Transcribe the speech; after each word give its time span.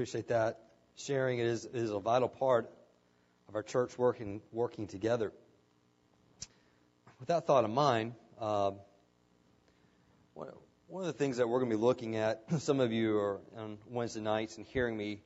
appreciate 0.00 0.28
that 0.28 0.58
sharing. 0.96 1.40
Is, 1.40 1.66
is 1.66 1.90
a 1.90 1.98
vital 1.98 2.26
part 2.26 2.70
of 3.50 3.54
our 3.54 3.62
church 3.62 3.98
working 3.98 4.40
working 4.50 4.86
together. 4.86 5.30
With 7.18 7.28
that 7.28 7.46
thought 7.46 7.66
in 7.66 7.74
mind, 7.74 8.14
uh, 8.40 8.70
one, 10.32 10.48
one 10.86 11.02
of 11.02 11.06
the 11.06 11.12
things 11.12 11.36
that 11.36 11.46
we're 11.46 11.58
going 11.58 11.70
to 11.70 11.76
be 11.76 11.82
looking 11.82 12.16
at, 12.16 12.44
some 12.60 12.80
of 12.80 12.92
you 12.92 13.18
are 13.18 13.40
on 13.58 13.76
Wednesday 13.90 14.22
nights 14.22 14.56
and 14.56 14.64
hearing 14.64 14.96
me 14.96 15.20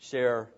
share 0.00 0.50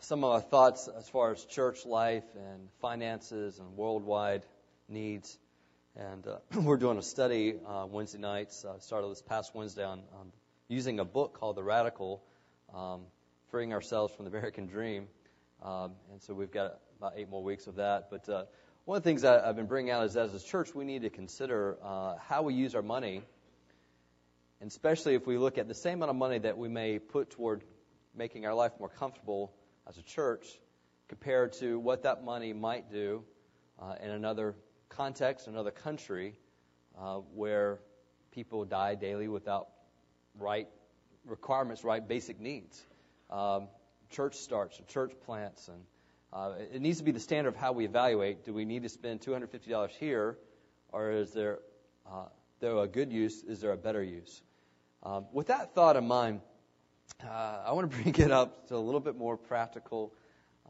some 0.00 0.24
of 0.24 0.32
our 0.32 0.40
thoughts 0.40 0.88
as 0.88 1.08
far 1.08 1.30
as 1.30 1.44
church 1.44 1.86
life 1.86 2.24
and 2.34 2.68
finances 2.80 3.60
and 3.60 3.76
worldwide 3.76 4.42
needs. 4.88 5.38
And 5.94 6.26
uh, 6.26 6.38
we're 6.62 6.78
doing 6.78 6.98
a 6.98 7.02
study 7.02 7.54
uh, 7.64 7.86
Wednesday 7.88 8.18
nights, 8.18 8.64
uh, 8.64 8.80
started 8.80 9.12
this 9.12 9.22
past 9.22 9.54
Wednesday, 9.54 9.84
on, 9.84 10.02
on 10.18 10.32
using 10.68 10.98
a 10.98 11.04
book 11.04 11.38
called 11.38 11.56
The 11.56 11.62
Radical, 11.62 12.22
um, 12.74 13.02
freeing 13.50 13.72
ourselves 13.72 14.14
from 14.14 14.24
the 14.24 14.30
American 14.30 14.66
dream. 14.66 15.06
Um, 15.62 15.92
and 16.10 16.22
so 16.22 16.34
we've 16.34 16.50
got 16.50 16.78
about 16.98 17.14
eight 17.16 17.28
more 17.28 17.42
weeks 17.42 17.66
of 17.66 17.76
that. 17.76 18.08
But 18.10 18.28
uh, 18.28 18.44
one 18.84 18.96
of 18.96 19.02
the 19.02 19.08
things 19.08 19.22
that 19.22 19.44
I've 19.44 19.56
been 19.56 19.66
bringing 19.66 19.92
out 19.92 20.04
is 20.04 20.16
as 20.16 20.34
a 20.34 20.40
church, 20.40 20.74
we 20.74 20.84
need 20.84 21.02
to 21.02 21.10
consider 21.10 21.76
uh, 21.82 22.16
how 22.18 22.42
we 22.42 22.54
use 22.54 22.74
our 22.74 22.82
money, 22.82 23.22
especially 24.60 25.14
if 25.14 25.26
we 25.26 25.36
look 25.36 25.58
at 25.58 25.68
the 25.68 25.74
same 25.74 25.98
amount 25.98 26.10
of 26.10 26.16
money 26.16 26.38
that 26.38 26.56
we 26.56 26.68
may 26.68 26.98
put 26.98 27.30
toward 27.30 27.62
making 28.16 28.46
our 28.46 28.54
life 28.54 28.72
more 28.78 28.88
comfortable 28.88 29.52
as 29.86 29.98
a 29.98 30.02
church 30.02 30.46
compared 31.08 31.52
to 31.52 31.78
what 31.78 32.02
that 32.04 32.24
money 32.24 32.52
might 32.52 32.90
do 32.90 33.22
uh, 33.80 33.94
in 34.02 34.10
another 34.10 34.54
context, 34.88 35.46
another 35.46 35.70
country, 35.70 36.38
uh, 36.98 37.16
where 37.34 37.80
people 38.30 38.64
die 38.64 38.94
daily 38.94 39.28
without 39.28 39.68
right 40.38 40.68
requirements, 41.26 41.84
right 41.84 42.06
basic 42.06 42.40
needs. 42.40 42.82
Um, 43.30 43.68
church 44.10 44.36
starts, 44.36 44.80
church 44.88 45.12
plants, 45.24 45.68
and 45.68 45.82
uh, 46.32 46.54
it 46.72 46.80
needs 46.80 46.98
to 46.98 47.04
be 47.04 47.12
the 47.12 47.20
standard 47.20 47.50
of 47.50 47.56
how 47.56 47.72
we 47.72 47.84
evaluate. 47.84 48.44
Do 48.44 48.52
we 48.52 48.64
need 48.64 48.82
to 48.82 48.88
spend 48.88 49.20
$250 49.20 49.90
here, 49.90 50.36
or 50.92 51.10
is 51.12 51.32
there, 51.32 51.58
uh, 52.10 52.26
though 52.60 52.80
a 52.80 52.88
good 52.88 53.12
use, 53.12 53.42
is 53.42 53.60
there 53.60 53.72
a 53.72 53.76
better 53.76 54.02
use? 54.02 54.42
Um, 55.02 55.26
with 55.32 55.48
that 55.48 55.74
thought 55.74 55.96
in 55.96 56.06
mind, 56.06 56.40
uh, 57.22 57.62
I 57.66 57.72
want 57.72 57.90
to 57.90 57.96
bring 58.02 58.14
it 58.14 58.30
up 58.30 58.68
to 58.68 58.76
a 58.76 58.78
little 58.78 59.00
bit 59.00 59.16
more 59.16 59.36
practical 59.36 60.12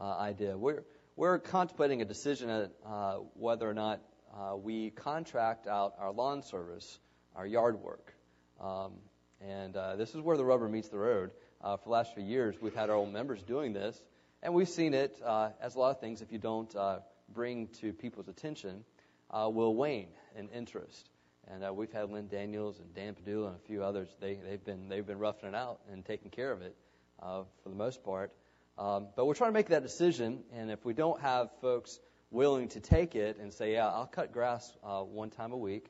uh, 0.00 0.18
idea. 0.18 0.56
We're 0.56 0.84
we're 1.16 1.38
contemplating 1.38 2.02
a 2.02 2.04
decision 2.04 2.50
at 2.50 2.72
uh, 2.84 3.18
whether 3.34 3.70
or 3.70 3.74
not 3.74 4.00
uh, 4.34 4.56
we 4.56 4.90
contract 4.90 5.68
out 5.68 5.94
our 5.98 6.10
lawn 6.10 6.42
service, 6.42 6.98
our 7.36 7.46
yard 7.46 7.80
work. 7.80 8.12
Um, 8.60 8.94
and 9.40 9.76
uh, 9.76 9.96
this 9.96 10.14
is 10.14 10.20
where 10.20 10.36
the 10.36 10.44
rubber 10.44 10.68
meets 10.68 10.88
the 10.88 10.98
road. 10.98 11.30
Uh, 11.60 11.76
for 11.76 11.84
the 11.84 11.90
last 11.90 12.14
few 12.14 12.22
years, 12.22 12.54
we've 12.60 12.74
had 12.74 12.90
our 12.90 12.96
own 12.96 13.12
members 13.12 13.42
doing 13.42 13.72
this, 13.72 14.00
and 14.42 14.52
we've 14.52 14.68
seen 14.68 14.94
it, 14.94 15.18
uh, 15.24 15.50
as 15.60 15.74
a 15.74 15.78
lot 15.78 15.90
of 15.90 16.00
things, 16.00 16.20
if 16.20 16.30
you 16.30 16.38
don't 16.38 16.74
uh, 16.76 16.98
bring 17.32 17.68
to 17.80 17.92
people's 17.92 18.28
attention, 18.28 18.84
uh, 19.30 19.48
will 19.50 19.74
wane 19.74 20.08
in 20.36 20.48
interest. 20.50 21.08
And 21.48 21.64
uh, 21.64 21.72
we've 21.72 21.92
had 21.92 22.10
Lynn 22.10 22.28
Daniels 22.28 22.78
and 22.78 22.94
Dan 22.94 23.14
Padula 23.14 23.48
and 23.48 23.56
a 23.56 23.66
few 23.66 23.82
others. 23.82 24.08
They, 24.20 24.34
they've 24.34 24.64
been 24.64 24.88
they've 24.88 25.06
been 25.06 25.18
roughing 25.18 25.50
it 25.50 25.54
out 25.54 25.80
and 25.92 26.04
taking 26.04 26.30
care 26.30 26.52
of 26.52 26.62
it 26.62 26.74
for 27.20 27.68
the 27.68 27.74
most 27.74 28.02
part. 28.02 28.32
Um, 28.76 29.08
but 29.14 29.26
we're 29.26 29.34
trying 29.34 29.50
to 29.50 29.54
make 29.54 29.68
that 29.68 29.82
decision, 29.82 30.42
and 30.52 30.70
if 30.70 30.84
we 30.84 30.94
don't 30.94 31.20
have 31.20 31.50
folks 31.60 31.98
willing 32.30 32.68
to 32.68 32.80
take 32.80 33.14
it 33.14 33.38
and 33.38 33.52
say, 33.52 33.74
yeah, 33.74 33.88
I'll 33.88 34.06
cut 34.06 34.32
grass 34.32 34.70
one 34.82 35.30
time 35.30 35.52
a 35.52 35.56
week. 35.56 35.86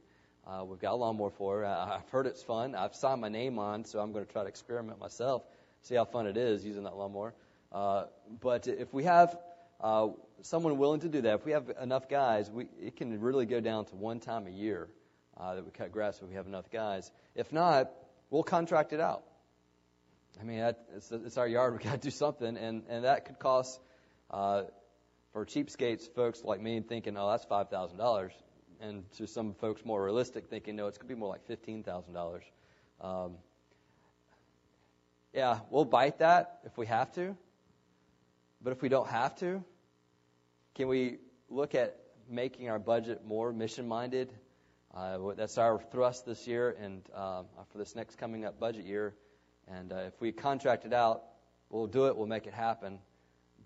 Uh, 0.46 0.62
we've 0.64 0.80
got 0.80 0.92
a 0.92 0.96
lawnmower 0.96 1.30
for 1.30 1.64
it. 1.64 1.66
I've 1.68 2.08
heard 2.10 2.26
it's 2.26 2.42
fun. 2.42 2.74
I've 2.74 2.94
signed 2.94 3.20
my 3.20 3.30
name 3.30 3.58
on, 3.58 3.84
so 3.84 3.98
I'm 3.98 4.12
going 4.12 4.26
to 4.26 4.30
try 4.30 4.42
to 4.42 4.48
experiment 4.48 5.00
myself, 5.00 5.42
see 5.82 5.94
how 5.94 6.04
fun 6.04 6.26
it 6.26 6.36
is 6.36 6.64
using 6.64 6.84
that 6.84 6.96
lawnmower. 6.96 7.34
Uh, 7.72 8.04
but 8.40 8.68
if 8.68 8.92
we 8.92 9.04
have 9.04 9.36
uh, 9.80 10.08
someone 10.42 10.76
willing 10.76 11.00
to 11.00 11.08
do 11.08 11.22
that, 11.22 11.34
if 11.34 11.46
we 11.46 11.52
have 11.52 11.72
enough 11.80 12.08
guys, 12.10 12.50
we, 12.50 12.66
it 12.80 12.96
can 12.96 13.20
really 13.20 13.46
go 13.46 13.60
down 13.60 13.86
to 13.86 13.96
one 13.96 14.20
time 14.20 14.46
a 14.46 14.50
year 14.50 14.88
uh, 15.38 15.54
that 15.54 15.64
we 15.64 15.70
cut 15.70 15.92
grass 15.92 16.20
if 16.20 16.28
we 16.28 16.34
have 16.34 16.46
enough 16.46 16.70
guys. 16.70 17.10
If 17.34 17.50
not, 17.50 17.90
we'll 18.30 18.42
contract 18.42 18.92
it 18.92 19.00
out. 19.00 19.24
I 20.40 20.44
mean, 20.44 20.58
that, 20.58 20.84
it's, 20.94 21.10
it's 21.10 21.38
our 21.38 21.48
yard. 21.48 21.74
We 21.78 21.84
got 21.84 21.92
to 21.92 21.98
do 21.98 22.10
something, 22.10 22.56
and 22.56 22.82
and 22.88 23.04
that 23.04 23.24
could 23.24 23.38
cost 23.38 23.80
uh, 24.30 24.64
for 25.32 25.46
cheapskates, 25.46 26.12
folks 26.14 26.42
like 26.44 26.60
me, 26.60 26.80
thinking, 26.80 27.16
oh, 27.16 27.30
that's 27.30 27.44
five 27.44 27.70
thousand 27.70 27.98
dollars, 27.98 28.32
and 28.84 29.10
to 29.12 29.26
some 29.26 29.54
folks 29.54 29.84
more 29.84 30.02
realistic, 30.02 30.48
thinking, 30.48 30.76
no, 30.76 30.86
it's 30.86 30.98
going 30.98 31.08
to 31.08 31.14
be 31.14 31.18
more 31.18 31.30
like 31.30 31.46
fifteen 31.46 31.82
thousand 31.82 32.10
um, 32.10 32.14
dollars. 32.14 32.44
Yeah, 35.32 35.58
we'll 35.70 35.84
bite 35.84 36.18
that 36.18 36.60
if 36.64 36.76
we 36.78 36.86
have 36.86 37.12
to, 37.14 37.36
but 38.62 38.72
if 38.72 38.82
we 38.82 38.88
don't 38.88 39.08
have 39.08 39.34
to, 39.36 39.64
can 40.74 40.86
we 40.88 41.18
look 41.50 41.74
at 41.74 41.96
making 42.30 42.68
our 42.68 42.78
budget 42.78 43.24
more 43.26 43.52
mission-minded? 43.52 44.32
Uh, 44.94 45.18
that's 45.36 45.58
our 45.58 45.80
thrust 45.90 46.24
this 46.24 46.46
year 46.46 46.76
and 46.80 47.02
uh, 47.12 47.42
for 47.72 47.78
this 47.78 47.96
next 47.96 48.16
coming 48.16 48.44
up 48.44 48.60
budget 48.60 48.84
year 48.84 49.12
and 49.68 49.92
uh, 49.92 49.96
if 50.06 50.20
we 50.20 50.32
contract 50.32 50.84
it 50.84 50.92
out, 50.92 51.22
we'll 51.70 51.86
do 51.86 52.06
it, 52.06 52.16
we'll 52.16 52.26
make 52.26 52.46
it 52.46 52.54
happen. 52.54 52.98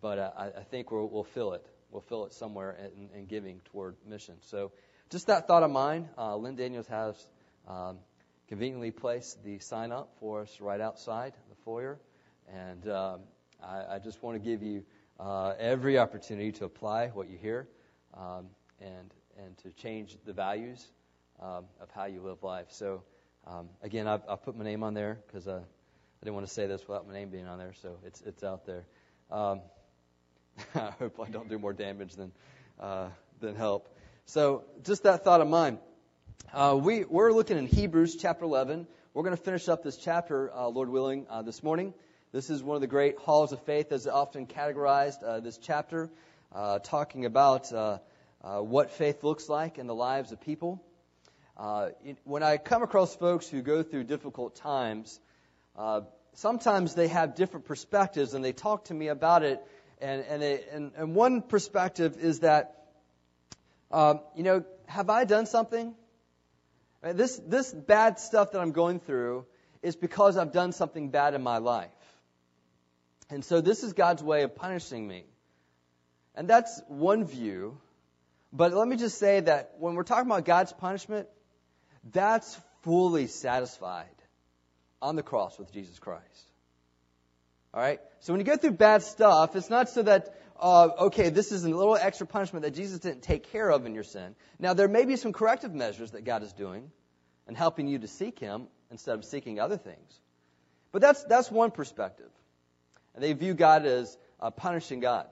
But 0.00 0.18
uh, 0.18 0.30
I, 0.36 0.46
I 0.46 0.62
think 0.70 0.90
we'll, 0.90 1.08
we'll 1.08 1.24
fill 1.24 1.52
it. 1.52 1.66
We'll 1.90 2.02
fill 2.02 2.26
it 2.26 2.32
somewhere 2.32 2.76
in, 2.96 3.08
in 3.18 3.26
giving 3.26 3.60
toward 3.72 3.96
mission. 4.06 4.36
So 4.42 4.72
just 5.10 5.28
that 5.28 5.46
thought 5.46 5.62
of 5.62 5.70
mine. 5.70 6.08
Uh, 6.19 6.36
Lynn 6.36 6.56
Daniels 6.56 6.86
has 6.88 7.16
um, 7.66 7.98
conveniently 8.48 8.91
placed 8.91 9.42
the 9.42 9.58
sign 9.58 9.91
up 9.91 10.10
for 10.20 10.42
us 10.42 10.60
right 10.60 10.80
outside 10.80 11.32
the 11.48 11.56
foyer. 11.64 11.98
And 12.52 12.88
um, 12.88 13.20
I, 13.62 13.94
I 13.94 13.98
just 13.98 14.22
want 14.22 14.42
to 14.42 14.50
give 14.50 14.62
you 14.62 14.84
uh, 15.19 15.54
every 15.58 15.98
opportunity 15.98 16.52
to 16.52 16.64
apply 16.64 17.08
what 17.08 17.28
you 17.28 17.38
hear 17.38 17.69
um, 18.14 18.46
and, 18.80 19.12
and 19.38 19.56
to 19.58 19.70
change 19.82 20.16
the 20.24 20.32
values 20.32 20.86
um, 21.40 21.64
of 21.80 21.90
how 21.94 22.04
you 22.04 22.20
live 22.20 22.42
life. 22.42 22.66
So, 22.70 23.02
um, 23.46 23.69
again, 23.82 24.06
I've, 24.06 24.22
I've 24.28 24.42
put 24.42 24.56
my 24.56 24.64
name 24.64 24.82
on 24.82 24.92
there 24.92 25.20
because 25.26 25.48
uh, 25.48 25.60
I 25.60 26.25
didn't 26.25 26.34
want 26.34 26.46
to 26.46 26.52
say 26.52 26.66
this 26.66 26.86
without 26.86 27.06
my 27.06 27.14
name 27.14 27.30
being 27.30 27.46
on 27.46 27.58
there, 27.58 27.72
so 27.80 27.96
it's 28.04 28.20
it's 28.22 28.42
out 28.42 28.66
there. 28.66 28.84
Um, 29.30 29.60
I 30.75 30.90
hope 30.98 31.20
I 31.25 31.30
don't 31.30 31.48
do 31.48 31.58
more 31.58 31.72
damage 31.72 32.14
than 32.14 32.32
uh, 32.80 33.08
than 33.40 33.54
help. 33.54 33.88
So 34.32 34.64
just 34.84 35.04
that 35.04 35.24
thought 35.24 35.40
of 35.40 35.48
mine. 35.48 35.78
Uh, 36.52 36.78
we 36.78 37.02
we're 37.02 37.32
looking 37.32 37.56
in 37.56 37.64
Hebrews 37.64 38.16
chapter 38.16 38.44
11. 38.44 38.86
We're 39.14 39.22
going 39.22 39.34
to 39.34 39.42
finish 39.42 39.70
up 39.70 39.82
this 39.82 39.96
chapter, 39.96 40.52
uh, 40.54 40.66
Lord 40.68 40.90
willing, 40.90 41.26
uh, 41.30 41.40
this 41.40 41.62
morning. 41.62 41.94
This 42.30 42.50
is 42.50 42.62
one 42.62 42.74
of 42.74 42.82
the 42.82 42.88
great 42.88 43.16
halls 43.16 43.52
of 43.52 43.62
faith, 43.62 43.90
as 43.90 44.06
often 44.06 44.46
categorized. 44.46 45.22
Uh, 45.24 45.40
this 45.40 45.56
chapter, 45.56 46.10
uh, 46.54 46.78
talking 46.80 47.24
about 47.24 47.72
what 48.42 48.90
faith 48.90 49.24
looks 49.24 49.48
like 49.48 49.78
in 49.78 49.86
the 49.86 49.94
lives 49.94 50.30
of 50.30 50.42
people. 50.42 50.84
when 52.24 52.42
I 52.42 52.58
come 52.58 52.82
across 52.82 53.16
folks 53.16 53.48
who 53.48 53.62
go 53.62 53.82
through 53.82 54.04
difficult 54.04 54.56
times, 54.56 55.18
uh, 55.74 56.02
sometimes 56.34 56.94
they 56.94 57.08
have 57.08 57.34
different 57.34 57.64
perspectives, 57.64 58.34
and 58.34 58.44
they 58.44 58.52
talk 58.52 58.84
to 58.84 58.94
me 58.94 59.08
about 59.08 59.42
it. 59.42 59.66
And 60.02 60.22
and, 60.28 60.42
they, 60.42 60.64
and, 60.70 60.92
and 60.98 61.14
one 61.14 61.40
perspective 61.40 62.18
is 62.20 62.40
that, 62.40 62.77
um, 63.91 64.21
you 64.37 64.43
know, 64.43 64.65
have 64.87 65.10
I 65.10 65.25
done 65.25 65.47
something? 65.47 65.94
Right, 67.03 67.16
this 67.16 67.41
this 67.47 67.72
bad 67.72 68.19
stuff 68.19 68.53
that 68.53 68.60
I'm 68.60 68.72
going 68.72 69.00
through 69.00 69.47
is 69.82 69.97
because 69.97 70.37
I've 70.37 70.53
done 70.53 70.72
something 70.72 71.10
bad 71.10 71.34
in 71.34 71.43
my 71.43 71.59
life. 71.59 71.91
And 73.31 73.44
so 73.44 73.60
this 73.60 73.84
is 73.84 73.93
God's 73.93 74.22
way 74.22 74.43
of 74.43 74.56
punishing 74.56 75.06
me. 75.06 75.25
And 76.34 76.49
that's 76.49 76.81
one 76.88 77.25
view. 77.25 77.78
But 78.53 78.72
let 78.72 78.88
me 78.88 78.97
just 78.97 79.19
say 79.19 79.41
that 79.41 79.75
when 79.78 79.94
we're 79.94 80.05
talking 80.05 80.26
about 80.26 80.44
God's 80.44 80.72
punishment, 80.72 81.28
that's 82.12 82.59
fully 82.82 83.26
satisfied 83.26 84.06
on 85.03 85.16
the 85.16 85.22
cross 85.22 85.59
with 85.59 85.72
Jesus 85.72 85.99
Christ. 85.99 86.25
All 87.75 87.81
right? 87.81 88.00
So 88.20 88.32
when 88.32 88.41
you 88.41 88.46
go 88.46 88.56
through 88.56 88.73
bad 88.73 89.02
stuff, 89.02 89.55
it's 89.55 89.69
not 89.69 89.91
so 89.91 90.02
that, 90.02 90.34
uh, 90.60 90.88
okay, 91.00 91.31
this 91.31 91.52
is 91.52 91.64
a 91.64 91.69
little 91.69 91.96
extra 91.96 92.26
punishment 92.26 92.64
that 92.64 92.75
Jesus 92.75 92.99
didn't 92.99 93.22
take 93.22 93.52
care 93.52 93.70
of 93.70 93.87
in 93.87 93.94
your 93.94 94.05
sin. 94.05 94.34
Now, 94.58 94.75
there 94.75 94.88
may 94.88 95.05
be 95.05 95.16
some 95.16 95.32
corrective 95.32 95.75
measures 95.75 96.12
that 96.12 96.25
God 96.25 96.43
is 96.43 96.52
doing 96.52 96.90
and 97.46 97.56
helping 97.56 97.87
you 97.88 97.99
to 98.00 98.08
seek 98.08 98.38
Him 98.38 98.66
instead 98.90 99.14
of 99.14 99.25
seeking 99.25 99.60
other 99.60 99.76
things. 99.76 100.20
But 100.90 101.02
that's, 101.02 101.22
that's 101.25 101.50
one 101.50 101.70
perspective. 101.70 102.31
And 103.14 103.22
they 103.22 103.32
view 103.32 103.55
God 103.55 103.87
as 103.87 104.16
a 104.40 104.50
punishing 104.50 105.00
God. 105.00 105.26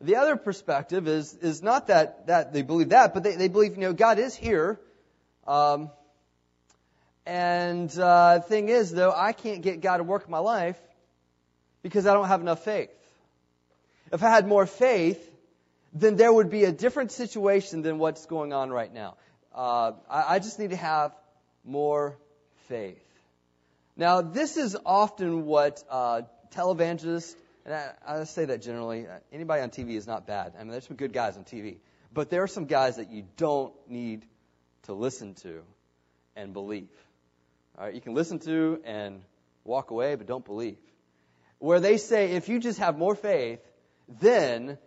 The 0.00 0.16
other 0.16 0.36
perspective 0.36 1.06
is, 1.06 1.34
is 1.34 1.62
not 1.62 1.86
that, 1.86 2.26
that 2.26 2.52
they 2.52 2.62
believe 2.62 2.90
that, 2.90 3.14
but 3.14 3.22
they, 3.22 3.36
they 3.36 3.48
believe, 3.48 3.74
you 3.74 3.80
know, 3.80 3.92
God 3.92 4.18
is 4.18 4.34
here. 4.34 4.80
Um, 5.46 5.90
and 7.24 7.96
uh, 7.98 8.40
thing 8.40 8.68
is, 8.68 8.90
though, 8.90 9.12
I 9.16 9.32
can't 9.32 9.62
get 9.62 9.80
God 9.80 9.98
to 9.98 10.04
work 10.04 10.24
in 10.24 10.30
my 10.30 10.38
life 10.38 10.78
because 11.82 12.06
I 12.06 12.14
don't 12.14 12.28
have 12.28 12.40
enough 12.40 12.64
faith. 12.64 12.90
If 14.12 14.22
I 14.22 14.30
had 14.30 14.46
more 14.46 14.66
faith, 14.66 15.20
then 15.92 16.16
there 16.16 16.32
would 16.32 16.50
be 16.50 16.64
a 16.64 16.72
different 16.72 17.12
situation 17.12 17.82
than 17.82 17.98
what's 17.98 18.26
going 18.26 18.52
on 18.52 18.70
right 18.70 18.92
now. 18.92 19.16
Uh, 19.54 19.92
I, 20.10 20.34
I, 20.34 20.38
just 20.40 20.58
need 20.58 20.70
to 20.70 20.76
have 20.76 21.12
more 21.64 22.18
faith. 22.68 23.00
Now, 23.96 24.20
this 24.20 24.56
is 24.56 24.76
often 24.84 25.46
what 25.46 25.82
uh, 25.88 26.22
televangelists, 26.52 27.36
and 27.64 27.74
I, 27.74 27.92
I 28.04 28.24
say 28.24 28.46
that 28.46 28.62
generally, 28.62 29.06
anybody 29.32 29.62
on 29.62 29.70
TV 29.70 29.90
is 29.90 30.08
not 30.08 30.26
bad. 30.26 30.54
I 30.56 30.64
mean, 30.64 30.72
there's 30.72 30.86
some 30.86 30.96
good 30.96 31.12
guys 31.12 31.36
on 31.36 31.44
TV. 31.44 31.76
But 32.12 32.30
there 32.30 32.42
are 32.42 32.48
some 32.48 32.66
guys 32.66 32.96
that 32.96 33.10
you 33.10 33.24
don't 33.36 33.72
need 33.88 34.24
to 34.84 34.92
listen 34.92 35.34
to 35.34 35.62
and 36.36 36.52
believe. 36.52 36.88
All 37.78 37.84
right, 37.84 37.94
you 37.94 38.00
can 38.00 38.14
listen 38.14 38.40
to 38.40 38.80
and 38.84 39.22
walk 39.64 39.90
away, 39.90 40.16
but 40.16 40.26
don't 40.26 40.44
believe. 40.44 40.78
Where 41.58 41.80
they 41.80 41.96
say 41.96 42.32
if 42.32 42.48
you 42.48 42.58
just 42.58 42.78
have 42.78 42.98
more 42.98 43.14
faith, 43.14 43.60
then 44.08 44.78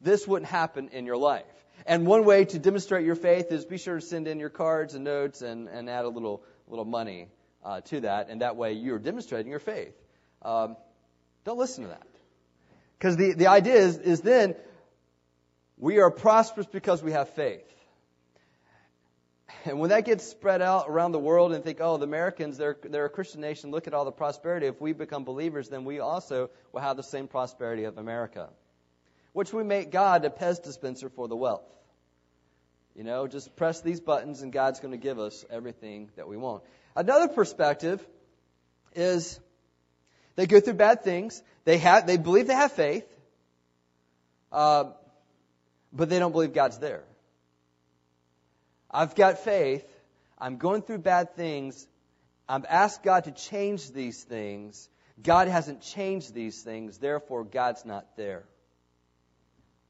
this 0.00 0.26
wouldn't 0.26 0.50
happen 0.50 0.88
in 0.92 1.06
your 1.06 1.16
life. 1.16 1.44
And 1.86 2.06
one 2.06 2.24
way 2.24 2.44
to 2.44 2.58
demonstrate 2.58 3.04
your 3.04 3.16
faith 3.16 3.52
is 3.52 3.64
be 3.64 3.78
sure 3.78 3.96
to 3.96 4.00
send 4.00 4.28
in 4.28 4.38
your 4.38 4.50
cards 4.50 4.94
and 4.94 5.04
notes 5.04 5.42
and, 5.42 5.68
and 5.68 5.90
add 5.90 6.04
a 6.04 6.08
little 6.08 6.42
little 6.66 6.84
money 6.84 7.28
uh, 7.64 7.80
to 7.82 8.00
that, 8.00 8.28
and 8.30 8.40
that 8.40 8.56
way 8.56 8.72
you're 8.72 8.98
demonstrating 8.98 9.50
your 9.50 9.60
faith. 9.60 9.94
Um, 10.42 10.76
don't 11.44 11.58
listen 11.58 11.84
to 11.84 11.90
that. 11.90 12.06
Because 12.98 13.16
the, 13.16 13.34
the 13.34 13.46
idea 13.48 13.74
is, 13.74 13.98
is 13.98 14.20
then 14.20 14.54
we 15.76 15.98
are 15.98 16.10
prosperous 16.10 16.66
because 16.66 17.02
we 17.02 17.12
have 17.12 17.30
faith. 17.30 17.70
And 19.66 19.78
when 19.78 19.90
that 19.90 20.04
gets 20.04 20.26
spread 20.26 20.60
out 20.60 20.86
around 20.88 21.12
the 21.12 21.18
world 21.18 21.52
and 21.52 21.64
think, 21.64 21.78
oh, 21.80 21.96
the 21.96 22.04
Americans, 22.04 22.58
they're, 22.58 22.76
they're 22.82 23.06
a 23.06 23.10
Christian 23.10 23.40
nation, 23.40 23.70
look 23.70 23.86
at 23.86 23.94
all 23.94 24.04
the 24.04 24.12
prosperity. 24.12 24.66
If 24.66 24.80
we 24.80 24.92
become 24.92 25.24
believers, 25.24 25.68
then 25.68 25.84
we 25.84 26.00
also 26.00 26.50
will 26.72 26.80
have 26.80 26.96
the 26.96 27.02
same 27.02 27.28
prosperity 27.28 27.84
of 27.84 27.96
America. 27.96 28.50
Which 29.34 29.52
we 29.52 29.62
make 29.62 29.90
God 29.90 30.24
a 30.24 30.30
Pez 30.30 30.62
dispenser 30.62 31.10
for 31.10 31.28
the 31.28 31.36
wealth. 31.36 31.66
You 32.94 33.02
know, 33.04 33.26
just 33.26 33.54
press 33.56 33.80
these 33.82 34.00
buttons 34.00 34.40
and 34.40 34.52
God's 34.52 34.80
going 34.80 34.92
to 34.92 34.98
give 34.98 35.18
us 35.18 35.44
everything 35.50 36.10
that 36.16 36.28
we 36.28 36.36
want. 36.36 36.62
Another 36.96 37.28
perspective 37.28 38.04
is 38.94 39.40
they 40.36 40.46
go 40.46 40.60
through 40.60 40.74
bad 40.74 41.02
things. 41.02 41.42
They 41.64 41.78
have, 41.78 42.06
they 42.06 42.16
believe 42.16 42.46
they 42.46 42.54
have 42.54 42.72
faith, 42.72 43.06
uh, 44.52 44.84
but 45.92 46.08
they 46.08 46.20
don't 46.20 46.32
believe 46.32 46.52
God's 46.52 46.78
there. 46.78 47.02
I've 48.88 49.16
got 49.16 49.40
faith. 49.40 49.84
I'm 50.38 50.58
going 50.58 50.82
through 50.82 50.98
bad 50.98 51.34
things. 51.34 51.88
I've 52.48 52.66
asked 52.66 53.02
God 53.02 53.24
to 53.24 53.32
change 53.32 53.90
these 53.90 54.22
things. 54.22 54.88
God 55.20 55.48
hasn't 55.48 55.82
changed 55.82 56.34
these 56.34 56.62
things. 56.62 56.98
Therefore, 56.98 57.42
God's 57.42 57.84
not 57.84 58.16
there. 58.16 58.44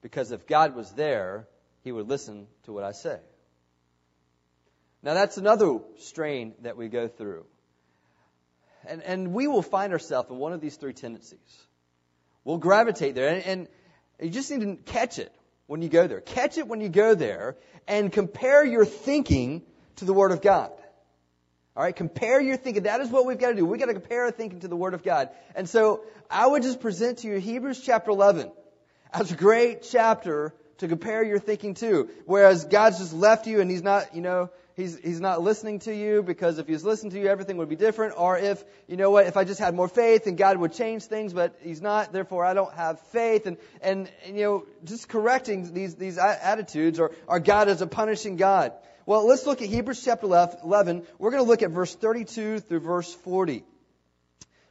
Because 0.04 0.32
if 0.32 0.46
God 0.46 0.76
was 0.76 0.92
there, 0.92 1.48
He 1.82 1.90
would 1.90 2.10
listen 2.10 2.46
to 2.64 2.74
what 2.74 2.84
I 2.84 2.92
say. 2.92 3.18
Now, 5.02 5.14
that's 5.14 5.38
another 5.38 5.78
strain 5.96 6.52
that 6.60 6.76
we 6.76 6.88
go 6.88 7.08
through. 7.08 7.46
And, 8.86 9.02
and 9.02 9.32
we 9.32 9.46
will 9.46 9.62
find 9.62 9.94
ourselves 9.94 10.30
in 10.30 10.36
one 10.36 10.52
of 10.52 10.60
these 10.60 10.76
three 10.76 10.92
tendencies. 10.92 11.38
We'll 12.44 12.58
gravitate 12.58 13.14
there, 13.14 13.30
and, 13.30 13.44
and 13.46 13.68
you 14.20 14.28
just 14.28 14.50
need 14.50 14.60
to 14.60 14.76
catch 14.92 15.18
it 15.18 15.34
when 15.68 15.80
you 15.80 15.88
go 15.88 16.06
there. 16.06 16.20
Catch 16.20 16.58
it 16.58 16.68
when 16.68 16.82
you 16.82 16.90
go 16.90 17.14
there 17.14 17.56
and 17.88 18.12
compare 18.12 18.62
your 18.62 18.84
thinking 18.84 19.62
to 19.96 20.04
the 20.04 20.12
Word 20.12 20.32
of 20.32 20.42
God. 20.42 20.70
All 21.74 21.82
right, 21.82 21.96
compare 21.96 22.42
your 22.42 22.58
thinking. 22.58 22.82
That 22.82 23.00
is 23.00 23.08
what 23.08 23.24
we've 23.24 23.38
got 23.38 23.52
to 23.52 23.56
do. 23.56 23.64
We've 23.64 23.80
got 23.80 23.86
to 23.86 23.94
compare 23.94 24.24
our 24.24 24.30
thinking 24.30 24.60
to 24.60 24.68
the 24.68 24.76
Word 24.76 24.92
of 24.92 25.02
God. 25.02 25.30
And 25.56 25.66
so 25.66 26.02
I 26.30 26.46
would 26.46 26.62
just 26.62 26.80
present 26.80 27.20
to 27.20 27.28
you 27.28 27.38
Hebrews 27.38 27.80
chapter 27.80 28.10
11 28.10 28.52
as 29.14 29.30
a 29.30 29.36
great 29.36 29.82
chapter 29.82 30.52
to 30.78 30.88
compare 30.88 31.22
your 31.22 31.38
thinking 31.38 31.74
to. 31.74 32.10
Whereas 32.26 32.64
God's 32.64 32.98
just 32.98 33.14
left 33.14 33.46
you 33.46 33.60
and 33.60 33.70
He's 33.70 33.82
not, 33.82 34.14
you 34.14 34.20
know, 34.20 34.50
he's, 34.76 34.98
he's 34.98 35.20
not 35.20 35.40
listening 35.40 35.78
to 35.80 35.94
you 35.94 36.22
because 36.22 36.58
if 36.58 36.66
he's 36.66 36.84
listening 36.84 37.12
to 37.12 37.20
you, 37.20 37.28
everything 37.28 37.56
would 37.58 37.68
be 37.68 37.76
different. 37.76 38.14
Or 38.16 38.36
if, 38.36 38.62
you 38.88 38.96
know 38.96 39.10
what, 39.10 39.26
if 39.26 39.36
I 39.36 39.44
just 39.44 39.60
had 39.60 39.74
more 39.74 39.88
faith 39.88 40.26
and 40.26 40.36
God 40.36 40.56
would 40.58 40.72
change 40.72 41.04
things, 41.04 41.32
but 41.32 41.56
he's 41.62 41.80
not, 41.80 42.12
therefore 42.12 42.44
I 42.44 42.54
don't 42.54 42.72
have 42.74 43.00
faith. 43.08 43.46
And, 43.46 43.56
and, 43.80 44.10
and 44.26 44.36
you 44.36 44.42
know, 44.42 44.66
just 44.84 45.08
correcting 45.08 45.72
these, 45.72 45.94
these 45.94 46.18
attitudes 46.18 46.98
or, 46.98 47.12
or 47.26 47.40
God 47.40 47.68
is 47.68 47.80
a 47.82 47.86
punishing 47.86 48.36
God. 48.36 48.72
Well, 49.06 49.26
let's 49.26 49.46
look 49.46 49.60
at 49.62 49.68
Hebrews 49.68 50.02
chapter 50.02 50.26
11. 50.26 51.06
We're 51.18 51.30
going 51.30 51.42
to 51.42 51.48
look 51.48 51.62
at 51.62 51.70
verse 51.70 51.94
32 51.94 52.60
through 52.60 52.80
verse 52.80 53.12
40. 53.12 53.62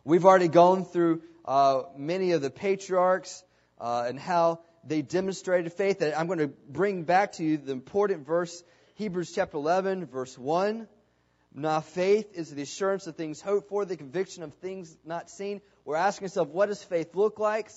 We've 0.03 0.25
already 0.25 0.47
gone 0.47 0.85
through 0.85 1.21
uh, 1.45 1.83
many 1.95 2.31
of 2.31 2.41
the 2.41 2.49
patriarchs 2.49 3.43
uh, 3.83 4.05
and 4.07 4.17
how 4.17 4.61
they 4.85 5.01
demonstrated 5.01 5.73
faith. 5.73 6.01
I'm 6.01 6.27
going 6.27 6.39
to 6.39 6.47
bring 6.47 7.03
back 7.03 7.33
to 7.33 7.43
you 7.43 7.57
the 7.57 7.73
important 7.73 8.25
verse 8.25 8.63
Hebrews 8.95 9.33
chapter 9.35 9.57
11, 9.57 10.05
verse 10.05 10.37
1. 10.37 10.87
Now, 11.53 11.81
faith 11.81 12.29
is 12.33 12.49
the 12.49 12.61
assurance 12.61 13.07
of 13.07 13.15
things 13.15 13.41
hoped 13.41 13.69
for, 13.69 13.83
the 13.83 13.97
conviction 13.97 14.41
of 14.41 14.53
things 14.55 14.95
not 15.05 15.29
seen. 15.29 15.61
We're 15.83 15.97
asking 15.97 16.27
ourselves, 16.27 16.51
what 16.51 16.67
does 16.67 16.81
faith 16.81 17.13
look 17.13 17.39
like? 17.39 17.69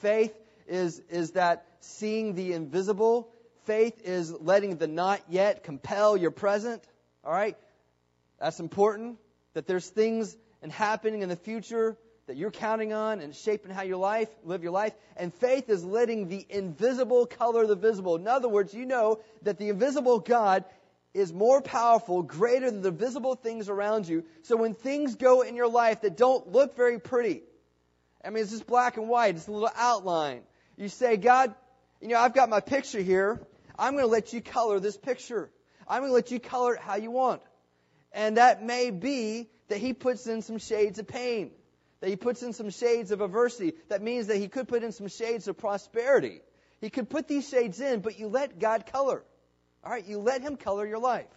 Faith 0.00 0.36
is, 0.66 1.00
is 1.08 1.32
that 1.32 1.64
seeing 1.80 2.34
the 2.34 2.52
invisible. 2.54 3.28
Faith 3.64 4.02
is 4.04 4.32
letting 4.32 4.76
the 4.76 4.88
not 4.88 5.20
yet 5.28 5.62
compel 5.62 6.16
your 6.16 6.32
present. 6.32 6.82
All 7.24 7.32
right? 7.32 7.56
That's 8.40 8.58
important. 8.58 9.18
That 9.54 9.68
there's 9.68 9.88
things 9.88 10.36
and 10.60 10.72
happening 10.72 11.22
in 11.22 11.28
the 11.28 11.36
future 11.36 11.96
that 12.26 12.36
you're 12.36 12.50
counting 12.50 12.92
on 12.92 13.20
and 13.20 13.34
shaping 13.34 13.70
how 13.70 13.82
your 13.82 13.96
life, 13.96 14.28
live 14.44 14.62
your 14.62 14.72
life. 14.72 14.92
And 15.16 15.34
faith 15.34 15.68
is 15.68 15.84
letting 15.84 16.28
the 16.28 16.46
invisible 16.48 17.26
color 17.26 17.66
the 17.66 17.74
visible. 17.74 18.16
In 18.16 18.28
other 18.28 18.48
words, 18.48 18.72
you 18.72 18.86
know 18.86 19.20
that 19.42 19.58
the 19.58 19.68
invisible 19.68 20.20
God 20.20 20.64
is 21.14 21.32
more 21.32 21.60
powerful, 21.60 22.22
greater 22.22 22.70
than 22.70 22.80
the 22.80 22.90
visible 22.90 23.34
things 23.34 23.68
around 23.68 24.08
you. 24.08 24.24
So 24.42 24.56
when 24.56 24.74
things 24.74 25.16
go 25.16 25.42
in 25.42 25.56
your 25.56 25.68
life 25.68 26.02
that 26.02 26.16
don't 26.16 26.52
look 26.52 26.76
very 26.76 27.00
pretty, 27.00 27.42
I 28.24 28.30
mean, 28.30 28.42
it's 28.42 28.52
just 28.52 28.66
black 28.66 28.96
and 28.96 29.08
white, 29.08 29.34
it's 29.34 29.48
a 29.48 29.52
little 29.52 29.70
outline. 29.76 30.42
You 30.76 30.88
say, 30.88 31.16
God, 31.16 31.54
you 32.00 32.08
know, 32.08 32.18
I've 32.18 32.34
got 32.34 32.48
my 32.48 32.60
picture 32.60 33.00
here. 33.00 33.40
I'm 33.78 33.92
going 33.92 34.04
to 34.04 34.10
let 34.10 34.32
you 34.32 34.40
color 34.40 34.80
this 34.80 34.96
picture. 34.96 35.50
I'm 35.88 36.00
going 36.00 36.10
to 36.10 36.14
let 36.14 36.30
you 36.30 36.38
color 36.38 36.74
it 36.74 36.80
how 36.80 36.96
you 36.96 37.10
want. 37.10 37.42
And 38.12 38.36
that 38.36 38.62
may 38.62 38.90
be 38.90 39.48
that 39.68 39.78
He 39.78 39.92
puts 39.92 40.26
in 40.26 40.42
some 40.42 40.58
shades 40.58 40.98
of 40.98 41.08
pain 41.08 41.50
that 42.02 42.10
he 42.10 42.16
puts 42.16 42.42
in 42.42 42.52
some 42.52 42.68
shades 42.68 43.12
of 43.12 43.20
adversity. 43.20 43.74
That 43.88 44.02
means 44.02 44.26
that 44.26 44.36
he 44.36 44.48
could 44.48 44.66
put 44.66 44.82
in 44.82 44.90
some 44.90 45.06
shades 45.06 45.46
of 45.46 45.56
prosperity. 45.56 46.40
He 46.80 46.90
could 46.90 47.08
put 47.08 47.28
these 47.28 47.48
shades 47.48 47.80
in, 47.80 48.00
but 48.00 48.18
you 48.18 48.26
let 48.26 48.58
God 48.58 48.86
color. 48.86 49.22
All 49.84 49.92
right, 49.92 50.04
you 50.04 50.18
let 50.18 50.42
him 50.42 50.56
color 50.56 50.84
your 50.84 50.98
life. 50.98 51.30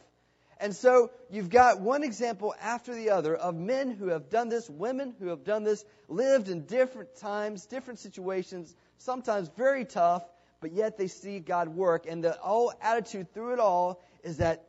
And 0.60 0.76
so 0.76 1.12
you've 1.30 1.52
got 1.52 1.82
one 1.82 2.04
example 2.04 2.56
after 2.60 2.96
the 2.96 3.12
other 3.12 3.36
of 3.36 3.54
men 3.54 3.92
who 3.92 4.08
have 4.08 4.32
done 4.32 4.50
this, 4.50 4.68
women 4.68 5.14
who 5.20 5.28
have 5.28 5.44
done 5.44 5.64
this, 5.64 5.86
lived 6.08 6.50
in 6.50 6.66
different 6.66 7.16
times, 7.18 7.68
different 7.68 8.00
situations, 8.00 8.74
sometimes 8.98 9.52
very 9.56 9.86
tough, 9.86 10.24
but 10.62 10.72
yet 10.72 10.98
they 10.98 11.08
see 11.08 11.38
God 11.38 11.68
work. 11.68 12.08
And 12.10 12.24
the 12.24 12.32
whole 12.42 12.74
attitude 12.82 13.32
through 13.36 13.54
it 13.54 13.60
all 13.60 14.02
is 14.24 14.38
that 14.38 14.64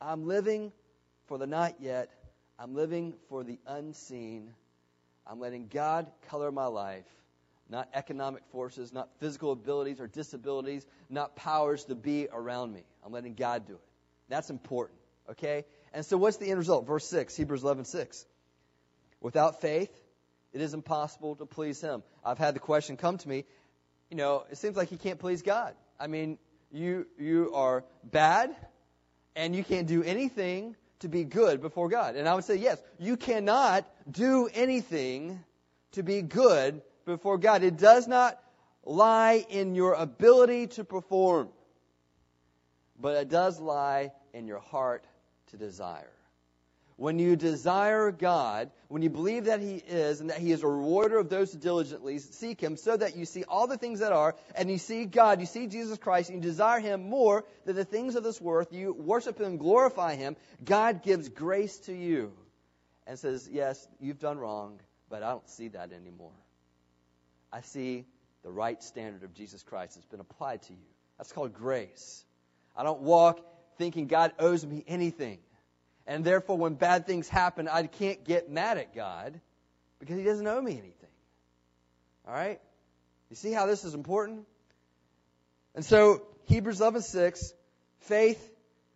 I'm 0.00 0.26
living 0.26 0.72
for 1.26 1.36
the 1.36 1.46
not 1.46 1.74
yet, 1.78 2.08
I'm 2.58 2.74
living 2.74 3.12
for 3.28 3.44
the 3.44 3.58
unseen, 3.66 4.54
I'm 5.26 5.40
letting 5.40 5.68
God 5.68 6.06
color 6.28 6.52
my 6.52 6.66
life, 6.66 7.04
not 7.68 7.88
economic 7.94 8.42
forces, 8.52 8.92
not 8.92 9.08
physical 9.18 9.52
abilities 9.52 10.00
or 10.00 10.06
disabilities, 10.06 10.86
not 11.10 11.36
powers 11.36 11.84
to 11.86 11.94
be 11.94 12.28
around 12.32 12.72
me. 12.72 12.84
I'm 13.04 13.12
letting 13.12 13.34
God 13.34 13.66
do 13.66 13.74
it. 13.74 13.80
That's 14.28 14.50
important, 14.50 14.98
okay? 15.30 15.64
And 15.92 16.04
so 16.04 16.16
what's 16.16 16.36
the 16.36 16.50
end 16.50 16.58
result? 16.58 16.86
Verse 16.86 17.06
6, 17.06 17.36
Hebrews 17.36 17.62
11, 17.62 17.84
6. 17.84 18.26
Without 19.20 19.60
faith, 19.60 19.90
it 20.52 20.60
is 20.60 20.74
impossible 20.74 21.36
to 21.36 21.46
please 21.46 21.80
Him. 21.80 22.02
I've 22.24 22.38
had 22.38 22.54
the 22.54 22.60
question 22.60 22.96
come 22.96 23.18
to 23.18 23.28
me, 23.28 23.44
you 24.10 24.16
know, 24.16 24.44
it 24.50 24.58
seems 24.58 24.76
like 24.76 24.92
you 24.92 24.98
can't 24.98 25.18
please 25.18 25.42
God. 25.42 25.74
I 25.98 26.06
mean, 26.06 26.38
you, 26.70 27.06
you 27.18 27.52
are 27.54 27.84
bad 28.04 28.54
and 29.34 29.54
you 29.54 29.64
can't 29.64 29.86
do 29.86 30.02
anything 30.02 30.76
to 31.00 31.08
be 31.08 31.24
good 31.24 31.60
before 31.60 31.88
God? 31.88 32.16
And 32.16 32.28
I 32.28 32.34
would 32.34 32.44
say, 32.44 32.56
yes, 32.56 32.80
you 32.98 33.16
cannot 33.16 33.86
do 34.10 34.48
anything 34.54 35.42
to 35.92 36.02
be 36.02 36.22
good 36.22 36.82
before 37.04 37.38
God. 37.38 37.62
It 37.62 37.76
does 37.76 38.08
not 38.08 38.38
lie 38.84 39.44
in 39.48 39.74
your 39.74 39.94
ability 39.94 40.68
to 40.68 40.84
perform, 40.84 41.48
but 42.98 43.16
it 43.16 43.28
does 43.28 43.60
lie 43.60 44.12
in 44.32 44.46
your 44.46 44.60
heart 44.60 45.04
to 45.48 45.56
desire. 45.56 46.15
When 46.98 47.18
you 47.18 47.36
desire 47.36 48.10
God, 48.10 48.70
when 48.88 49.02
you 49.02 49.10
believe 49.10 49.44
that 49.44 49.60
He 49.60 49.74
is 49.74 50.20
and 50.20 50.30
that 50.30 50.38
He 50.38 50.50
is 50.50 50.62
a 50.62 50.66
rewarder 50.66 51.18
of 51.18 51.28
those 51.28 51.52
who 51.52 51.58
diligently 51.58 52.18
seek 52.18 52.60
Him, 52.60 52.76
so 52.76 52.96
that 52.96 53.16
you 53.16 53.26
see 53.26 53.44
all 53.44 53.66
the 53.66 53.76
things 53.76 54.00
that 54.00 54.12
are, 54.12 54.34
and 54.54 54.70
you 54.70 54.78
see 54.78 55.04
God, 55.04 55.40
you 55.40 55.46
see 55.46 55.66
Jesus 55.66 55.98
Christ, 55.98 56.30
and 56.30 56.42
you 56.42 56.48
desire 56.48 56.80
Him 56.80 57.10
more 57.10 57.44
than 57.66 57.76
the 57.76 57.84
things 57.84 58.16
of 58.16 58.24
this 58.24 58.40
world, 58.40 58.68
you 58.70 58.94
worship 58.94 59.38
Him, 59.38 59.58
glorify 59.58 60.14
Him, 60.14 60.36
God 60.64 61.02
gives 61.02 61.28
grace 61.28 61.76
to 61.80 61.92
you 61.92 62.32
and 63.06 63.18
says, 63.18 63.48
Yes, 63.52 63.86
you've 64.00 64.18
done 64.18 64.38
wrong, 64.38 64.80
but 65.10 65.22
I 65.22 65.30
don't 65.30 65.48
see 65.50 65.68
that 65.68 65.92
anymore. 65.92 66.32
I 67.52 67.60
see 67.60 68.06
the 68.42 68.50
right 68.50 68.82
standard 68.82 69.22
of 69.22 69.34
Jesus 69.34 69.62
Christ 69.62 69.96
that's 69.96 70.06
been 70.06 70.20
applied 70.20 70.62
to 70.62 70.72
you. 70.72 70.78
That's 71.18 71.32
called 71.32 71.52
grace. 71.52 72.24
I 72.76 72.82
don't 72.84 73.02
walk 73.02 73.40
thinking 73.78 74.06
God 74.06 74.32
owes 74.38 74.64
me 74.64 74.84
anything. 74.86 75.38
And 76.06 76.24
therefore, 76.24 76.56
when 76.56 76.74
bad 76.74 77.06
things 77.06 77.28
happen, 77.28 77.68
I 77.68 77.86
can't 77.86 78.24
get 78.24 78.50
mad 78.50 78.78
at 78.78 78.94
God 78.94 79.40
because 79.98 80.16
He 80.16 80.24
doesn't 80.24 80.46
owe 80.46 80.60
me 80.60 80.72
anything. 80.72 80.92
All 82.26 82.34
right? 82.34 82.60
You 83.28 83.36
see 83.36 83.52
how 83.52 83.66
this 83.66 83.84
is 83.84 83.94
important? 83.94 84.46
And 85.74 85.84
so, 85.84 86.22
Hebrews 86.44 86.80
11 86.80 87.02
6, 87.02 87.52
faith, 88.00 88.50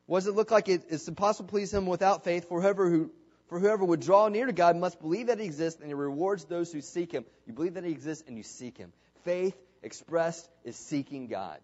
what 0.06 0.20
does 0.20 0.28
it 0.28 0.34
look 0.34 0.50
like? 0.50 0.68
It, 0.68 0.84
it's 0.88 1.08
impossible 1.08 1.46
to 1.46 1.50
please 1.50 1.74
Him 1.74 1.86
without 1.86 2.24
faith, 2.24 2.48
for 2.48 2.60
whoever, 2.60 2.88
who, 2.88 3.10
for 3.48 3.58
whoever 3.58 3.84
would 3.84 4.00
draw 4.00 4.28
near 4.28 4.46
to 4.46 4.52
God 4.52 4.76
must 4.76 5.00
believe 5.00 5.26
that 5.26 5.40
He 5.40 5.46
exists 5.46 5.80
and 5.80 5.88
He 5.88 5.94
rewards 5.94 6.44
those 6.44 6.72
who 6.72 6.80
seek 6.80 7.10
Him. 7.12 7.24
You 7.46 7.52
believe 7.52 7.74
that 7.74 7.84
He 7.84 7.90
exists 7.90 8.24
and 8.28 8.36
you 8.36 8.44
seek 8.44 8.78
Him. 8.78 8.92
Faith 9.24 9.56
expressed 9.82 10.48
is 10.64 10.76
seeking 10.76 11.26
God. 11.26 11.58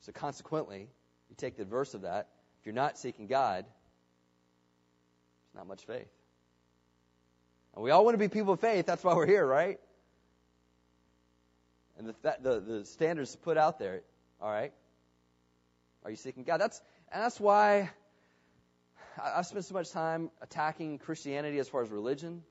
So, 0.00 0.10
consequently, 0.10 0.88
you 1.30 1.36
take 1.36 1.56
the 1.56 1.64
verse 1.64 1.94
of 1.94 2.02
that. 2.02 2.28
If 2.60 2.66
you're 2.66 2.74
not 2.74 2.98
seeking 2.98 3.28
God, 3.28 3.64
there's 5.52 5.60
not 5.60 5.66
much 5.66 5.84
faith. 5.84 6.08
And 7.74 7.84
we 7.84 7.90
all 7.90 8.04
want 8.04 8.14
to 8.14 8.18
be 8.18 8.28
people 8.28 8.54
of 8.54 8.60
faith. 8.60 8.86
That's 8.86 9.02
why 9.02 9.14
we're 9.14 9.26
here, 9.26 9.46
right? 9.46 9.78
And 11.98 12.06
the, 12.06 12.14
the, 12.42 12.60
the 12.60 12.84
standards 12.84 13.36
put 13.36 13.56
out 13.56 13.78
there, 13.78 14.02
all 14.40 14.50
right? 14.50 14.72
Are 16.04 16.10
you 16.10 16.16
seeking 16.16 16.42
God? 16.42 16.60
That's, 16.60 16.80
and 17.12 17.22
that's 17.22 17.38
why 17.38 17.90
I've 19.22 19.46
spent 19.46 19.64
so 19.64 19.74
much 19.74 19.90
time 19.90 20.30
attacking 20.40 20.98
Christianity 20.98 21.58
as 21.58 21.68
far 21.68 21.82
as 21.82 21.90
religion 21.90 22.42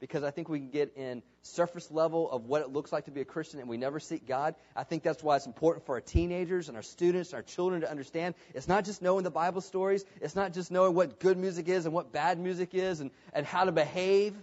because 0.00 0.22
I 0.22 0.30
think 0.30 0.48
we 0.48 0.58
can 0.58 0.70
get 0.70 0.96
in 0.96 1.22
surface 1.42 1.90
level 1.90 2.30
of 2.30 2.44
what 2.44 2.62
it 2.62 2.72
looks 2.72 2.92
like 2.92 3.06
to 3.06 3.10
be 3.10 3.20
a 3.20 3.24
Christian 3.24 3.60
and 3.60 3.68
we 3.68 3.76
never 3.76 4.00
seek 4.00 4.26
God. 4.26 4.54
I 4.74 4.84
think 4.84 5.02
that's 5.02 5.22
why 5.22 5.36
it's 5.36 5.46
important 5.46 5.86
for 5.86 5.94
our 5.94 6.00
teenagers 6.00 6.68
and 6.68 6.76
our 6.76 6.82
students 6.82 7.30
and 7.30 7.36
our 7.36 7.42
children 7.42 7.82
to 7.82 7.90
understand. 7.90 8.34
It's 8.54 8.68
not 8.68 8.84
just 8.84 9.02
knowing 9.02 9.24
the 9.24 9.30
Bible 9.30 9.60
stories. 9.60 10.04
It's 10.20 10.36
not 10.36 10.52
just 10.52 10.70
knowing 10.70 10.94
what 10.94 11.20
good 11.20 11.38
music 11.38 11.68
is 11.68 11.86
and 11.86 11.94
what 11.94 12.12
bad 12.12 12.38
music 12.38 12.74
is 12.74 13.00
and, 13.00 13.10
and 13.32 13.46
how 13.46 13.64
to 13.64 13.72
behave. 13.72 14.34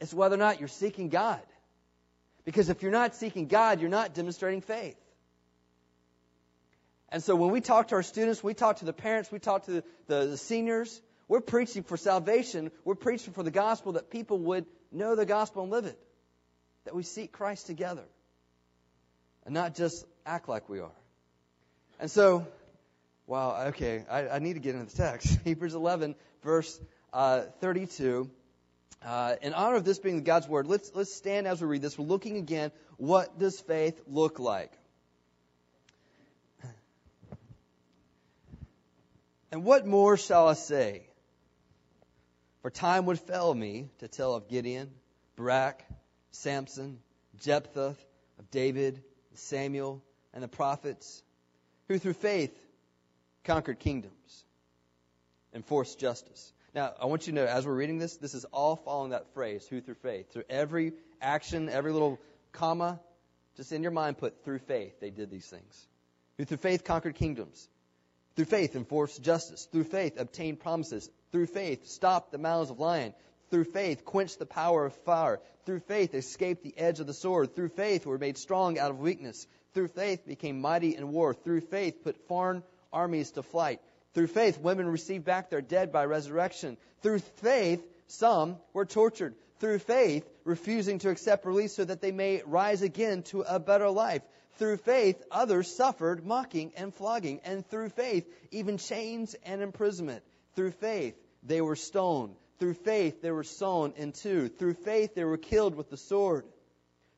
It's 0.00 0.14
whether 0.14 0.34
or 0.34 0.38
not 0.38 0.58
you're 0.58 0.68
seeking 0.68 1.08
God. 1.08 1.40
Because 2.44 2.68
if 2.68 2.82
you're 2.82 2.92
not 2.92 3.14
seeking 3.14 3.46
God, 3.46 3.80
you're 3.80 3.90
not 3.90 4.14
demonstrating 4.14 4.60
faith. 4.60 4.96
And 7.10 7.22
so 7.22 7.34
when 7.36 7.50
we 7.50 7.60
talk 7.60 7.88
to 7.88 7.94
our 7.94 8.02
students, 8.02 8.44
we 8.44 8.54
talk 8.54 8.76
to 8.78 8.84
the 8.84 8.92
parents, 8.92 9.32
we 9.32 9.38
talk 9.38 9.64
to 9.64 9.70
the, 9.70 9.84
the, 10.06 10.26
the 10.26 10.36
seniors, 10.36 11.00
we're 11.28 11.40
preaching 11.40 11.82
for 11.82 11.96
salvation. 11.96 12.70
We're 12.84 12.94
preaching 12.94 13.34
for 13.34 13.42
the 13.42 13.50
gospel 13.50 13.92
that 13.92 14.10
people 14.10 14.38
would 14.38 14.64
know 14.90 15.14
the 15.14 15.26
gospel 15.26 15.62
and 15.62 15.70
live 15.70 15.84
it. 15.84 15.98
That 16.86 16.94
we 16.94 17.02
seek 17.02 17.32
Christ 17.32 17.66
together. 17.66 18.04
And 19.44 19.54
not 19.54 19.74
just 19.74 20.06
act 20.24 20.48
like 20.48 20.68
we 20.68 20.80
are. 20.80 20.90
And 22.00 22.10
so, 22.10 22.46
wow, 23.26 23.66
okay, 23.68 24.04
I, 24.10 24.28
I 24.28 24.38
need 24.38 24.54
to 24.54 24.60
get 24.60 24.74
into 24.74 24.94
the 24.94 25.02
text. 25.02 25.38
Hebrews 25.44 25.74
11, 25.74 26.14
verse 26.42 26.80
uh, 27.12 27.42
32. 27.60 28.30
Uh, 29.04 29.36
in 29.42 29.54
honor 29.54 29.76
of 29.76 29.84
this 29.84 29.98
being 29.98 30.22
God's 30.24 30.48
word, 30.48 30.66
let's, 30.66 30.90
let's 30.94 31.14
stand 31.14 31.46
as 31.46 31.60
we 31.60 31.68
read 31.68 31.82
this. 31.82 31.98
We're 31.98 32.06
looking 32.06 32.36
again, 32.36 32.72
what 32.96 33.38
does 33.38 33.60
faith 33.60 34.00
look 34.06 34.38
like? 34.38 34.72
And 39.50 39.64
what 39.64 39.86
more 39.86 40.16
shall 40.16 40.48
I 40.48 40.54
say? 40.54 41.07
For 42.68 42.72
time 42.72 43.06
would 43.06 43.18
fail 43.18 43.54
me 43.54 43.88
to 44.00 44.08
tell 44.08 44.34
of 44.34 44.46
Gideon, 44.46 44.90
Barak, 45.36 45.82
Samson, 46.32 46.98
Jephthah, 47.40 47.96
of 48.38 48.50
David, 48.50 49.02
Samuel, 49.36 50.02
and 50.34 50.42
the 50.42 50.48
prophets, 50.48 51.22
who 51.88 51.98
through 51.98 52.12
faith 52.12 52.54
conquered 53.42 53.78
kingdoms, 53.78 54.44
enforced 55.54 55.98
justice. 55.98 56.52
Now, 56.74 56.92
I 57.00 57.06
want 57.06 57.26
you 57.26 57.32
to 57.32 57.38
know, 57.38 57.46
as 57.46 57.66
we're 57.66 57.72
reading 57.72 57.98
this, 57.98 58.18
this 58.18 58.34
is 58.34 58.44
all 58.52 58.76
following 58.76 59.12
that 59.12 59.32
phrase, 59.32 59.66
who 59.66 59.80
through 59.80 59.94
faith. 59.94 60.30
Through 60.30 60.44
every 60.50 60.92
action, 61.22 61.70
every 61.70 61.92
little 61.92 62.20
comma, 62.52 63.00
just 63.56 63.72
in 63.72 63.82
your 63.82 63.92
mind 63.92 64.18
put 64.18 64.44
through 64.44 64.58
faith, 64.58 65.00
they 65.00 65.08
did 65.08 65.30
these 65.30 65.46
things. 65.46 65.88
Who 66.36 66.44
through 66.44 66.58
faith 66.58 66.84
conquered 66.84 67.14
kingdoms, 67.14 67.66
through 68.38 68.44
faith 68.44 68.76
enforced 68.76 69.20
justice, 69.20 69.64
through 69.64 69.82
faith 69.82 70.16
obtained 70.16 70.60
promises, 70.60 71.10
through 71.32 71.46
faith, 71.46 71.88
stopped 71.88 72.30
the 72.30 72.38
mouths 72.38 72.70
of 72.70 72.78
lions. 72.78 73.16
Through 73.50 73.64
faith, 73.64 74.04
quenched 74.04 74.38
the 74.38 74.46
power 74.46 74.86
of 74.86 74.94
fire. 74.98 75.40
Through 75.66 75.80
faith, 75.80 76.14
escaped 76.14 76.62
the 76.62 76.78
edge 76.78 77.00
of 77.00 77.08
the 77.08 77.14
sword. 77.14 77.56
Through 77.56 77.70
faith, 77.70 78.06
were 78.06 78.16
made 78.16 78.38
strong 78.38 78.78
out 78.78 78.92
of 78.92 79.00
weakness. 79.00 79.48
Through 79.74 79.88
faith, 79.88 80.24
became 80.24 80.60
mighty 80.60 80.94
in 80.94 81.10
war. 81.10 81.34
Through 81.34 81.62
faith, 81.62 82.04
put 82.04 82.28
foreign 82.28 82.62
armies 82.92 83.32
to 83.32 83.42
flight. 83.42 83.80
Through 84.14 84.28
faith, 84.28 84.60
women 84.60 84.86
received 84.86 85.24
back 85.24 85.50
their 85.50 85.60
dead 85.60 85.90
by 85.90 86.04
resurrection. 86.04 86.76
Through 87.02 87.18
faith, 87.18 87.84
some 88.06 88.58
were 88.72 88.86
tortured. 88.86 89.34
Through 89.58 89.80
faith, 89.80 90.24
refusing 90.44 91.00
to 91.00 91.10
accept 91.10 91.44
release 91.44 91.74
so 91.74 91.84
that 91.84 92.00
they 92.00 92.12
may 92.12 92.42
rise 92.46 92.82
again 92.82 93.24
to 93.24 93.40
a 93.40 93.58
better 93.58 93.90
life. 93.90 94.22
Through 94.58 94.78
faith, 94.78 95.22
others 95.30 95.74
suffered 95.74 96.26
mocking 96.26 96.72
and 96.76 96.92
flogging. 96.92 97.40
And 97.44 97.66
through 97.66 97.90
faith, 97.90 98.26
even 98.50 98.76
chains 98.76 99.34
and 99.44 99.62
imprisonment. 99.62 100.22
Through 100.56 100.72
faith, 100.72 101.14
they 101.44 101.60
were 101.60 101.76
stoned. 101.76 102.34
Through 102.58 102.74
faith, 102.74 103.22
they 103.22 103.30
were 103.30 103.44
sown 103.44 103.94
in 103.96 104.10
two. 104.10 104.48
Through 104.48 104.74
faith, 104.74 105.14
they 105.14 105.24
were 105.24 105.36
killed 105.36 105.76
with 105.76 105.90
the 105.90 105.96
sword. 105.96 106.44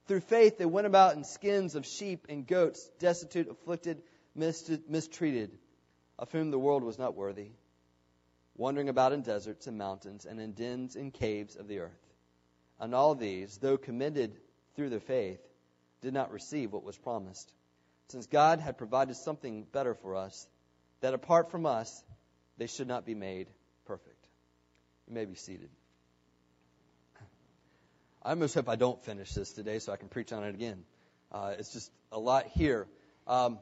Through 0.06 0.20
faith, 0.20 0.58
they 0.58 0.66
went 0.66 0.86
about 0.86 1.16
in 1.16 1.24
skins 1.24 1.74
of 1.76 1.86
sheep 1.86 2.26
and 2.28 2.46
goats, 2.46 2.90
destitute, 2.98 3.48
afflicted, 3.48 4.02
mistreated, 4.34 5.56
of 6.18 6.30
whom 6.32 6.50
the 6.50 6.58
world 6.58 6.82
was 6.82 6.98
not 6.98 7.16
worthy, 7.16 7.52
wandering 8.54 8.90
about 8.90 9.14
in 9.14 9.22
deserts 9.22 9.66
and 9.66 9.78
mountains 9.78 10.26
and 10.26 10.38
in 10.40 10.52
dens 10.52 10.94
and 10.96 11.14
caves 11.14 11.56
of 11.56 11.68
the 11.68 11.78
earth. 11.78 12.12
And 12.78 12.94
all 12.94 13.14
these, 13.14 13.56
though 13.58 13.78
commended 13.78 14.36
through 14.74 14.90
their 14.90 15.00
faith, 15.00 15.40
did 16.02 16.14
not 16.14 16.32
receive 16.32 16.72
what 16.72 16.84
was 16.84 16.96
promised, 16.96 17.52
since 18.08 18.26
God 18.26 18.60
had 18.60 18.78
provided 18.78 19.16
something 19.16 19.66
better 19.72 19.94
for 19.94 20.16
us, 20.16 20.46
that 21.00 21.14
apart 21.14 21.50
from 21.50 21.66
us, 21.66 22.02
they 22.58 22.66
should 22.66 22.88
not 22.88 23.06
be 23.06 23.14
made 23.14 23.48
perfect. 23.86 24.26
You 25.08 25.14
may 25.14 25.24
be 25.24 25.34
seated. 25.34 25.70
I 28.22 28.30
almost 28.30 28.54
hope 28.54 28.68
I 28.68 28.76
don't 28.76 29.02
finish 29.04 29.32
this 29.32 29.52
today 29.52 29.78
so 29.78 29.92
I 29.92 29.96
can 29.96 30.08
preach 30.08 30.32
on 30.32 30.44
it 30.44 30.54
again. 30.54 30.84
Uh, 31.32 31.54
it's 31.58 31.72
just 31.72 31.90
a 32.12 32.18
lot 32.18 32.46
here. 32.48 32.86
Um, 33.26 33.58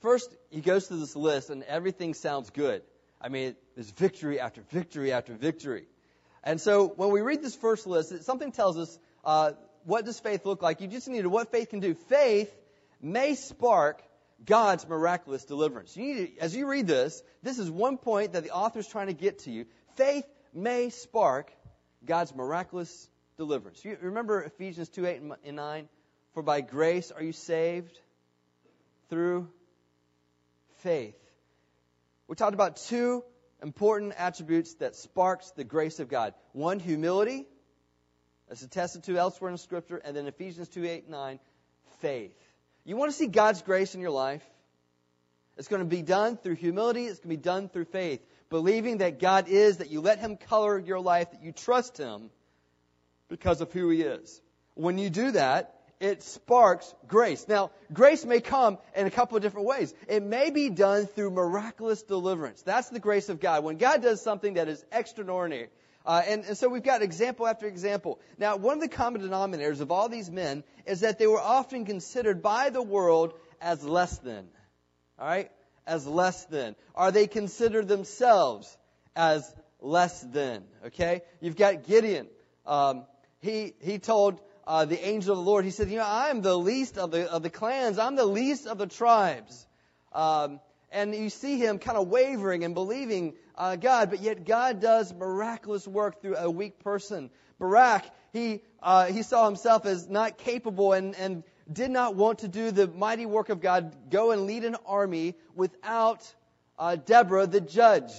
first, 0.00 0.34
he 0.50 0.60
goes 0.60 0.86
through 0.86 1.00
this 1.00 1.16
list, 1.16 1.50
and 1.50 1.62
everything 1.64 2.14
sounds 2.14 2.50
good. 2.50 2.82
I 3.20 3.28
mean, 3.28 3.54
there's 3.74 3.90
victory 3.90 4.40
after 4.40 4.62
victory 4.70 5.12
after 5.12 5.34
victory. 5.34 5.86
And 6.42 6.60
so 6.60 6.88
when 6.88 7.10
we 7.10 7.20
read 7.20 7.42
this 7.42 7.54
first 7.54 7.86
list, 7.86 8.24
something 8.24 8.52
tells 8.52 8.78
us 8.78 8.98
uh, 9.24 9.52
what 9.84 10.04
does 10.04 10.18
faith 10.18 10.44
look 10.44 10.62
like. 10.62 10.80
You 10.80 10.88
just 10.88 11.08
need 11.08 11.22
to 11.22 11.30
what 11.30 11.50
faith 11.50 11.70
can 11.70 11.80
do. 11.80 11.94
Faith 11.94 12.54
may 13.00 13.34
spark 13.34 14.02
God's 14.44 14.86
miraculous 14.88 15.44
deliverance. 15.44 15.96
You 15.96 16.02
need 16.04 16.36
to, 16.36 16.42
as 16.42 16.54
you 16.56 16.66
read 16.66 16.86
this, 16.86 17.22
this 17.42 17.58
is 17.58 17.70
one 17.70 17.98
point 17.98 18.32
that 18.32 18.42
the 18.42 18.50
author 18.50 18.78
is 18.78 18.86
trying 18.86 19.06
to 19.06 19.14
get 19.14 19.40
to 19.40 19.50
you. 19.50 19.66
Faith 19.96 20.24
may 20.52 20.90
spark 20.90 21.52
God's 22.04 22.34
miraculous 22.34 23.08
deliverance. 23.36 23.84
You 23.84 23.96
remember 24.00 24.42
Ephesians 24.42 24.88
2 24.90 25.06
8 25.06 25.22
and 25.44 25.56
9? 25.56 25.88
For 26.34 26.42
by 26.42 26.60
grace 26.60 27.12
are 27.12 27.22
you 27.22 27.32
saved 27.32 27.98
through 29.08 29.48
faith. 30.78 31.16
We 32.26 32.36
talked 32.36 32.54
about 32.54 32.76
two 32.76 33.22
important 33.62 34.14
attributes 34.16 34.74
that 34.74 34.96
sparks 34.96 35.50
the 35.52 35.64
grace 35.64 36.00
of 36.00 36.08
God. 36.08 36.34
One, 36.52 36.80
humility, 36.80 37.46
as 38.54 38.62
attested 38.62 39.02
to 39.02 39.18
elsewhere 39.18 39.50
in 39.50 39.58
Scripture, 39.58 40.00
and 40.04 40.16
then 40.16 40.28
Ephesians 40.28 40.68
2 40.68 40.84
8 40.84 41.10
9, 41.10 41.40
faith. 41.98 42.32
You 42.84 42.96
want 42.96 43.10
to 43.10 43.16
see 43.16 43.26
God's 43.26 43.62
grace 43.62 43.96
in 43.96 44.00
your 44.00 44.12
life? 44.12 44.44
It's 45.56 45.66
going 45.66 45.82
to 45.82 45.88
be 45.88 46.02
done 46.02 46.36
through 46.36 46.54
humility. 46.54 47.06
It's 47.06 47.18
going 47.18 47.30
to 47.30 47.36
be 47.36 47.42
done 47.42 47.68
through 47.68 47.86
faith. 47.86 48.20
Believing 48.50 48.98
that 48.98 49.18
God 49.18 49.48
is, 49.48 49.78
that 49.78 49.90
you 49.90 50.00
let 50.00 50.20
Him 50.20 50.36
color 50.36 50.78
your 50.78 51.00
life, 51.00 51.32
that 51.32 51.42
you 51.42 51.50
trust 51.50 51.98
Him 51.98 52.30
because 53.28 53.60
of 53.60 53.72
who 53.72 53.88
He 53.90 54.02
is. 54.02 54.40
When 54.74 54.98
you 54.98 55.10
do 55.10 55.32
that, 55.32 55.74
it 55.98 56.22
sparks 56.22 56.94
grace. 57.08 57.48
Now, 57.48 57.72
grace 57.92 58.24
may 58.24 58.40
come 58.40 58.78
in 58.94 59.06
a 59.06 59.10
couple 59.10 59.36
of 59.36 59.42
different 59.42 59.66
ways. 59.66 59.92
It 60.06 60.22
may 60.22 60.50
be 60.50 60.70
done 60.70 61.06
through 61.06 61.32
miraculous 61.32 62.04
deliverance. 62.04 62.62
That's 62.62 62.88
the 62.88 63.00
grace 63.00 63.28
of 63.28 63.40
God. 63.40 63.64
When 63.64 63.78
God 63.78 64.02
does 64.02 64.22
something 64.22 64.54
that 64.54 64.68
is 64.68 64.84
extraordinary, 64.92 65.70
uh, 66.04 66.22
and, 66.26 66.44
and 66.44 66.58
so 66.58 66.68
we've 66.68 66.82
got 66.82 67.02
example 67.02 67.46
after 67.46 67.66
example. 67.66 68.20
Now, 68.38 68.56
one 68.56 68.74
of 68.74 68.80
the 68.80 68.88
common 68.88 69.22
denominators 69.22 69.80
of 69.80 69.90
all 69.90 70.08
these 70.08 70.30
men 70.30 70.62
is 70.86 71.00
that 71.00 71.18
they 71.18 71.26
were 71.26 71.40
often 71.40 71.86
considered 71.86 72.42
by 72.42 72.70
the 72.70 72.82
world 72.82 73.32
as 73.60 73.82
less 73.82 74.18
than. 74.18 74.46
All 75.18 75.26
right? 75.26 75.50
As 75.86 76.06
less 76.06 76.44
than. 76.46 76.76
Are 76.94 77.10
they 77.10 77.26
considered 77.26 77.88
themselves 77.88 78.76
as 79.16 79.50
less 79.80 80.20
than? 80.20 80.64
Okay? 80.86 81.22
You've 81.40 81.56
got 81.56 81.84
Gideon. 81.84 82.26
Um, 82.66 83.06
he, 83.40 83.72
he 83.80 83.98
told 83.98 84.40
uh, 84.66 84.84
the 84.84 85.02
angel 85.06 85.32
of 85.32 85.38
the 85.38 85.50
Lord, 85.50 85.64
he 85.64 85.70
said, 85.70 85.90
You 85.90 85.98
know, 85.98 86.06
I'm 86.06 86.42
the 86.42 86.56
least 86.56 86.98
of 86.98 87.12
the, 87.12 87.30
of 87.30 87.42
the 87.42 87.50
clans, 87.50 87.98
I'm 87.98 88.16
the 88.16 88.26
least 88.26 88.66
of 88.66 88.76
the 88.76 88.86
tribes. 88.86 89.66
Um, 90.12 90.60
and 90.90 91.14
you 91.14 91.30
see 91.30 91.58
him 91.58 91.78
kind 91.78 91.98
of 91.98 92.08
wavering 92.08 92.62
and 92.62 92.74
believing 92.74 93.34
uh, 93.56 93.76
God, 93.76 94.10
but 94.10 94.20
yet 94.20 94.44
God 94.44 94.80
does 94.80 95.12
miraculous 95.12 95.86
work 95.86 96.20
through 96.20 96.36
a 96.36 96.50
weak 96.50 96.80
person. 96.80 97.30
Barak, 97.58 98.04
he, 98.32 98.62
uh, 98.82 99.06
he 99.06 99.22
saw 99.22 99.44
himself 99.46 99.86
as 99.86 100.08
not 100.08 100.38
capable 100.38 100.92
and, 100.92 101.14
and 101.14 101.44
did 101.72 101.90
not 101.90 102.14
want 102.14 102.40
to 102.40 102.48
do 102.48 102.70
the 102.70 102.86
mighty 102.86 103.26
work 103.26 103.48
of 103.48 103.60
God, 103.60 103.94
go 104.10 104.32
and 104.32 104.46
lead 104.46 104.64
an 104.64 104.76
army 104.86 105.34
without 105.54 106.20
uh, 106.78 106.96
Deborah, 106.96 107.46
the 107.46 107.60
judge, 107.60 108.10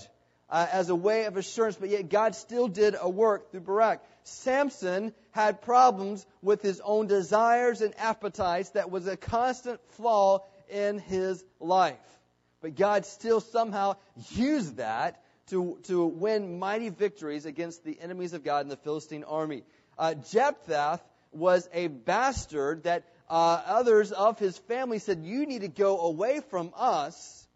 uh, 0.50 0.68
as 0.72 0.90
a 0.90 0.96
way 0.96 1.26
of 1.26 1.38
assurance, 1.38 1.76
but 1.76 1.90
yet 1.90 2.10
God 2.10 2.36
still 2.36 2.68
did 2.68 2.96
a 3.00 3.10
work 3.10 3.52
through 3.52 3.62
Barak. 3.62 4.04
Samson 4.24 5.14
had 5.32 5.62
problems 5.62 6.26
with 6.42 6.62
his 6.62 6.82
own 6.84 7.08
desires 7.08 7.82
and 7.82 7.94
appetites 8.00 8.70
that 8.72 8.90
was 8.90 9.06
a 9.08 9.18
constant 9.18 9.80
flaw 9.92 10.46
in 10.70 11.00
his 11.00 11.44
life. 11.60 11.98
But 12.62 12.76
God 12.76 13.06
still 13.06 13.42
somehow 13.42 13.98
used 14.32 14.78
that 14.78 15.22
to, 15.48 15.78
to 15.84 16.06
win 16.06 16.60
mighty 16.60 16.90
victories 16.90 17.46
against 17.46 17.84
the 17.84 18.00
enemies 18.00 18.34
of 18.34 18.44
God 18.44 18.66
in 18.66 18.70
the 18.70 18.78
Philistine 18.78 19.24
army. 19.24 19.64
Uh, 19.98 20.16
Jephthah 20.16 21.00
was 21.32 21.70
a 21.74 21.88
bastard 21.88 22.84
that 22.84 23.04
uh, 23.30 23.62
others 23.66 24.12
of 24.12 24.40
his 24.40 24.58
family 24.58 25.00
said, 25.00 25.24
You 25.24 25.46
need 25.46 25.62
to 25.62 25.68
go 25.68 26.00
away 26.02 26.42
from 26.50 26.72
us. 26.76 27.48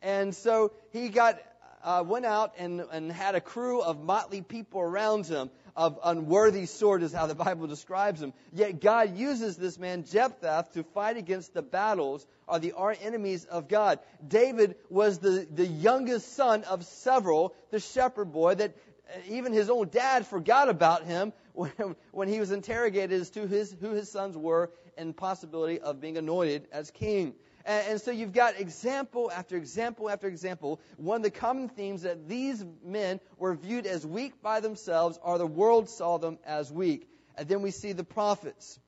And 0.00 0.34
so 0.34 0.72
he 0.92 1.08
got, 1.08 1.40
uh, 1.84 2.04
went 2.06 2.26
out 2.26 2.54
and, 2.58 2.80
and 2.80 3.10
had 3.10 3.34
a 3.34 3.40
crew 3.40 3.80
of 3.80 4.02
motley 4.02 4.42
people 4.42 4.80
around 4.80 5.26
him 5.26 5.50
of 5.76 5.98
unworthy 6.04 6.66
sort 6.66 7.02
is 7.02 7.12
how 7.12 7.26
the 7.26 7.34
Bible 7.34 7.66
describes 7.66 8.22
him. 8.22 8.32
Yet 8.52 8.80
God 8.80 9.16
uses 9.16 9.56
this 9.56 9.78
man 9.78 10.04
Jephthah 10.04 10.66
to 10.74 10.82
fight 10.82 11.16
against 11.16 11.54
the 11.54 11.62
battles 11.62 12.26
or 12.46 12.58
the 12.58 12.74
enemies 13.00 13.44
of 13.44 13.68
God. 13.68 13.98
David 14.26 14.76
was 14.90 15.18
the, 15.18 15.46
the 15.50 15.66
youngest 15.66 16.34
son 16.34 16.64
of 16.64 16.84
several, 16.84 17.54
the 17.70 17.80
shepherd 17.80 18.32
boy 18.32 18.54
that 18.56 18.76
uh, 19.08 19.18
even 19.28 19.52
his 19.52 19.70
own 19.70 19.88
dad 19.88 20.26
forgot 20.26 20.68
about 20.68 21.04
him 21.04 21.32
when, 21.52 21.96
when 22.10 22.28
he 22.28 22.40
was 22.40 22.50
interrogated 22.50 23.20
as 23.20 23.30
to 23.30 23.46
his, 23.46 23.74
who 23.80 23.90
his 23.90 24.10
sons 24.10 24.36
were 24.36 24.70
and 24.96 25.16
possibility 25.16 25.80
of 25.80 26.00
being 26.00 26.18
anointed 26.18 26.66
as 26.72 26.90
king. 26.90 27.34
And, 27.64 27.86
and 27.88 28.00
so 28.00 28.10
you've 28.10 28.32
got 28.32 28.58
example 28.58 29.30
after 29.30 29.56
example 29.56 30.10
after 30.10 30.26
example. 30.28 30.80
One 30.96 31.16
of 31.18 31.22
the 31.22 31.30
common 31.30 31.68
themes 31.68 32.02
that 32.02 32.28
these 32.28 32.64
men 32.84 33.20
were 33.38 33.54
viewed 33.54 33.86
as 33.86 34.06
weak 34.06 34.42
by 34.42 34.60
themselves, 34.60 35.18
or 35.22 35.38
the 35.38 35.46
world 35.46 35.88
saw 35.88 36.18
them 36.18 36.38
as 36.44 36.72
weak. 36.72 37.08
And 37.36 37.48
then 37.48 37.62
we 37.62 37.70
see 37.70 37.92
the 37.92 38.04
prophets. 38.04 38.78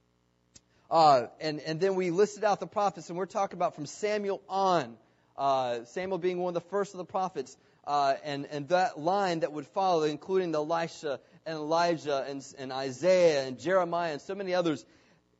Uh, 0.91 1.27
and, 1.41 1.61
and 1.61 1.81
then 1.81 1.95
we 1.95 2.11
listed 2.11 2.45
out 2.45 2.61
the 2.61 2.67
prophets, 2.67 3.09
and 3.09 3.19
we're 3.19 3.27
talking 3.27 3.57
about 3.57 3.75
from 3.75 3.87
Samuel 3.87 4.43
on, 4.49 4.97
uh, 5.37 5.85
Samuel 5.87 6.19
being 6.19 6.39
one 6.39 6.55
of 6.55 6.63
the 6.63 6.69
first 6.69 6.95
of 6.95 6.99
the 6.99 7.05
prophets, 7.05 7.57
uh, 7.87 8.15
and, 8.23 8.47
and 8.47 8.69
that 8.69 8.99
line 8.99 9.41
that 9.41 9.53
would 9.53 9.67
follow, 9.69 10.05
including 10.05 10.53
the 10.53 10.63
Elisha 10.63 11.21
and 11.47 11.57
Elijah 11.57 12.25
and, 12.29 12.47
and 12.59 12.73
Isaiah 12.73 13.47
and 13.47 13.59
Jeremiah 13.59 14.13
and 14.13 14.21
so 14.21 14.35
many 14.35 14.55
others. 14.55 14.85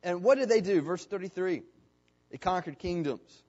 And 0.03 0.23
what 0.23 0.37
did 0.37 0.49
they 0.49 0.61
do? 0.61 0.81
Verse 0.81 1.05
33. 1.05 1.63
They 2.35 2.39
conquered 2.39 2.77
kingdoms. 2.79 3.43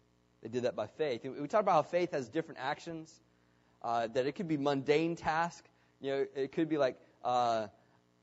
They 0.45 0.49
did 0.49 0.63
that 0.63 0.77
by 0.77 0.87
faith. 0.87 1.25
We 1.25 1.49
talk 1.49 1.61
about 1.61 1.73
how 1.73 1.83
faith 1.83 2.13
has 2.13 2.29
different 2.29 2.61
actions. 2.63 3.13
Uh, 3.83 4.07
that 4.07 4.29
it 4.29 4.37
could 4.37 4.47
be 4.47 4.57
mundane 4.57 5.17
task. 5.17 5.65
You 6.01 6.11
know, 6.13 6.27
it 6.37 6.53
could 6.53 6.69
be 6.69 6.79
like 6.79 6.97
uh, 7.25 7.67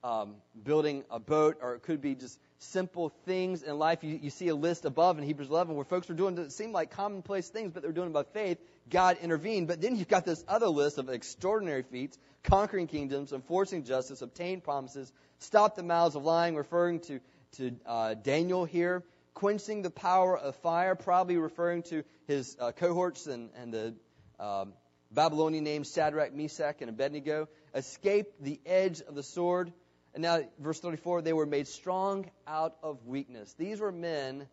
um, 0.05 0.36
building 0.63 1.03
a 1.12 1.20
boat, 1.20 1.58
or 1.62 1.75
it 1.75 1.82
could 1.82 2.00
be 2.00 2.15
just 2.15 2.39
simple 2.60 3.12
things 3.25 3.63
in 3.63 3.77
life. 3.77 4.05
You, 4.05 4.17
you 4.22 4.29
see 4.29 4.48
a 4.48 4.55
list 4.55 4.86
above 4.86 5.17
in 5.17 5.25
Hebrews 5.25 5.50
11 5.50 5.75
where 5.75 5.84
folks 5.84 6.08
were 6.08 6.15
doing 6.15 6.36
that 6.36 6.53
seem 6.53 6.72
like 6.72 6.91
commonplace 6.91 7.50
things, 7.50 7.74
but 7.74 7.84
they're 7.84 7.91
doing 7.91 8.12
it 8.12 8.13
by 8.13 8.24
faith. 8.24 8.58
God 8.89 9.17
intervened. 9.22 9.67
But 9.67 9.82
then 9.82 9.98
you've 9.98 10.08
got 10.08 10.24
this 10.24 10.46
other 10.48 10.67
list 10.67 10.98
of 10.98 11.10
extraordinary 11.10 11.84
feats, 11.84 12.17
conquering 12.41 12.88
kingdoms, 12.88 13.34
enforcing 13.34 13.84
justice, 13.84 14.22
obtain 14.22 14.62
promises, 14.62 15.12
stop 15.39 15.75
the 15.75 15.84
mouths 15.84 16.15
of 16.15 16.24
lying, 16.24 16.55
referring 16.55 17.01
to, 17.01 17.20
to 17.58 17.75
uh, 17.86 18.13
Daniel 18.13 18.63
here, 18.63 19.03
quenching 19.33 19.81
the 19.81 19.89
power 19.89 20.38
of 20.38 20.55
fire, 20.58 20.95
probably 20.95 21.38
referring 21.38 21.84
to 21.84 22.03
his 22.27 22.55
uh, 22.60 22.71
cohorts 22.71 23.27
and, 23.27 23.49
and 23.55 23.73
the 23.73 23.95
um, 24.39 24.73
Babylonian 25.12 25.63
names 25.63 25.93
Shadrach, 25.93 26.34
Meshach, 26.34 26.81
and 26.81 26.89
Abednego, 26.89 27.47
escaped 27.75 28.43
the 28.43 28.60
edge 28.65 29.01
of 29.01 29.15
the 29.15 29.23
sword. 29.23 29.71
And 30.13 30.21
now, 30.21 30.41
verse 30.60 30.79
34, 30.79 31.21
they 31.21 31.34
were 31.34 31.45
made 31.45 31.67
strong 31.67 32.29
out 32.47 32.75
of 32.84 33.05
weakness. 33.05 33.53
These 33.58 33.79
were 33.79 33.91
men 33.91 34.47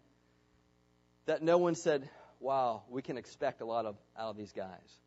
that 1.26 1.42
no 1.42 1.58
one 1.58 1.74
said, 1.74 2.08
wow, 2.40 2.82
we 2.88 3.02
can 3.02 3.18
expect 3.18 3.60
a 3.60 3.66
lot 3.66 3.86
of 3.86 3.96
out 4.18 4.30
of 4.30 4.36
these 4.36 4.52
guys. 4.52 4.98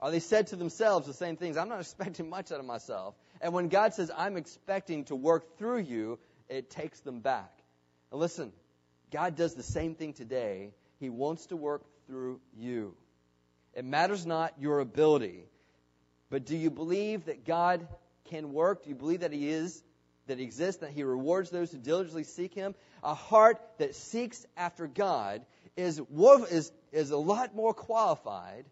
Or 0.00 0.10
they 0.10 0.18
said 0.18 0.48
to 0.48 0.56
themselves 0.56 1.06
the 1.06 1.14
same 1.14 1.36
things. 1.36 1.56
I'm 1.56 1.68
not 1.68 1.80
expecting 1.80 2.28
much 2.28 2.50
out 2.50 2.58
of 2.58 2.66
myself. 2.66 3.14
And 3.40 3.52
when 3.52 3.68
God 3.68 3.94
says, 3.94 4.10
I'm 4.16 4.36
expecting 4.36 5.04
to 5.04 5.16
work 5.16 5.58
through 5.58 5.80
you, 5.80 6.18
it 6.48 6.70
takes 6.70 7.00
them 7.00 7.20
back. 7.20 7.52
And 8.10 8.20
listen, 8.20 8.52
God 9.12 9.36
does 9.36 9.54
the 9.54 9.62
same 9.62 9.94
thing 9.94 10.14
today. 10.14 10.70
He 10.98 11.10
wants 11.10 11.46
to 11.46 11.56
work 11.56 11.82
through 12.06 12.40
you. 12.56 12.94
It 13.74 13.84
matters 13.84 14.26
not 14.26 14.54
your 14.58 14.80
ability, 14.80 15.44
but 16.30 16.46
do 16.46 16.56
you 16.56 16.70
believe 16.70 17.26
that 17.26 17.44
God 17.44 17.86
can 18.30 18.52
work? 18.52 18.84
Do 18.84 18.90
you 18.90 18.96
believe 18.96 19.20
that 19.20 19.32
He 19.32 19.48
is, 19.48 19.82
that 20.26 20.38
He 20.38 20.44
exists, 20.44 20.80
that 20.80 20.90
He 20.90 21.02
rewards 21.02 21.50
those 21.50 21.72
who 21.72 21.78
diligently 21.78 22.24
seek 22.24 22.54
Him? 22.54 22.74
A 23.02 23.14
heart 23.14 23.60
that 23.78 23.94
seeks 23.94 24.46
after 24.56 24.86
God 24.86 25.42
is, 25.76 26.00
is, 26.50 26.72
is 26.92 27.10
a 27.10 27.16
lot 27.16 27.54
more 27.54 27.74
qualified 27.74 28.64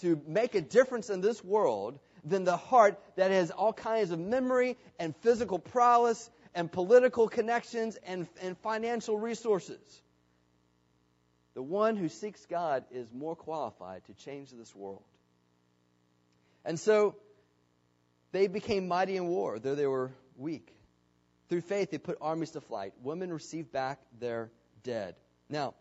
to 0.00 0.20
make 0.26 0.54
a 0.54 0.60
difference 0.60 1.10
in 1.10 1.20
this 1.20 1.42
world 1.44 1.98
than 2.24 2.44
the 2.44 2.56
heart 2.56 2.98
that 3.16 3.30
has 3.30 3.50
all 3.50 3.72
kinds 3.72 4.10
of 4.10 4.18
memory 4.18 4.76
and 4.98 5.14
physical 5.16 5.58
prowess 5.58 6.30
and 6.54 6.70
political 6.70 7.28
connections 7.28 7.96
and, 8.06 8.28
and 8.40 8.56
financial 8.58 9.18
resources. 9.18 9.80
The 11.54 11.62
one 11.62 11.96
who 11.96 12.08
seeks 12.08 12.44
God 12.46 12.84
is 12.90 13.06
more 13.12 13.36
qualified 13.36 14.04
to 14.06 14.14
change 14.24 14.50
this 14.50 14.74
world. 14.74 15.02
And 16.64 16.78
so 16.78 17.14
they 18.32 18.46
became 18.46 18.88
mighty 18.88 19.16
in 19.16 19.26
war, 19.26 19.58
though 19.58 19.74
they 19.74 19.86
were 19.86 20.10
weak. 20.36 20.74
Through 21.48 21.60
faith, 21.62 21.90
they 21.90 21.98
put 21.98 22.18
armies 22.20 22.52
to 22.52 22.60
flight. 22.60 22.92
Women 23.02 23.32
received 23.32 23.70
back 23.70 24.00
their 24.18 24.50
dead. 24.82 25.14
Now, 25.48 25.74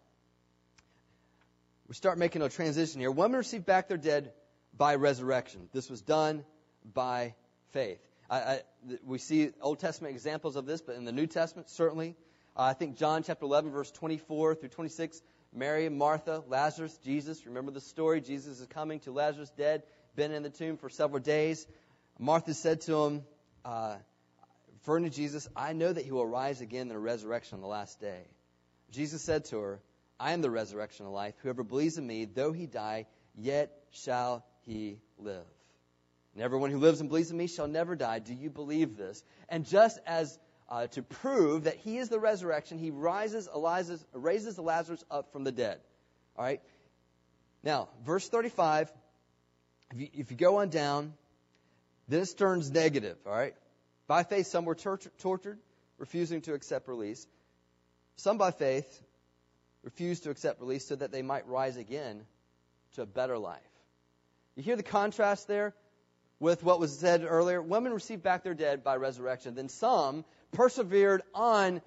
we 1.88 1.96
start 1.96 2.18
making 2.18 2.42
a 2.42 2.50
transition 2.50 3.00
here. 3.00 3.12
Women 3.12 3.38
received 3.38 3.66
back 3.66 3.88
their 3.88 3.98
dead 3.98 4.32
by 4.78 4.96
resurrection. 4.96 5.70
This 5.74 5.90
was 5.90 6.02
done 6.02 6.44
by 6.94 7.34
faith. 7.72 8.00
I, 8.34 8.38
I, 8.38 8.62
we 9.06 9.20
see 9.20 9.52
Old 9.62 9.80
Testament 9.80 10.16
examples 10.16 10.56
of 10.56 10.66
this, 10.66 10.82
but 10.82 10.96
in 10.96 11.06
the 11.06 11.12
New 11.12 11.28
Testament, 11.28 11.70
certainly. 11.70 12.16
Uh, 12.58 12.64
I 12.64 12.74
think 12.74 12.98
John 12.98 13.22
chapter 13.22 13.46
11, 13.46 13.72
verse 13.72 13.92
24 13.92 14.56
through 14.56 14.70
26, 14.70 15.22
Mary, 15.54 15.88
Martha, 15.90 16.44
Lazarus, 16.48 16.98
Jesus. 17.04 17.46
Remember 17.46 17.72
the 17.72 17.82
story? 17.82 18.22
Jesus 18.22 18.60
is 18.60 18.68
coming 18.68 19.00
to 19.02 19.12
Lazarus 19.12 19.52
dead, 19.56 19.84
been 20.16 20.32
in 20.32 20.42
the 20.42 20.50
tomb 20.50 20.78
for 20.78 20.90
several 20.90 21.22
days. 21.22 21.68
Martha 22.18 22.56
said 22.56 22.82
to 22.82 23.04
him, 23.04 23.24
uh, 23.66 23.98
referring 24.80 25.04
to 25.04 25.12
Jesus, 25.12 25.48
I 25.56 25.74
know 25.74 25.94
that 25.94 26.04
he 26.04 26.12
will 26.12 26.26
rise 26.26 26.60
again 26.60 26.84
in 26.84 26.88
the 26.88 26.98
resurrection 26.98 27.58
on 27.58 27.62
the 27.62 27.68
last 27.68 28.00
day. 28.02 28.24
Jesus 28.92 29.22
said 29.22 29.46
to 29.46 29.60
her, 29.60 29.80
I 30.20 30.34
am 30.34 30.42
the 30.42 30.50
resurrection 30.50 31.06
and 31.06 31.14
life. 31.14 31.36
Whoever 31.44 31.64
believes 31.64 32.00
in 32.00 32.08
me, 32.08 32.26
though 32.26 32.52
he 32.52 32.66
die, 32.66 33.06
yet 33.36 33.72
shall 33.92 34.44
he 34.62 34.98
live. 35.20 35.46
And 36.34 36.44
everyone 36.44 36.72
who 36.72 36.80
lives 36.80 37.00
and 37.00 37.10
believes 37.10 37.32
in 37.32 37.38
me 37.38 37.48
shall 37.48 37.68
never 37.68 37.96
die. 37.96 38.20
Do 38.20 38.34
you 38.34 38.50
believe 38.50 38.98
this? 38.98 39.24
And 39.50 39.66
just 39.66 40.00
as 40.06 40.38
uh, 40.68 40.88
to 40.88 41.04
prove 41.04 41.66
that 41.66 41.78
he 41.78 41.98
is 41.98 42.10
the 42.10 42.20
resurrection, 42.20 42.80
he 42.80 42.90
rises, 42.90 43.48
Elias, 43.52 44.04
raises 44.14 44.58
Lazarus 44.58 45.04
up 45.12 45.32
from 45.32 45.44
the 45.44 45.52
dead. 45.52 45.80
All 46.36 46.44
right? 46.44 46.62
Now, 47.64 47.90
verse 48.04 48.28
35, 48.28 48.92
if 49.94 50.02
you, 50.02 50.08
if 50.14 50.32
you 50.32 50.38
go 50.38 50.58
on 50.58 50.70
down, 50.70 51.14
this 52.08 52.34
turns 52.34 52.72
negative. 52.72 53.18
All 53.26 53.34
right? 53.34 53.56
By 54.08 54.24
faith, 54.24 54.48
some 54.48 54.66
were 54.66 54.76
tortured, 54.76 55.60
refusing 55.98 56.42
to 56.42 56.54
accept 56.54 56.88
release. 56.88 57.28
Some 58.16 58.38
by 58.38 58.52
faith 58.52 59.02
refused 59.84 60.24
to 60.24 60.30
accept 60.30 60.60
release 60.62 60.86
so 60.88 60.96
that 60.96 61.12
they 61.12 61.22
might 61.22 61.48
rise 61.48 61.78
again 61.78 62.26
to 62.94 63.04
a 63.04 63.06
better 63.06 63.38
life. 63.38 63.62
You 64.56 64.64
hear 64.64 64.76
the 64.76 64.84
contrast 64.84 65.48
there? 65.48 65.74
With 66.44 66.62
what 66.62 66.78
was 66.78 67.00
said 67.00 67.26
earlier. 67.26 67.62
Women 67.62 67.94
received 67.94 68.22
back 68.22 68.44
their 68.44 68.54
dead 68.54 68.84
by 68.84 68.98
resurrection. 68.98 69.56
Then 69.56 69.70
some 69.70 70.26
persevered 70.52 71.22
on, 71.34 71.82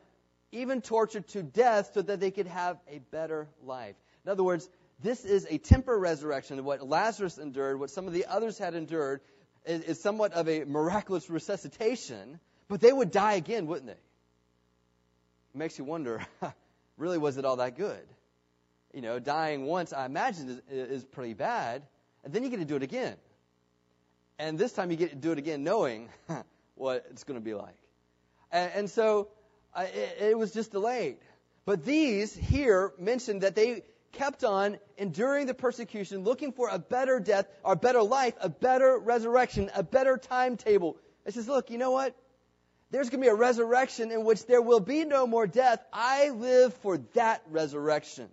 even 0.50 0.80
tortured 0.80 1.28
to 1.28 1.42
death, 1.42 1.90
so 1.92 2.00
that 2.00 2.20
they 2.20 2.30
could 2.30 2.46
have 2.46 2.78
a 2.90 2.98
better 3.10 3.48
life. 3.62 3.96
In 4.24 4.32
other 4.32 4.42
words, 4.42 4.66
this 5.02 5.26
is 5.26 5.46
a 5.50 5.58
temporary 5.58 6.00
resurrection. 6.00 6.64
What 6.64 6.88
Lazarus 6.88 7.36
endured, 7.36 7.78
what 7.78 7.90
some 7.90 8.06
of 8.06 8.14
the 8.14 8.24
others 8.24 8.56
had 8.56 8.74
endured, 8.74 9.20
is, 9.66 9.82
is 9.82 10.00
somewhat 10.00 10.32
of 10.32 10.48
a 10.48 10.64
miraculous 10.64 11.28
resuscitation, 11.28 12.40
but 12.68 12.80
they 12.80 12.94
would 12.94 13.10
die 13.10 13.34
again, 13.34 13.66
wouldn't 13.66 13.88
they? 13.88 13.92
It 13.92 15.58
makes 15.58 15.78
you 15.78 15.84
wonder, 15.84 16.26
really, 16.96 17.18
was 17.18 17.36
it 17.36 17.44
all 17.44 17.56
that 17.56 17.76
good? 17.76 18.08
You 18.94 19.02
know, 19.02 19.18
dying 19.18 19.66
once, 19.66 19.92
I 19.92 20.06
imagine, 20.06 20.62
is, 20.70 21.02
is 21.02 21.04
pretty 21.04 21.34
bad, 21.34 21.82
and 22.24 22.32
then 22.32 22.42
you 22.42 22.48
get 22.48 22.60
to 22.60 22.64
do 22.64 22.76
it 22.76 22.82
again. 22.82 23.16
And 24.38 24.58
this 24.58 24.72
time 24.72 24.90
you 24.90 24.96
get 24.96 25.10
to 25.10 25.16
do 25.16 25.32
it 25.32 25.38
again 25.38 25.64
knowing 25.64 26.08
what 26.74 27.06
it's 27.10 27.24
going 27.24 27.38
to 27.38 27.44
be 27.44 27.54
like. 27.54 27.76
And, 28.52 28.72
and 28.74 28.90
so 28.90 29.28
it, 29.76 30.18
it 30.20 30.38
was 30.38 30.52
just 30.52 30.72
delayed. 30.72 31.18
But 31.64 31.84
these 31.84 32.34
here 32.34 32.92
mentioned 32.98 33.42
that 33.42 33.54
they 33.54 33.82
kept 34.12 34.44
on 34.44 34.78
enduring 34.96 35.46
the 35.46 35.54
persecution, 35.54 36.24
looking 36.24 36.52
for 36.52 36.68
a 36.68 36.78
better 36.78 37.20
death, 37.20 37.46
a 37.64 37.76
better 37.76 38.02
life, 38.02 38.34
a 38.40 38.48
better 38.48 38.98
resurrection, 38.98 39.70
a 39.74 39.82
better 39.82 40.16
timetable. 40.16 40.96
It 41.24 41.34
says, 41.34 41.48
look, 41.48 41.70
you 41.70 41.78
know 41.78 41.90
what? 41.90 42.14
There's 42.90 43.10
going 43.10 43.20
to 43.20 43.24
be 43.24 43.30
a 43.30 43.34
resurrection 43.34 44.12
in 44.12 44.24
which 44.24 44.46
there 44.46 44.62
will 44.62 44.80
be 44.80 45.04
no 45.04 45.26
more 45.26 45.46
death. 45.46 45.84
I 45.92 46.30
live 46.30 46.72
for 46.74 46.98
that 47.14 47.42
resurrection. 47.50 48.28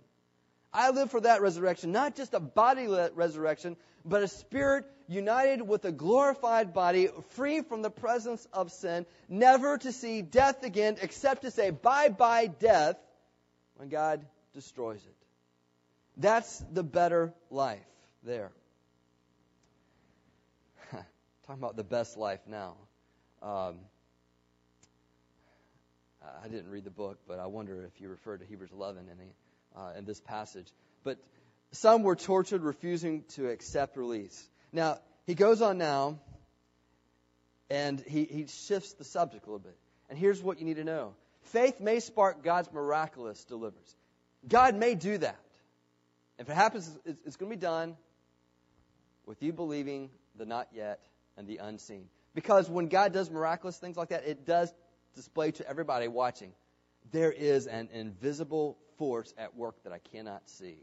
I 0.74 0.90
live 0.90 1.12
for 1.12 1.20
that 1.20 1.40
resurrection, 1.40 1.92
not 1.92 2.16
just 2.16 2.34
a 2.34 2.40
body 2.40 2.88
resurrection, 3.14 3.76
but 4.04 4.24
a 4.24 4.28
spirit 4.28 4.84
united 5.06 5.62
with 5.62 5.84
a 5.84 5.92
glorified 5.92 6.74
body, 6.74 7.08
free 7.30 7.60
from 7.62 7.82
the 7.82 7.90
presence 7.90 8.46
of 8.52 8.72
sin, 8.72 9.06
never 9.28 9.78
to 9.78 9.92
see 9.92 10.20
death 10.20 10.64
again, 10.64 10.96
except 11.00 11.42
to 11.42 11.52
say 11.52 11.70
bye 11.70 12.08
bye 12.08 12.46
death 12.46 12.96
when 13.76 13.88
God 13.88 14.26
destroys 14.52 15.04
it. 15.04 15.16
That's 16.16 16.58
the 16.72 16.82
better 16.82 17.32
life 17.50 17.80
there. 18.24 18.50
Talking 20.90 21.62
about 21.62 21.76
the 21.76 21.84
best 21.84 22.16
life 22.16 22.40
now. 22.48 22.74
Um, 23.42 23.76
I 26.42 26.48
didn't 26.48 26.70
read 26.70 26.84
the 26.84 26.90
book, 26.90 27.18
but 27.28 27.38
I 27.38 27.46
wonder 27.46 27.84
if 27.84 28.00
you 28.00 28.08
refer 28.08 28.38
to 28.38 28.44
Hebrews 28.44 28.70
11 28.72 29.04
in, 29.04 29.20
a, 29.20 29.43
uh, 29.74 29.92
in 29.96 30.04
this 30.04 30.20
passage. 30.20 30.66
But 31.02 31.18
some 31.72 32.02
were 32.02 32.16
tortured, 32.16 32.62
refusing 32.62 33.24
to 33.34 33.48
accept 33.48 33.96
release. 33.96 34.48
Now, 34.72 34.98
he 35.26 35.34
goes 35.34 35.62
on 35.62 35.78
now, 35.78 36.18
and 37.70 38.00
he, 38.00 38.24
he 38.24 38.46
shifts 38.46 38.92
the 38.94 39.04
subject 39.04 39.46
a 39.46 39.46
little 39.46 39.58
bit. 39.58 39.76
And 40.08 40.18
here's 40.18 40.42
what 40.42 40.58
you 40.58 40.64
need 40.64 40.76
to 40.76 40.84
know 40.84 41.14
faith 41.42 41.80
may 41.80 42.00
spark 42.00 42.42
God's 42.42 42.72
miraculous 42.72 43.44
deliverance. 43.44 43.96
God 44.46 44.74
may 44.74 44.94
do 44.94 45.18
that. 45.18 45.38
If 46.38 46.48
it 46.48 46.54
happens, 46.54 46.90
it's, 47.04 47.20
it's 47.24 47.36
going 47.36 47.50
to 47.50 47.56
be 47.56 47.60
done 47.60 47.96
with 49.26 49.42
you 49.42 49.52
believing 49.52 50.10
the 50.36 50.44
not 50.44 50.68
yet 50.74 51.00
and 51.36 51.46
the 51.46 51.58
unseen. 51.58 52.06
Because 52.34 52.68
when 52.68 52.88
God 52.88 53.12
does 53.12 53.30
miraculous 53.30 53.78
things 53.78 53.96
like 53.96 54.08
that, 54.08 54.26
it 54.26 54.44
does 54.44 54.72
display 55.14 55.52
to 55.52 55.68
everybody 55.68 56.08
watching 56.08 56.52
there 57.12 57.32
is 57.32 57.66
an 57.66 57.88
invisible 57.92 58.78
force 58.98 59.32
at 59.38 59.56
work 59.56 59.82
that 59.84 59.92
I 59.92 59.98
cannot 59.98 60.48
see. 60.48 60.78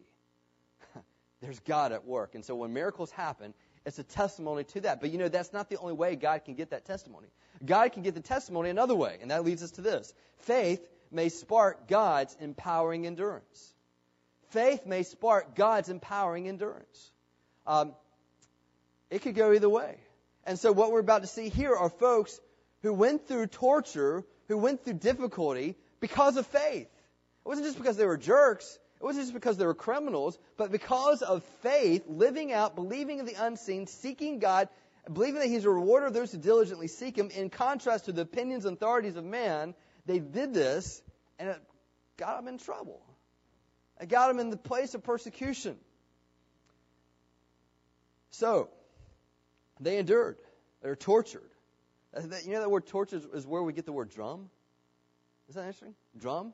There's 1.41 1.59
God 1.61 1.91
at 1.91 2.05
work. 2.05 2.35
And 2.35 2.43
so 2.43 2.55
when 2.55 2.73
miracles 2.73 3.11
happen, 3.11 3.53
it's 3.85 3.99
a 3.99 4.03
testimony 4.03 4.63
to 4.65 4.81
that. 4.81 5.01
But 5.01 5.11
you 5.11 5.17
know, 5.17 5.27
that's 5.27 5.53
not 5.53 5.69
the 5.69 5.77
only 5.77 5.93
way 5.93 6.15
God 6.15 6.45
can 6.45 6.55
get 6.55 6.71
that 6.71 6.85
testimony. 6.85 7.27
God 7.63 7.91
can 7.93 8.03
get 8.03 8.13
the 8.13 8.21
testimony 8.21 8.69
another 8.69 8.95
way, 8.95 9.17
and 9.21 9.31
that 9.31 9.43
leads 9.43 9.63
us 9.63 9.71
to 9.71 9.81
this. 9.81 10.13
Faith 10.39 10.85
may 11.11 11.29
spark 11.29 11.87
God's 11.87 12.35
empowering 12.39 13.05
endurance. 13.05 13.73
Faith 14.49 14.85
may 14.85 15.03
spark 15.03 15.55
God's 15.55 15.89
empowering 15.89 16.47
endurance. 16.47 17.11
Um, 17.65 17.93
it 19.09 19.21
could 19.21 19.35
go 19.35 19.53
either 19.53 19.69
way. 19.69 19.97
And 20.45 20.59
so 20.59 20.71
what 20.71 20.91
we're 20.91 20.99
about 20.99 21.21
to 21.21 21.27
see 21.27 21.49
here 21.49 21.75
are 21.75 21.89
folks 21.89 22.39
who 22.81 22.93
went 22.93 23.27
through 23.27 23.47
torture, 23.47 24.23
who 24.47 24.57
went 24.57 24.83
through 24.83 24.95
difficulty 24.95 25.75
because 25.99 26.37
of 26.37 26.47
faith. 26.47 26.87
It 27.45 27.49
wasn't 27.49 27.67
just 27.67 27.77
because 27.77 27.97
they 27.97 28.05
were 28.05 28.17
jerks. 28.17 28.77
It 28.99 29.03
wasn't 29.03 29.23
just 29.23 29.33
because 29.33 29.57
they 29.57 29.65
were 29.65 29.73
criminals, 29.73 30.37
but 30.57 30.71
because 30.71 31.23
of 31.23 31.43
faith, 31.63 32.03
living 32.07 32.53
out, 32.53 32.75
believing 32.75 33.17
in 33.17 33.25
the 33.25 33.33
unseen, 33.33 33.87
seeking 33.87 34.37
God, 34.37 34.69
believing 35.11 35.39
that 35.39 35.47
He's 35.47 35.65
a 35.65 35.69
rewarder 35.69 36.05
of 36.05 36.13
those 36.13 36.31
who 36.31 36.37
diligently 36.37 36.87
seek 36.87 37.17
Him, 37.17 37.31
in 37.31 37.49
contrast 37.49 38.05
to 38.05 38.11
the 38.11 38.21
opinions 38.21 38.65
and 38.65 38.77
authorities 38.77 39.15
of 39.15 39.25
man, 39.25 39.73
they 40.05 40.19
did 40.19 40.53
this, 40.53 41.01
and 41.39 41.49
it 41.49 41.61
got 42.17 42.37
them 42.37 42.47
in 42.47 42.59
trouble. 42.59 43.01
It 43.99 44.07
got 44.07 44.27
them 44.27 44.39
in 44.39 44.51
the 44.51 44.57
place 44.57 44.93
of 44.93 45.03
persecution. 45.03 45.77
So, 48.29 48.69
they 49.79 49.97
endured. 49.97 50.37
They 50.81 50.89
were 50.89 50.95
tortured. 50.95 51.49
Uh, 52.15 52.21
you 52.43 52.51
know 52.51 52.59
that 52.59 52.69
word 52.69 52.87
torture 52.87 53.21
is 53.33 53.47
where 53.47 53.63
we 53.63 53.73
get 53.73 53.85
the 53.85 53.91
word 53.91 54.09
drum? 54.09 54.49
Is 55.49 55.55
that 55.55 55.61
interesting? 55.61 55.95
Drum? 56.17 56.53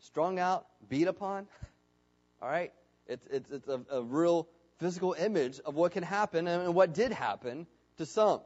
Strung 0.00 0.38
out, 0.38 0.66
beat 0.88 1.08
upon. 1.08 1.46
All 2.42 2.48
right? 2.48 2.72
It's, 3.06 3.26
it's, 3.30 3.50
it's 3.50 3.68
a, 3.68 3.80
a 3.90 4.02
real 4.02 4.48
physical 4.78 5.14
image 5.14 5.60
of 5.64 5.74
what 5.74 5.92
can 5.92 6.02
happen 6.02 6.46
and 6.46 6.74
what 6.74 6.94
did 6.94 7.12
happen 7.12 7.66
to 7.98 8.06
some 8.06 8.40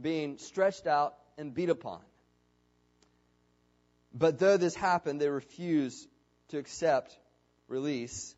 being 0.00 0.38
stretched 0.38 0.86
out 0.86 1.14
and 1.38 1.52
beat 1.52 1.70
upon. 1.70 2.00
But 4.12 4.38
though 4.38 4.56
this 4.56 4.74
happened, 4.74 5.20
they 5.20 5.28
refused 5.28 6.08
to 6.48 6.58
accept 6.58 7.16
release 7.68 8.34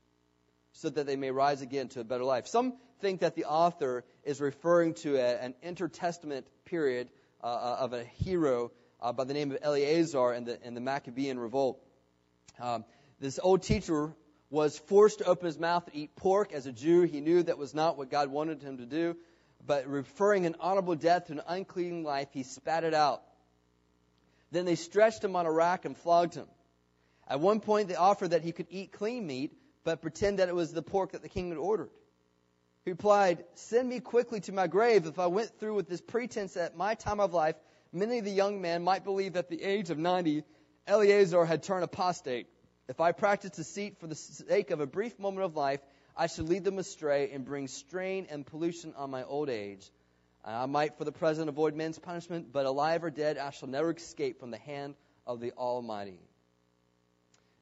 so 0.72 0.88
that 0.88 1.06
they 1.06 1.16
may 1.16 1.30
rise 1.30 1.62
again 1.62 1.88
to 1.88 2.00
a 2.00 2.04
better 2.04 2.24
life. 2.24 2.46
Some 2.46 2.74
think 3.00 3.20
that 3.20 3.34
the 3.34 3.46
author 3.46 4.04
is 4.24 4.40
referring 4.40 4.94
to 4.94 5.16
a, 5.16 5.42
an 5.42 5.54
intertestament 5.62 6.46
period 6.64 7.08
uh, 7.42 7.46
uh 7.46 7.76
of 7.80 7.92
a 7.92 8.04
hero 8.04 8.70
uh, 9.00 9.12
by 9.12 9.24
the 9.24 9.34
name 9.34 9.50
of 9.50 9.58
Eleazar 9.62 10.32
in 10.32 10.44
the, 10.44 10.64
in 10.66 10.74
the 10.74 10.80
Maccabean 10.80 11.38
revolt. 11.38 11.82
Um, 12.60 12.84
this 13.20 13.38
old 13.42 13.62
teacher 13.62 14.14
was 14.50 14.78
forced 14.78 15.18
to 15.18 15.24
open 15.24 15.46
his 15.46 15.58
mouth 15.58 15.86
to 15.86 15.96
eat 15.96 16.14
pork. 16.16 16.52
As 16.52 16.66
a 16.66 16.72
Jew, 16.72 17.02
he 17.02 17.20
knew 17.20 17.42
that 17.42 17.58
was 17.58 17.74
not 17.74 17.96
what 17.96 18.10
God 18.10 18.28
wanted 18.28 18.62
him 18.62 18.78
to 18.78 18.86
do. 18.86 19.16
But 19.66 19.86
referring 19.86 20.44
an 20.44 20.56
honorable 20.60 20.96
death 20.96 21.26
to 21.26 21.32
an 21.32 21.42
unclean 21.46 22.02
life, 22.02 22.28
he 22.32 22.42
spat 22.42 22.84
it 22.84 22.94
out. 22.94 23.22
Then 24.50 24.66
they 24.66 24.74
stretched 24.74 25.24
him 25.24 25.36
on 25.36 25.46
a 25.46 25.52
rack 25.52 25.84
and 25.84 25.96
flogged 25.96 26.34
him. 26.34 26.46
At 27.26 27.40
one 27.40 27.60
point, 27.60 27.88
they 27.88 27.94
offered 27.94 28.32
that 28.32 28.42
he 28.42 28.52
could 28.52 28.66
eat 28.68 28.92
clean 28.92 29.26
meat, 29.26 29.56
but 29.84 30.02
pretend 30.02 30.38
that 30.38 30.48
it 30.48 30.54
was 30.54 30.72
the 30.72 30.82
pork 30.82 31.12
that 31.12 31.22
the 31.22 31.28
king 31.28 31.48
had 31.48 31.58
ordered. 31.58 31.90
He 32.84 32.90
replied, 32.90 33.44
Send 33.54 33.88
me 33.88 34.00
quickly 34.00 34.40
to 34.40 34.52
my 34.52 34.66
grave. 34.66 35.06
If 35.06 35.18
I 35.18 35.28
went 35.28 35.58
through 35.58 35.74
with 35.74 35.88
this 35.88 36.00
pretense 36.00 36.56
at 36.56 36.76
my 36.76 36.94
time 36.94 37.20
of 37.20 37.32
life, 37.32 37.54
many 37.92 38.18
of 38.18 38.24
the 38.24 38.32
young 38.32 38.60
men 38.60 38.82
might 38.82 39.04
believe 39.04 39.34
that 39.34 39.48
the 39.48 39.62
age 39.62 39.90
of 39.90 39.98
90 39.98 40.42
Eleazar 40.86 41.44
had 41.44 41.62
turned 41.62 41.84
apostate. 41.84 42.46
If 42.88 43.00
I 43.00 43.12
practiced 43.12 43.54
deceit 43.54 43.98
for 43.98 44.06
the 44.06 44.14
sake 44.14 44.70
of 44.70 44.80
a 44.80 44.86
brief 44.86 45.18
moment 45.18 45.44
of 45.44 45.56
life, 45.56 45.80
I 46.16 46.26
should 46.26 46.48
lead 46.48 46.64
them 46.64 46.78
astray 46.78 47.30
and 47.32 47.44
bring 47.44 47.68
strain 47.68 48.26
and 48.30 48.44
pollution 48.44 48.92
on 48.96 49.10
my 49.10 49.22
old 49.22 49.48
age. 49.48 49.90
I 50.44 50.66
might 50.66 50.98
for 50.98 51.04
the 51.04 51.12
present 51.12 51.48
avoid 51.48 51.74
men's 51.74 51.98
punishment, 51.98 52.52
but 52.52 52.66
alive 52.66 53.04
or 53.04 53.10
dead, 53.10 53.38
I 53.38 53.50
shall 53.50 53.68
never 53.68 53.92
escape 53.92 54.40
from 54.40 54.50
the 54.50 54.58
hand 54.58 54.96
of 55.26 55.40
the 55.40 55.52
Almighty. 55.52 56.18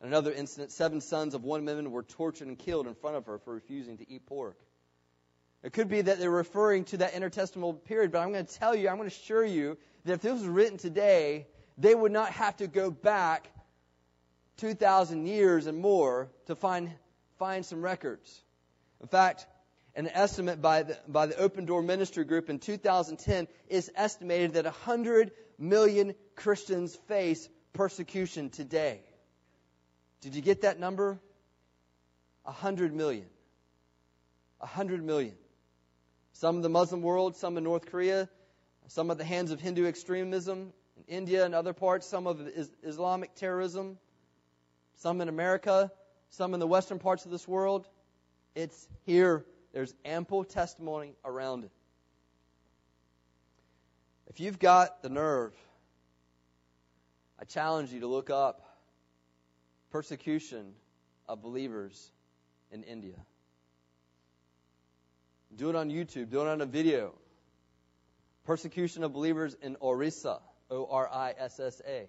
In 0.01 0.09
another 0.09 0.33
incident, 0.33 0.73
seven 0.73 1.03
sons 1.03 1.35
of 1.35 1.45
one 1.45 1.67
woman 1.67 1.91
were 1.91 2.03
tortured 2.03 2.49
and 2.49 2.59
killed 2.59 2.87
in 2.87 2.95
front 2.95 3.17
of 3.17 3.27
her 3.27 3.39
for 3.39 3.53
refusing 3.53 3.99
to 3.99 4.11
eat 4.11 4.25
pork. 4.25 4.57
It 5.63 5.75
could 5.75 5.89
be 5.89 6.01
that 6.01 6.19
they're 6.19 6.31
referring 6.31 6.85
to 6.87 6.97
that 6.99 7.13
intertestamental 7.13 7.85
period, 7.85 8.13
but 8.13 8.21
I'm 8.21 8.33
going 8.33 8.47
to 8.47 8.59
tell 8.59 8.75
you, 8.75 8.89
I'm 8.89 8.97
going 8.97 9.11
to 9.11 9.15
assure 9.15 9.45
you 9.45 9.77
that 10.07 10.15
if 10.15 10.23
this 10.23 10.33
was 10.33 10.47
written 10.47 10.79
today, 10.79 11.47
they 11.79 11.95
would 11.95 12.13
not 12.13 12.31
have 12.33 12.57
to 12.59 12.67
go 12.67 12.91
back 12.91 13.49
2,000 14.59 15.27
years 15.27 15.67
and 15.67 15.79
more 15.79 16.29
to 16.47 16.55
find, 16.55 16.91
find 17.39 17.65
some 17.65 17.83
records. 17.83 18.43
In 19.01 19.09
fact, 19.09 19.47
an 19.95 20.09
estimate 20.09 20.61
by 20.63 20.85
the, 20.85 20.99
by 21.09 21.27
the 21.27 21.37
Open 21.37 21.65
Door 21.65 21.83
Ministry 21.83 22.25
Group 22.25 22.51
in 22.51 22.59
2010 22.59 23.49
is 23.69 23.91
estimated 23.95 24.55
that 24.55 24.65
100 24.65 25.33
million 25.59 26.15
Christians 26.37 26.95
face 27.09 27.49
persecution 27.73 28.51
today. 28.51 29.01
Did 30.21 30.35
you 30.35 30.43
get 30.43 30.63
that 30.63 30.79
number? 30.79 31.19
100 32.45 32.95
million. 32.95 33.27
100 34.59 35.03
million. 35.03 35.35
Some 36.35 36.57
in 36.57 36.63
the 36.63 36.69
Muslim 36.69 37.03
world, 37.03 37.37
some 37.37 37.57
in 37.57 37.65
North 37.65 37.87
Korea, 37.87 38.29
some 38.89 39.11
at 39.11 39.19
the 39.19 39.25
hands 39.25 39.51
of 39.51 39.61
Hindu 39.61 39.87
extremism, 39.87 40.73
India 41.11 41.45
and 41.45 41.55
other 41.55 41.73
parts, 41.73 42.07
some 42.07 42.27
of 42.27 42.41
Islamic 42.85 43.35
terrorism, 43.35 43.99
some 44.99 45.21
in 45.21 45.29
America, 45.29 45.91
some 46.31 46.55
in 46.55 46.61
the 46.61 46.67
western 46.67 46.99
parts 46.99 47.25
of 47.25 47.33
this 47.33 47.47
world. 47.47 47.87
It's 48.55 48.89
here. 49.05 49.45
There's 49.73 49.93
ample 50.05 50.45
testimony 50.45 51.15
around 51.25 51.65
it. 51.65 51.73
If 54.29 54.39
you've 54.39 54.61
got 54.61 55.03
the 55.03 55.09
nerve, 55.09 55.53
I 57.39 57.45
challenge 57.45 57.93
you 57.93 58.01
to 58.01 58.07
look 58.07 58.31
up 58.31 58.63
persecution 59.91 60.75
of 61.29 61.43
believers 61.43 62.13
in 62.71 62.85
India. 62.85 63.17
Do 65.57 65.71
it 65.71 65.75
on 65.75 65.91
YouTube, 65.91 66.31
do 66.31 66.43
it 66.43 66.47
on 66.47 66.61
a 66.61 66.67
video. 66.67 67.15
Persecution 68.45 69.03
of 69.03 69.13
believers 69.13 69.57
in 69.61 69.77
Orissa. 69.83 70.39
O 70.71 70.87
R 70.91 71.09
I 71.13 71.35
S 71.39 71.59
S 71.61 71.83
A. 71.87 72.07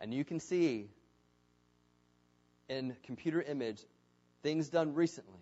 And 0.00 0.12
you 0.12 0.24
can 0.24 0.40
see 0.40 0.88
in 2.68 2.96
computer 3.04 3.42
image 3.42 3.82
things 4.42 4.68
done 4.68 4.94
recently 4.94 5.32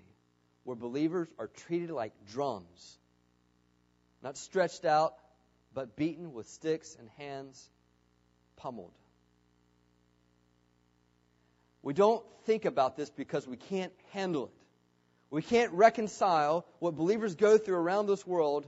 where 0.65 0.77
believers 0.77 1.29
are 1.39 1.49
treated 1.49 1.91
like 1.91 2.13
drums, 2.33 2.99
not 4.23 4.37
stretched 4.37 4.85
out, 4.85 5.15
but 5.75 5.97
beaten 5.97 6.33
with 6.33 6.49
sticks 6.49 6.97
and 6.99 7.09
hands 7.19 7.69
pummeled. 8.57 8.93
We 11.83 11.93
don't 11.93 12.25
think 12.47 12.65
about 12.65 12.97
this 12.97 13.11
because 13.11 13.47
we 13.47 13.57
can't 13.57 13.93
handle 14.13 14.47
it. 14.47 14.53
We 15.31 15.43
can't 15.43 15.73
reconcile 15.73 16.65
what 16.79 16.95
believers 16.95 17.35
go 17.35 17.59
through 17.59 17.77
around 17.77 18.07
this 18.07 18.27
world 18.27 18.67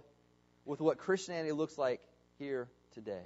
with 0.67 0.81
what 0.81 0.99
Christianity 0.99 1.53
looks 1.53 1.79
like 1.79 2.01
here 2.39 2.69
today. 2.95 3.25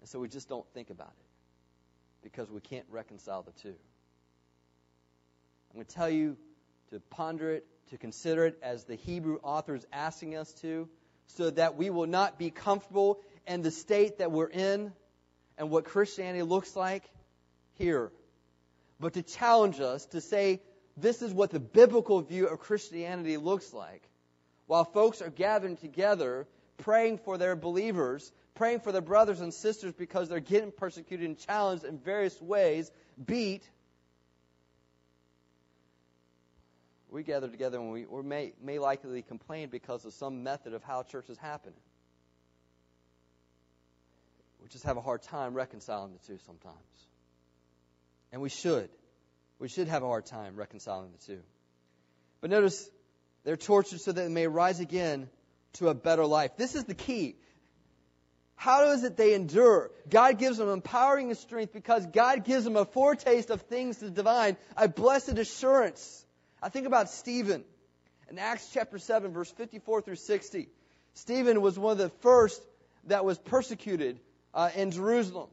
And 0.00 0.08
so 0.08 0.18
we 0.20 0.28
just 0.28 0.48
don't 0.48 0.66
think 0.74 0.90
about 0.90 1.12
it 1.18 2.22
because 2.22 2.50
we 2.50 2.60
can't 2.60 2.86
reconcile 2.90 3.42
the 3.42 3.52
two. 3.62 3.74
I'm 5.70 5.74
going 5.74 5.86
to 5.86 5.94
tell 5.94 6.10
you 6.10 6.36
to 6.90 7.00
ponder 7.10 7.50
it, 7.50 7.66
to 7.90 7.98
consider 7.98 8.46
it 8.46 8.58
as 8.62 8.84
the 8.84 8.94
Hebrew 8.94 9.38
author 9.42 9.74
is 9.74 9.86
asking 9.92 10.36
us 10.36 10.52
to, 10.62 10.88
so 11.26 11.50
that 11.50 11.76
we 11.76 11.90
will 11.90 12.06
not 12.06 12.38
be 12.38 12.50
comfortable 12.50 13.20
in 13.46 13.62
the 13.62 13.70
state 13.70 14.18
that 14.18 14.32
we're 14.32 14.48
in 14.48 14.92
and 15.58 15.70
what 15.70 15.84
Christianity 15.84 16.42
looks 16.42 16.74
like 16.74 17.04
here, 17.74 18.10
but 18.98 19.14
to 19.14 19.22
challenge 19.22 19.80
us 19.80 20.06
to 20.06 20.20
say, 20.20 20.60
this 20.96 21.22
is 21.22 21.32
what 21.32 21.50
the 21.50 21.60
biblical 21.60 22.20
view 22.22 22.48
of 22.48 22.58
Christianity 22.58 23.36
looks 23.36 23.72
like. 23.72 24.02
While 24.66 24.84
folks 24.84 25.22
are 25.22 25.30
gathering 25.30 25.76
together, 25.76 26.46
praying 26.78 27.18
for 27.18 27.38
their 27.38 27.56
believers, 27.56 28.32
praying 28.54 28.80
for 28.80 28.92
their 28.92 29.02
brothers 29.02 29.40
and 29.40 29.52
sisters 29.52 29.92
because 29.92 30.28
they're 30.28 30.40
getting 30.40 30.72
persecuted 30.72 31.26
and 31.26 31.38
challenged 31.38 31.84
in 31.84 31.98
various 31.98 32.40
ways, 32.40 32.90
beat, 33.24 33.68
we 37.10 37.22
gather 37.22 37.48
together 37.48 37.78
and 37.78 37.90
we 37.90 38.06
may, 38.22 38.52
may 38.62 38.78
likely 38.78 39.22
complain 39.22 39.68
because 39.70 40.04
of 40.04 40.12
some 40.12 40.42
method 40.42 40.74
of 40.74 40.82
how 40.82 41.02
church 41.02 41.28
is 41.30 41.38
happening. 41.38 41.78
We 44.62 44.68
just 44.68 44.84
have 44.84 44.96
a 44.96 45.00
hard 45.00 45.22
time 45.22 45.54
reconciling 45.54 46.12
the 46.12 46.26
two 46.26 46.38
sometimes. 46.44 46.76
And 48.32 48.42
we 48.42 48.50
should. 48.50 48.90
We 49.58 49.68
should 49.68 49.88
have 49.88 50.02
a 50.02 50.06
hard 50.06 50.26
time 50.26 50.56
reconciling 50.56 51.10
the 51.12 51.34
two. 51.34 51.40
But 52.40 52.50
notice, 52.50 52.88
they're 53.44 53.56
tortured 53.56 54.00
so 54.00 54.12
that 54.12 54.20
they 54.20 54.28
may 54.28 54.46
rise 54.46 54.80
again 54.80 55.28
to 55.74 55.88
a 55.88 55.94
better 55.94 56.26
life. 56.26 56.56
This 56.56 56.74
is 56.74 56.84
the 56.84 56.94
key. 56.94 57.36
How 58.56 58.90
is 58.90 59.04
it 59.04 59.16
they 59.16 59.34
endure? 59.34 59.92
God 60.10 60.38
gives 60.38 60.58
them 60.58 60.68
empowering 60.68 61.32
strength 61.34 61.72
because 61.72 62.04
God 62.06 62.44
gives 62.44 62.64
them 62.64 62.76
a 62.76 62.84
foretaste 62.84 63.50
of 63.50 63.62
things 63.62 63.98
to 63.98 64.06
the 64.06 64.10
divine, 64.10 64.56
a 64.76 64.88
blessed 64.88 65.38
assurance. 65.38 66.24
I 66.60 66.68
think 66.68 66.86
about 66.86 67.08
Stephen 67.08 67.64
in 68.28 68.38
Acts 68.38 68.70
chapter 68.72 68.98
7, 68.98 69.32
verse 69.32 69.50
54 69.52 70.02
through 70.02 70.16
60. 70.16 70.68
Stephen 71.14 71.62
was 71.62 71.78
one 71.78 71.92
of 71.92 71.98
the 71.98 72.08
first 72.20 72.60
that 73.04 73.24
was 73.24 73.38
persecuted 73.38 74.18
uh, 74.52 74.70
in 74.74 74.90
Jerusalem. 74.90 75.48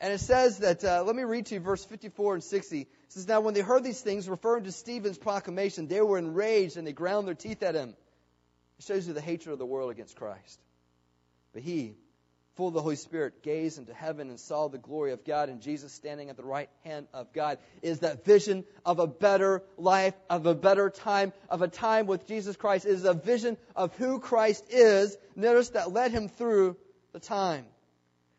And 0.00 0.12
it 0.12 0.20
says 0.20 0.58
that, 0.58 0.84
uh, 0.84 1.02
let 1.04 1.16
me 1.16 1.24
read 1.24 1.46
to 1.46 1.54
you 1.54 1.60
verse 1.60 1.84
54 1.84 2.34
and 2.34 2.44
60. 2.44 2.80
It 2.82 2.88
says, 3.08 3.26
Now 3.26 3.40
when 3.40 3.54
they 3.54 3.62
heard 3.62 3.82
these 3.82 4.00
things, 4.00 4.28
referring 4.28 4.64
to 4.64 4.72
Stephen's 4.72 5.18
proclamation, 5.18 5.88
they 5.88 6.00
were 6.00 6.18
enraged 6.18 6.76
and 6.76 6.86
they 6.86 6.92
ground 6.92 7.26
their 7.26 7.34
teeth 7.34 7.62
at 7.62 7.74
him. 7.74 7.94
It 8.78 8.84
shows 8.84 9.06
you 9.06 9.14
the 9.14 9.20
hatred 9.20 9.52
of 9.52 9.58
the 9.58 9.66
world 9.66 9.90
against 9.90 10.16
Christ. 10.16 10.60
But 11.52 11.62
he, 11.62 11.96
full 12.56 12.68
of 12.68 12.74
the 12.74 12.82
Holy 12.82 12.96
Spirit, 12.96 13.42
gazed 13.42 13.78
into 13.78 13.94
heaven 13.94 14.28
and 14.28 14.38
saw 14.38 14.68
the 14.68 14.78
glory 14.78 15.12
of 15.12 15.24
God 15.24 15.48
and 15.48 15.60
Jesus 15.60 15.92
standing 15.92 16.30
at 16.30 16.36
the 16.36 16.44
right 16.44 16.68
hand 16.84 17.06
of 17.14 17.32
God. 17.32 17.58
Is 17.82 18.00
that 18.00 18.24
vision 18.24 18.64
of 18.84 18.98
a 18.98 19.06
better 19.06 19.62
life, 19.76 20.14
of 20.28 20.46
a 20.46 20.54
better 20.54 20.90
time, 20.90 21.32
of 21.48 21.62
a 21.62 21.68
time 21.68 22.06
with 22.06 22.26
Jesus 22.26 22.56
Christ. 22.56 22.86
It 22.86 22.90
is 22.90 23.04
a 23.04 23.14
vision 23.14 23.56
of 23.74 23.94
who 23.96 24.18
Christ 24.18 24.64
is. 24.70 25.16
Notice 25.34 25.70
that 25.70 25.92
led 25.92 26.12
him 26.12 26.28
through 26.28 26.76
the 27.12 27.20
time. 27.20 27.66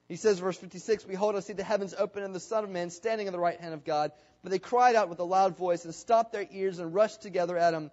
He 0.08 0.15
says, 0.15 0.39
verse 0.39 0.58
56, 0.58 1.04
Behold, 1.04 1.36
I 1.36 1.41
see 1.41 1.54
the 1.54 1.63
heavens 1.63 1.93
open 1.97 2.23
and 2.23 2.34
the 2.34 2.39
Son 2.39 2.63
of 2.63 2.69
Man 2.69 2.89
standing 2.89 3.28
on 3.28 3.34
the 3.34 3.39
right 3.39 3.60
hand 3.60 3.73
of 3.73 3.84
God. 3.84 4.12
But 4.41 4.52
they 4.52 4.60
cried 4.60 4.95
out 4.95 5.10
with 5.10 5.19
a 5.19 5.26
loud 5.26 5.58
voice 5.58 5.84
and 5.84 5.93
stopped 5.93 6.32
their 6.32 6.47
ears 6.52 6.80
and 6.80 6.93
rushed 6.93 7.21
together 7.21 7.58
at 7.58 7.73
him. 7.73 7.91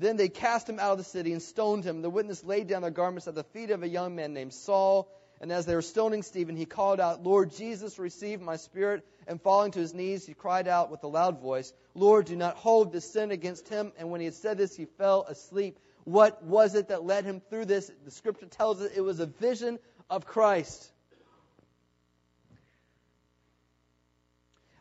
Then 0.00 0.16
they 0.16 0.30
cast 0.30 0.66
him 0.66 0.78
out 0.78 0.92
of 0.92 0.98
the 0.98 1.04
city 1.04 1.32
and 1.32 1.42
stoned 1.42 1.84
him. 1.84 2.00
The 2.00 2.08
witness 2.08 2.42
laid 2.42 2.68
down 2.68 2.80
their 2.80 2.90
garments 2.90 3.28
at 3.28 3.34
the 3.34 3.44
feet 3.44 3.70
of 3.70 3.82
a 3.82 3.88
young 3.88 4.16
man 4.16 4.32
named 4.32 4.54
Saul. 4.54 5.12
And 5.42 5.52
as 5.52 5.66
they 5.66 5.74
were 5.74 5.82
stoning 5.82 6.22
Stephen, 6.22 6.56
he 6.56 6.64
called 6.64 7.00
out, 7.00 7.22
Lord 7.22 7.52
Jesus, 7.52 7.98
receive 7.98 8.40
my 8.40 8.56
spirit. 8.56 9.06
And 9.26 9.40
falling 9.42 9.72
to 9.72 9.78
his 9.78 9.92
knees, 9.92 10.24
he 10.24 10.32
cried 10.32 10.66
out 10.68 10.90
with 10.90 11.04
a 11.04 11.06
loud 11.06 11.42
voice, 11.42 11.74
Lord, 11.94 12.24
do 12.24 12.34
not 12.34 12.56
hold 12.56 12.92
this 12.92 13.12
sin 13.12 13.30
against 13.30 13.68
him. 13.68 13.92
And 13.98 14.10
when 14.10 14.22
he 14.22 14.24
had 14.24 14.34
said 14.34 14.56
this, 14.56 14.74
he 14.74 14.86
fell 14.86 15.24
asleep. 15.28 15.78
What 16.04 16.42
was 16.42 16.74
it 16.74 16.88
that 16.88 17.04
led 17.04 17.26
him 17.26 17.42
through 17.50 17.66
this? 17.66 17.92
The 18.06 18.10
scripture 18.10 18.46
tells 18.46 18.80
us 18.80 18.90
it 18.96 19.02
was 19.02 19.20
a 19.20 19.26
vision 19.26 19.78
of 20.08 20.24
Christ. 20.24 20.90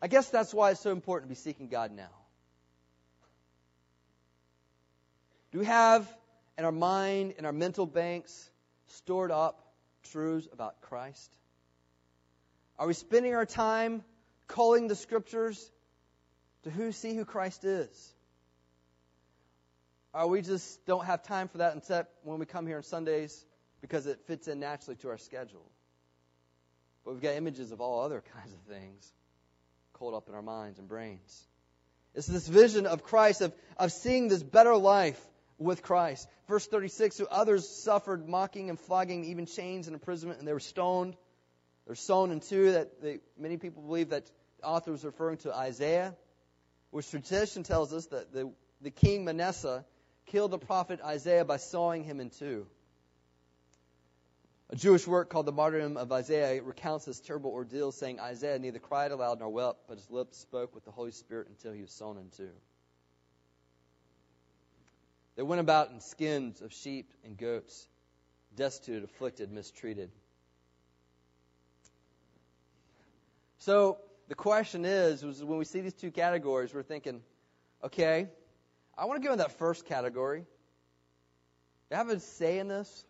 I 0.01 0.08
guess 0.08 0.29
that's 0.29 0.53
why 0.53 0.71
it's 0.71 0.79
so 0.79 0.91
important 0.91 1.29
to 1.29 1.36
be 1.36 1.39
seeking 1.39 1.67
God 1.67 1.91
now. 1.91 2.18
Do 5.51 5.59
we 5.59 5.65
have 5.65 6.07
in 6.57 6.65
our 6.65 6.71
mind, 6.71 7.35
in 7.38 7.45
our 7.45 7.51
mental 7.51 7.85
banks, 7.85 8.49
stored 8.88 9.31
up 9.31 9.73
truths 10.12 10.47
about 10.51 10.81
Christ? 10.81 11.31
Are 12.77 12.88
we 12.88 12.93
spending 12.93 13.33
our 13.33 13.45
time 13.45 14.03
calling 14.47 14.88
the 14.88 14.95
scriptures 14.95 15.71
to 16.63 16.69
who 16.69 16.91
see 16.91 17.15
who 17.15 17.25
Christ 17.25 17.63
is? 17.65 18.13
Or 20.13 20.27
we 20.27 20.41
just 20.41 20.85
don't 20.85 21.05
have 21.05 21.23
time 21.23 21.47
for 21.47 21.59
that 21.59 21.77
except 21.77 22.13
when 22.23 22.39
we 22.39 22.45
come 22.45 22.67
here 22.67 22.77
on 22.77 22.83
Sundays 22.83 23.45
because 23.81 24.05
it 24.05 24.19
fits 24.27 24.47
in 24.47 24.59
naturally 24.59 24.95
to 24.97 25.09
our 25.09 25.17
schedule. 25.17 25.69
But 27.03 27.13
we've 27.13 27.21
got 27.21 27.35
images 27.35 27.71
of 27.71 27.81
all 27.81 28.01
other 28.01 28.23
kinds 28.35 28.53
of 28.53 28.59
things 28.62 29.12
coiled 29.93 30.13
up 30.13 30.29
in 30.29 30.35
our 30.35 30.41
minds 30.41 30.79
and 30.79 30.88
brains. 30.88 31.47
It's 32.15 32.27
this 32.27 32.47
vision 32.47 32.85
of 32.85 33.03
Christ, 33.03 33.41
of, 33.41 33.53
of 33.77 33.91
seeing 33.91 34.29
this 34.29 34.41
better 34.41 34.75
life 34.75 35.19
with 35.60 35.84
Christ. 35.84 36.28
Verse 36.48 36.65
36 36.65 37.15
So 37.15 37.28
others 37.30 37.67
suffered 37.67 38.28
mocking 38.28 38.69
and 38.69 38.80
flogging, 38.80 39.26
even 39.26 39.45
chains 39.45 39.88
and 39.88 39.93
imprisonment, 39.93 40.39
and 40.39 40.48
they 40.48 40.54
were 40.54 40.60
stoned. 40.60 41.15
They're 41.86 41.95
sown 41.95 42.32
in 42.32 42.39
two 42.39 42.72
that 42.72 43.02
they, 43.02 43.19
many 43.38 43.58
people 43.58 43.84
believe 43.84 44.10
that 44.10 44.26
the 44.60 44.65
author 44.65 44.91
was 44.91 45.04
referring 45.04 45.38
to 45.39 45.54
Isaiah, 45.54 46.15
which 46.91 47.10
tradition 47.10 47.63
tells 47.63 47.93
us 47.93 48.08
that 48.08 48.32
the, 48.34 48.52
the 48.82 48.91
king 48.91 49.26
Manasseh 49.26 49.86
killed 50.28 50.52
the 50.52 50.60
prophet 50.60 51.00
Isaiah 51.04 51.45
by 51.45 51.58
sawing 51.58 52.04
him 52.04 52.19
in 52.19 52.30
two. 52.30 52.67
A 54.72 54.76
Jewish 54.76 55.08
work 55.08 55.32
called 55.32 55.48
the 55.48 55.52
Martyrdom 55.52 55.98
of 55.98 56.12
Isaiah 56.12 56.62
recounts 56.62 57.06
this 57.06 57.19
terrible 57.19 57.50
ordeal, 57.50 57.91
saying 57.91 58.19
Isaiah 58.19 58.60
neither 58.60 58.78
cried 58.78 59.12
aloud 59.12 59.39
nor 59.39 59.50
wept, 59.50 59.88
but 59.88 59.98
his 59.98 60.12
lips 60.12 60.38
spoke 60.38 60.76
with 60.76 60.86
the 60.86 60.91
Holy 60.91 61.12
Spirit 61.12 61.48
until 61.48 61.74
he 61.74 61.82
was 61.82 61.91
sown 61.91 62.17
in 62.17 62.30
two. 62.30 62.52
They 65.39 65.43
went 65.43 65.62
about 65.62 65.89
in 65.89 66.02
skins 66.02 66.62
of 66.62 66.73
sheep 66.73 67.13
and 67.23 67.38
goats, 67.38 67.88
destitute, 68.58 69.06
afflicted, 69.06 69.49
mistreated. 69.49 70.12
So 73.60 73.99
the 74.28 74.36
question 74.36 74.84
is, 74.84 75.23
is 75.23 75.41
when 75.41 75.58
we 75.58 75.63
see 75.63 75.80
these 75.80 75.93
two 75.93 76.12
categories, 76.12 76.73
we're 76.73 76.84
thinking, 76.84 77.21
okay, 77.82 78.28
I 78.97 79.06
want 79.06 79.21
to 79.21 79.25
go 79.25 79.32
in 79.32 79.39
that 79.39 79.58
first 79.58 79.86
category. 79.86 80.41
Do 80.41 81.95
I 81.95 81.99
have 81.99 82.10
a 82.10 82.19
say 82.19 82.60
in 82.60 82.67
this? 82.67 83.06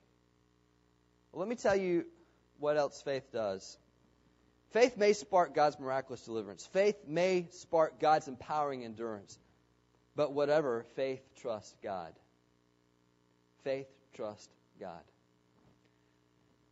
Well, 1.31 1.39
let 1.39 1.49
me 1.49 1.55
tell 1.55 1.75
you 1.75 2.05
what 2.59 2.77
else 2.77 3.01
faith 3.01 3.31
does. 3.33 3.75
Faith 4.69 4.97
may 4.97 5.13
spark 5.13 5.55
God's 5.55 5.79
miraculous 5.79 6.21
deliverance. 6.21 6.63
Faith 6.73 7.07
may 7.07 7.47
spark 7.53 7.99
God's 7.99 8.27
empowering 8.27 8.85
endurance. 8.85 9.39
But 10.19 10.33
whatever, 10.33 10.85
faith 10.97 11.21
trusts 11.41 11.73
God. 11.81 12.11
Faith 13.63 13.87
trusts 14.15 14.49
God. 14.77 14.99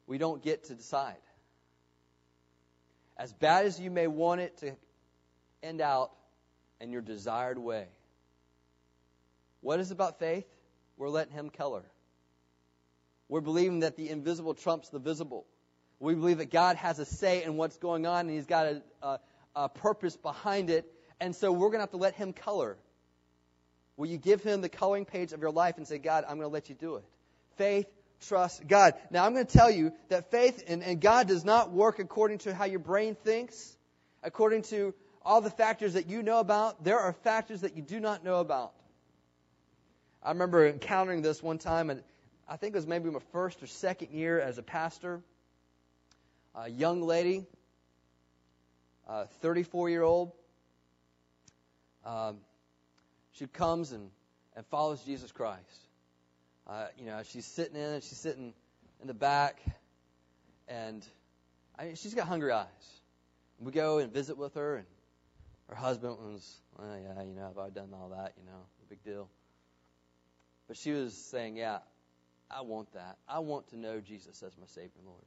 We 0.05 0.17
don't 0.17 0.43
get 0.43 0.65
to 0.65 0.75
decide. 0.75 1.15
As 3.15 3.31
bad 3.31 3.65
as 3.65 3.79
you 3.79 3.89
may 3.89 4.07
want 4.07 4.41
it 4.41 4.57
to 4.57 4.75
end 5.63 5.79
out 5.79 6.11
in 6.81 6.91
your 6.91 7.01
desired 7.01 7.57
way. 7.57 7.87
What 9.61 9.79
is 9.79 9.91
about 9.91 10.19
faith? 10.19 10.45
We're 10.97 11.07
letting 11.07 11.31
Him 11.31 11.49
color. 11.49 11.85
We're 13.29 13.39
believing 13.39 13.79
that 13.79 13.95
the 13.95 14.09
invisible 14.09 14.55
trumps 14.55 14.89
the 14.89 14.99
visible. 14.99 15.45
We 16.01 16.15
believe 16.15 16.39
that 16.39 16.51
God 16.51 16.75
has 16.75 16.99
a 16.99 17.05
say 17.05 17.45
in 17.45 17.55
what's 17.55 17.77
going 17.77 18.05
on 18.05 18.27
and 18.27 18.29
He's 18.29 18.45
got 18.45 18.65
a, 18.65 18.81
a, 19.01 19.19
a 19.55 19.69
purpose 19.69 20.17
behind 20.17 20.69
it. 20.69 20.85
And 21.21 21.33
so 21.33 21.53
we're 21.53 21.69
going 21.69 21.77
to 21.77 21.83
have 21.83 21.91
to 21.91 21.97
let 21.97 22.13
Him 22.13 22.33
color. 22.33 22.77
Will 23.97 24.05
you 24.05 24.17
give 24.17 24.43
Him 24.43 24.61
the 24.61 24.69
coloring 24.69 25.05
page 25.05 25.33
of 25.33 25.41
your 25.41 25.51
life 25.51 25.77
and 25.77 25.87
say, 25.87 25.97
God, 25.97 26.23
I'm 26.23 26.37
going 26.37 26.47
to 26.47 26.53
let 26.53 26.69
you 26.69 26.75
do 26.75 26.95
it? 26.95 27.03
Faith, 27.57 27.87
trust 28.21 28.65
God. 28.67 28.93
Now, 29.09 29.25
I'm 29.25 29.33
going 29.33 29.45
to 29.45 29.57
tell 29.57 29.71
you 29.71 29.91
that 30.09 30.29
faith 30.29 30.63
and, 30.67 30.83
and 30.83 31.01
God 31.01 31.27
does 31.27 31.43
not 31.43 31.71
work 31.71 31.99
according 31.99 32.37
to 32.39 32.53
how 32.53 32.65
your 32.65 32.79
brain 32.79 33.15
thinks, 33.15 33.75
according 34.23 34.61
to 34.63 34.93
all 35.23 35.41
the 35.41 35.49
factors 35.49 35.93
that 35.93 36.07
you 36.07 36.21
know 36.21 36.39
about. 36.39 36.83
There 36.83 36.99
are 36.99 37.11
factors 37.11 37.61
that 37.61 37.75
you 37.75 37.81
do 37.81 37.99
not 37.99 38.23
know 38.23 38.39
about. 38.39 38.73
I 40.23 40.29
remember 40.29 40.67
encountering 40.67 41.21
this 41.21 41.41
one 41.41 41.57
time, 41.57 41.89
and 41.89 42.03
I 42.47 42.57
think 42.57 42.75
it 42.75 42.77
was 42.77 42.87
maybe 42.87 43.09
my 43.09 43.19
first 43.31 43.61
or 43.63 43.67
second 43.67 44.11
year 44.11 44.39
as 44.39 44.57
a 44.57 44.63
pastor. 44.63 45.21
A 46.55 46.69
young 46.69 47.01
lady, 47.01 47.45
a 49.07 49.27
34 49.27 49.89
year 49.89 50.01
old, 50.01 50.31
um, 52.05 52.37
she 53.37 53.47
comes 53.47 53.91
and, 53.91 54.09
and 54.55 54.65
follows 54.67 55.01
Jesus 55.03 55.31
Christ. 55.31 55.61
Uh, 56.65 56.87
you 56.97 57.05
know, 57.05 57.21
she's 57.23 57.45
sitting 57.45 57.75
in 57.75 57.81
and 57.81 58.03
she's 58.03 58.17
sitting 58.17 58.53
in 59.01 59.07
the 59.07 59.13
back, 59.13 59.59
and 60.67 61.05
I 61.77 61.85
mean, 61.85 61.95
she's 61.95 62.13
got 62.13 62.27
hungry 62.27 62.51
eyes. 62.51 62.67
We 63.59 63.71
go 63.71 63.99
and 63.99 64.11
visit 64.11 64.37
with 64.37 64.55
her, 64.55 64.77
and 64.77 64.85
her 65.69 65.75
husband 65.75 66.17
was, 66.17 66.57
yeah, 66.79 67.23
you 67.23 67.33
know, 67.33 67.47
I've 67.49 67.57
already 67.57 67.75
done 67.75 67.89
all 67.93 68.09
that, 68.09 68.33
you 68.37 68.45
know, 68.45 68.57
no 68.57 68.85
big 68.89 69.03
deal. 69.03 69.29
But 70.67 70.77
she 70.77 70.91
was 70.91 71.13
saying, 71.13 71.55
yeah, 71.55 71.79
I 72.51 72.61
want 72.61 72.93
that. 72.93 73.17
I 73.27 73.39
want 73.39 73.69
to 73.69 73.77
know 73.77 74.01
Jesus 74.01 74.43
as 74.43 74.57
my 74.57 74.67
Savior 74.67 74.91
and 74.97 75.07
Lord. 75.07 75.23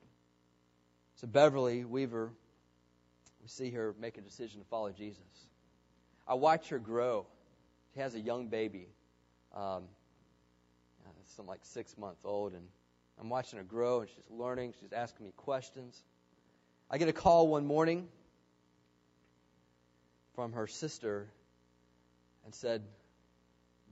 So 1.16 1.27
Beverly 1.27 1.85
Weaver, 1.85 2.31
we 3.42 3.49
see 3.49 3.70
her 3.70 3.94
make 3.99 4.18
a 4.18 4.20
decision 4.20 4.61
to 4.61 4.66
follow 4.66 4.90
Jesus. 4.90 5.23
I 6.27 6.35
watch 6.35 6.68
her 6.68 6.79
grow. 6.79 7.27
She 7.94 8.00
has 8.00 8.14
a 8.14 8.20
young 8.20 8.46
baby, 8.46 8.87
um, 9.55 9.85
some 11.26 11.46
like 11.46 11.61
six 11.62 11.96
months 11.98 12.24
old, 12.24 12.53
and 12.53 12.62
I'm 13.20 13.29
watching 13.29 13.59
her 13.59 13.64
grow, 13.64 14.00
and 14.00 14.09
she's 14.09 14.31
learning. 14.31 14.74
She's 14.81 14.92
asking 14.92 15.26
me 15.26 15.33
questions. 15.37 16.03
I 16.90 16.98
get 16.98 17.09
a 17.09 17.12
call 17.12 17.48
one 17.48 17.66
morning 17.66 18.09
from 20.35 20.53
her 20.53 20.66
sister 20.66 21.29
and 22.44 22.55
said, 22.55 22.83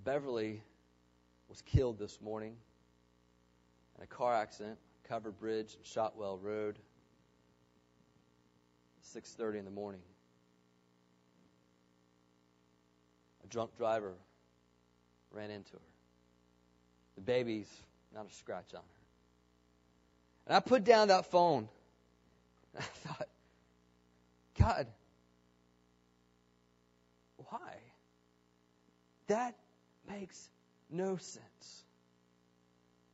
Beverly 0.05 0.63
was 1.49 1.61
killed 1.63 1.99
this 1.99 2.21
morning 2.21 2.57
in 3.97 4.05
a 4.05 4.07
car 4.07 4.35
accident, 4.35 4.79
covered 5.09 5.39
bridge, 5.39 5.77
Shotwell 5.83 6.39
Road, 6.39 6.79
6:30 9.15 9.59
in 9.59 9.65
the 9.65 9.71
morning. 9.71 10.03
Drunk 13.51 13.77
driver 13.79 14.15
ran 15.33 15.51
into 15.51 15.73
her. 15.73 15.79
The 17.17 17.23
baby's 17.23 17.69
not 18.15 18.27
a 18.31 18.35
scratch 18.35 18.75
on 18.75 18.81
her. 18.81 18.99
And 20.47 20.57
I 20.57 20.61
put 20.61 20.85
down 20.85 21.09
that 21.09 21.31
phone. 21.31 21.69
And 22.75 22.85
I 22.85 23.09
thought, 23.09 23.29
God, 24.59 24.87
why? 27.49 27.75
That 29.29 29.55
makes 30.09 30.49
no 30.91 31.17
sense. 31.17 31.85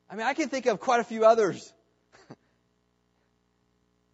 I 0.09 0.17
mean, 0.17 0.27
I 0.27 0.35
can 0.35 0.49
think 0.49 0.67
of 0.67 0.81
quite 0.81 1.01
a 1.01 1.05
few 1.05 1.25
others 1.25 1.73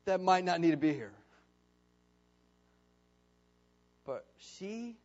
that 0.06 0.20
might 0.20 0.44
not 0.44 0.61
need 0.61 0.70
to 0.70 0.76
be 0.76 0.92
here. 0.92 1.12
But 4.06 4.24
she 4.38 4.96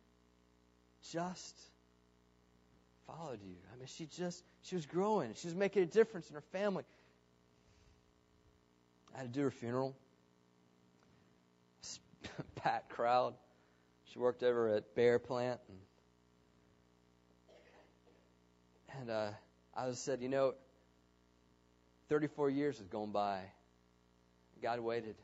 just 1.12 1.58
followed 3.06 3.40
you. 3.42 3.54
I 3.72 3.76
mean, 3.78 3.86
she 3.86 4.06
just, 4.06 4.42
she 4.62 4.74
was 4.74 4.86
growing. 4.86 5.32
She 5.34 5.46
was 5.46 5.54
making 5.54 5.82
a 5.82 5.86
difference 5.86 6.28
in 6.28 6.34
her 6.34 6.44
family. 6.52 6.84
I 9.14 9.18
had 9.18 9.32
to 9.32 9.38
do 9.38 9.44
her 9.44 9.50
funeral. 9.50 9.96
Packed 12.56 12.90
crowd. 12.90 13.34
She 14.12 14.18
worked 14.18 14.42
over 14.42 14.74
at 14.74 14.94
Bear 14.94 15.18
Plant. 15.18 15.60
And, 15.68 15.78
and 19.00 19.10
uh, 19.10 19.30
I 19.74 19.86
was 19.86 19.98
said, 19.98 20.20
you 20.22 20.28
know, 20.28 20.54
34 22.08 22.50
years 22.50 22.78
has 22.78 22.88
gone 22.88 23.10
by. 23.10 23.40
God 24.62 24.80
waited 24.80 25.16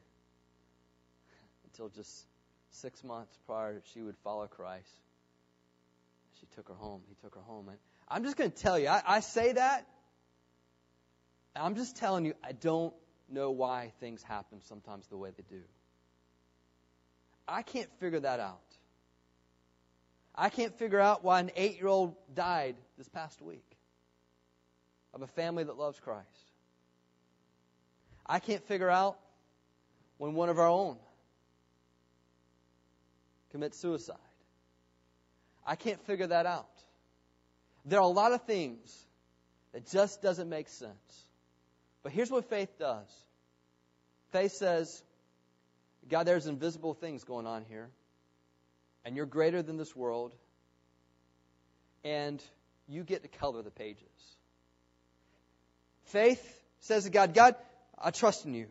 until 1.65 1.89
just 1.89 2.27
six 2.71 3.05
months 3.05 3.39
prior 3.47 3.83
she 3.93 4.03
would 4.03 4.17
follow 4.23 4.47
Christ. 4.47 4.89
She 6.43 6.57
took 6.57 6.69
her 6.69 6.75
home. 6.75 7.03
He 7.09 7.15
took 7.23 7.35
her 7.37 7.41
home. 7.41 7.69
And 7.69 7.79
I'm 8.09 8.25
just 8.25 8.37
going 8.37 8.51
to 8.51 8.57
tell 8.57 8.79
you, 8.79 8.89
I, 8.89 9.01
I 9.07 9.21
say 9.21 9.53
that. 9.53 9.87
I'm 11.55 11.77
just 11.77 11.97
telling 11.97 12.25
you, 12.25 12.35
I 12.43 12.53
don't 12.53 12.93
know 13.29 13.53
why 13.53 13.93
things 14.01 14.23
happen 14.23 14.61
sometimes 14.63 15.07
the 15.07 15.17
way 15.17 15.31
they 15.37 15.45
do. 15.49 15.63
I 17.47 17.63
can't 17.63 17.91
figure 18.01 18.21
that 18.21 18.41
out. 18.41 18.61
I 20.35 20.49
can't 20.49 20.77
figure 20.79 21.01
out 21.01 21.23
why 21.23 21.41
an 21.41 21.51
eight 21.57 21.77
year 21.77 21.89
old 21.89 22.17
died 22.35 22.77
this 22.99 23.09
past 23.09 23.41
week 23.41 23.77
of 25.15 25.23
a 25.23 25.27
family 25.27 25.63
that 25.65 25.77
loves 25.77 26.01
Christ. 26.01 26.27
I 28.27 28.39
can't 28.39 28.67
figure 28.67 28.91
out 28.91 29.19
when 30.19 30.35
one 30.35 30.49
of 30.49 30.59
our 30.59 30.69
own 30.69 30.97
commits 33.51 33.79
suicide. 33.79 34.17
I 35.67 35.77
can't 35.77 36.01
figure 36.07 36.27
that 36.27 36.47
out. 36.47 36.69
There 37.85 37.99
are 37.99 38.05
a 38.05 38.09
lot 38.09 38.33
of 38.33 38.43
things 38.43 39.07
that 39.73 39.91
just 39.91 40.23
doesn't 40.23 40.49
make 40.49 40.69
sense. 40.69 41.27
But 42.03 42.13
here's 42.13 42.31
what 42.31 42.49
faith 42.49 42.79
does. 42.79 43.07
Faith 44.31 44.53
says, 44.53 45.03
God, 46.09 46.25
there's 46.25 46.47
invisible 46.47 46.95
things 46.95 47.25
going 47.25 47.47
on 47.47 47.65
here, 47.69 47.89
and 49.05 49.17
you're 49.17 49.27
greater 49.27 49.63
than 49.63 49.77
this 49.77 49.95
world, 49.95 50.35
and 52.05 52.43
you 52.89 53.05
get 53.05 53.23
to 53.23 53.29
color 53.29 53.63
the 53.63 53.71
pages. 53.71 54.03
Faith 56.07 56.61
says 56.81 57.05
to 57.05 57.11
God, 57.11 57.35
God, 57.35 57.55
I 57.99 58.11
trust 58.11 58.45
in 58.45 58.55
you. 58.55 58.67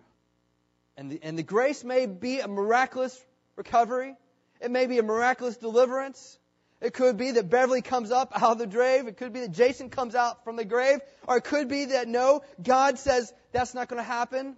And 0.97 1.11
the, 1.11 1.19
and 1.23 1.37
the 1.37 1.43
grace 1.43 1.83
may 1.83 2.05
be 2.05 2.39
a 2.39 2.47
miraculous 2.47 3.19
recovery. 3.55 4.15
It 4.59 4.69
may 4.69 4.87
be 4.87 4.99
a 4.99 5.03
miraculous 5.03 5.57
deliverance. 5.57 6.37
It 6.81 6.95
could 6.95 7.15
be 7.15 7.31
that 7.31 7.49
Beverly 7.49 7.83
comes 7.83 8.11
up 8.11 8.31
out 8.35 8.53
of 8.53 8.57
the 8.57 8.67
grave. 8.67 9.07
It 9.07 9.17
could 9.17 9.33
be 9.33 9.41
that 9.41 9.51
Jason 9.51 9.89
comes 9.89 10.15
out 10.15 10.43
from 10.43 10.55
the 10.55 10.65
grave. 10.65 10.99
Or 11.27 11.37
it 11.37 11.43
could 11.43 11.67
be 11.67 11.85
that 11.85 12.07
no, 12.07 12.41
God 12.61 12.97
says 12.97 13.31
that's 13.51 13.75
not 13.75 13.87
going 13.87 14.01
to 14.01 14.07
happen. 14.07 14.57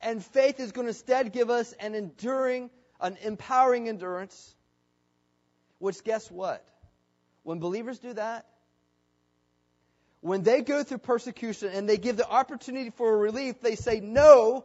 And 0.00 0.24
faith 0.24 0.60
is 0.60 0.70
going 0.70 0.86
to 0.86 0.90
instead 0.90 1.32
give 1.32 1.50
us 1.50 1.74
an 1.80 1.96
enduring, 1.96 2.70
an 3.00 3.18
empowering 3.22 3.88
endurance. 3.88 4.54
Which 5.80 6.04
guess 6.04 6.30
what? 6.30 6.64
When 7.42 7.58
believers 7.58 7.98
do 7.98 8.12
that, 8.12 8.46
when 10.20 10.42
they 10.42 10.62
go 10.62 10.84
through 10.84 10.98
persecution 10.98 11.70
and 11.72 11.88
they 11.88 11.96
give 11.96 12.16
the 12.16 12.28
opportunity 12.28 12.90
for 12.90 13.18
relief, 13.18 13.60
they 13.60 13.74
say, 13.74 14.00
no, 14.00 14.64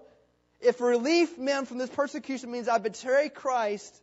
if 0.62 0.80
relief 0.80 1.38
meant 1.38 1.68
from 1.68 1.78
this 1.80 1.90
persecution 1.90 2.52
means 2.52 2.68
I 2.68 2.78
betray 2.78 3.30
Christ, 3.30 4.00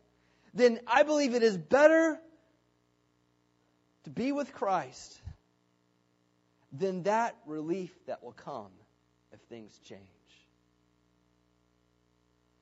then 0.53 0.79
I 0.87 1.03
believe 1.03 1.33
it 1.33 1.43
is 1.43 1.57
better 1.57 2.19
to 4.03 4.09
be 4.09 4.31
with 4.31 4.53
Christ 4.53 5.21
then 6.71 7.03
that 7.03 7.35
relief 7.45 7.91
that 8.07 8.23
will 8.23 8.31
come 8.31 8.71
if 9.33 9.39
things 9.41 9.77
change. 9.87 10.01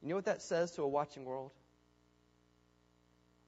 You 0.02 0.10
know 0.10 0.16
what 0.16 0.26
that 0.26 0.42
says 0.42 0.72
to 0.72 0.84
a 0.84 0.88
watching 0.88 1.26
world? 1.26 1.52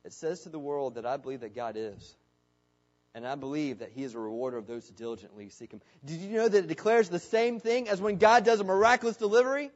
It 0.03 0.13
says 0.13 0.41
to 0.41 0.49
the 0.49 0.59
world 0.59 0.95
that 0.95 1.05
I 1.05 1.17
believe 1.17 1.41
that 1.41 1.55
God 1.55 1.75
is. 1.77 2.15
And 3.13 3.27
I 3.27 3.35
believe 3.35 3.79
that 3.79 3.91
He 3.93 4.03
is 4.03 4.15
a 4.15 4.19
rewarder 4.19 4.57
of 4.57 4.67
those 4.67 4.87
who 4.87 4.93
diligently 4.93 5.49
seek 5.49 5.71
Him. 5.71 5.81
Did 6.05 6.21
you 6.21 6.37
know 6.37 6.47
that 6.47 6.65
it 6.65 6.67
declares 6.67 7.09
the 7.09 7.19
same 7.19 7.59
thing 7.59 7.89
as 7.89 7.99
when 7.99 8.17
God 8.17 8.45
does 8.45 8.59
a 8.59 8.63
miraculous 8.63 9.17
delivery? 9.17 9.71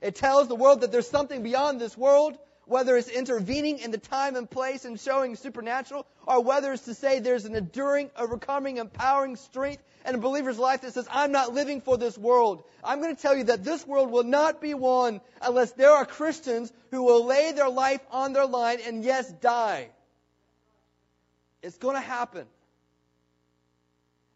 It 0.00 0.16
tells 0.16 0.48
the 0.48 0.56
world 0.56 0.80
that 0.80 0.90
there's 0.90 1.08
something 1.08 1.42
beyond 1.42 1.80
this 1.80 1.96
world, 1.96 2.36
whether 2.66 2.96
it's 2.96 3.08
intervening 3.08 3.78
in 3.78 3.90
the 3.90 3.98
time 3.98 4.36
and 4.36 4.50
place 4.50 4.84
and 4.84 4.98
showing 4.98 5.36
supernatural, 5.36 6.06
or 6.26 6.42
whether 6.42 6.72
it's 6.72 6.84
to 6.84 6.94
say 6.94 7.18
there's 7.18 7.44
an 7.44 7.54
enduring, 7.54 8.10
overcoming, 8.16 8.78
empowering 8.78 9.36
strength 9.36 9.82
in 10.06 10.14
a 10.14 10.18
believer's 10.18 10.58
life 10.58 10.82
that 10.82 10.92
says, 10.92 11.08
I'm 11.10 11.32
not 11.32 11.52
living 11.52 11.80
for 11.80 11.96
this 11.96 12.16
world. 12.16 12.64
I'm 12.82 13.00
going 13.00 13.14
to 13.14 13.20
tell 13.20 13.36
you 13.36 13.44
that 13.44 13.64
this 13.64 13.86
world 13.86 14.10
will 14.10 14.24
not 14.24 14.60
be 14.60 14.74
won 14.74 15.20
unless 15.40 15.72
there 15.72 15.92
are 15.92 16.04
Christians 16.04 16.72
who 16.90 17.02
will 17.02 17.24
lay 17.24 17.52
their 17.52 17.70
life 17.70 18.00
on 18.10 18.32
their 18.32 18.46
line 18.46 18.78
and 18.86 19.04
yes, 19.04 19.30
die. 19.32 19.88
It's 21.62 21.78
going 21.78 21.96
to 21.96 22.00
happen. 22.00 22.46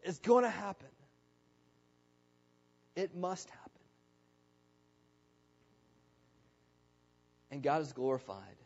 It's 0.02 0.18
going 0.18 0.44
to 0.44 0.50
happen. 0.50 0.88
It 2.96 3.14
must 3.14 3.48
happen. 3.50 3.67
And 7.50 7.62
God 7.62 7.82
is 7.82 7.92
glorified 7.92 8.56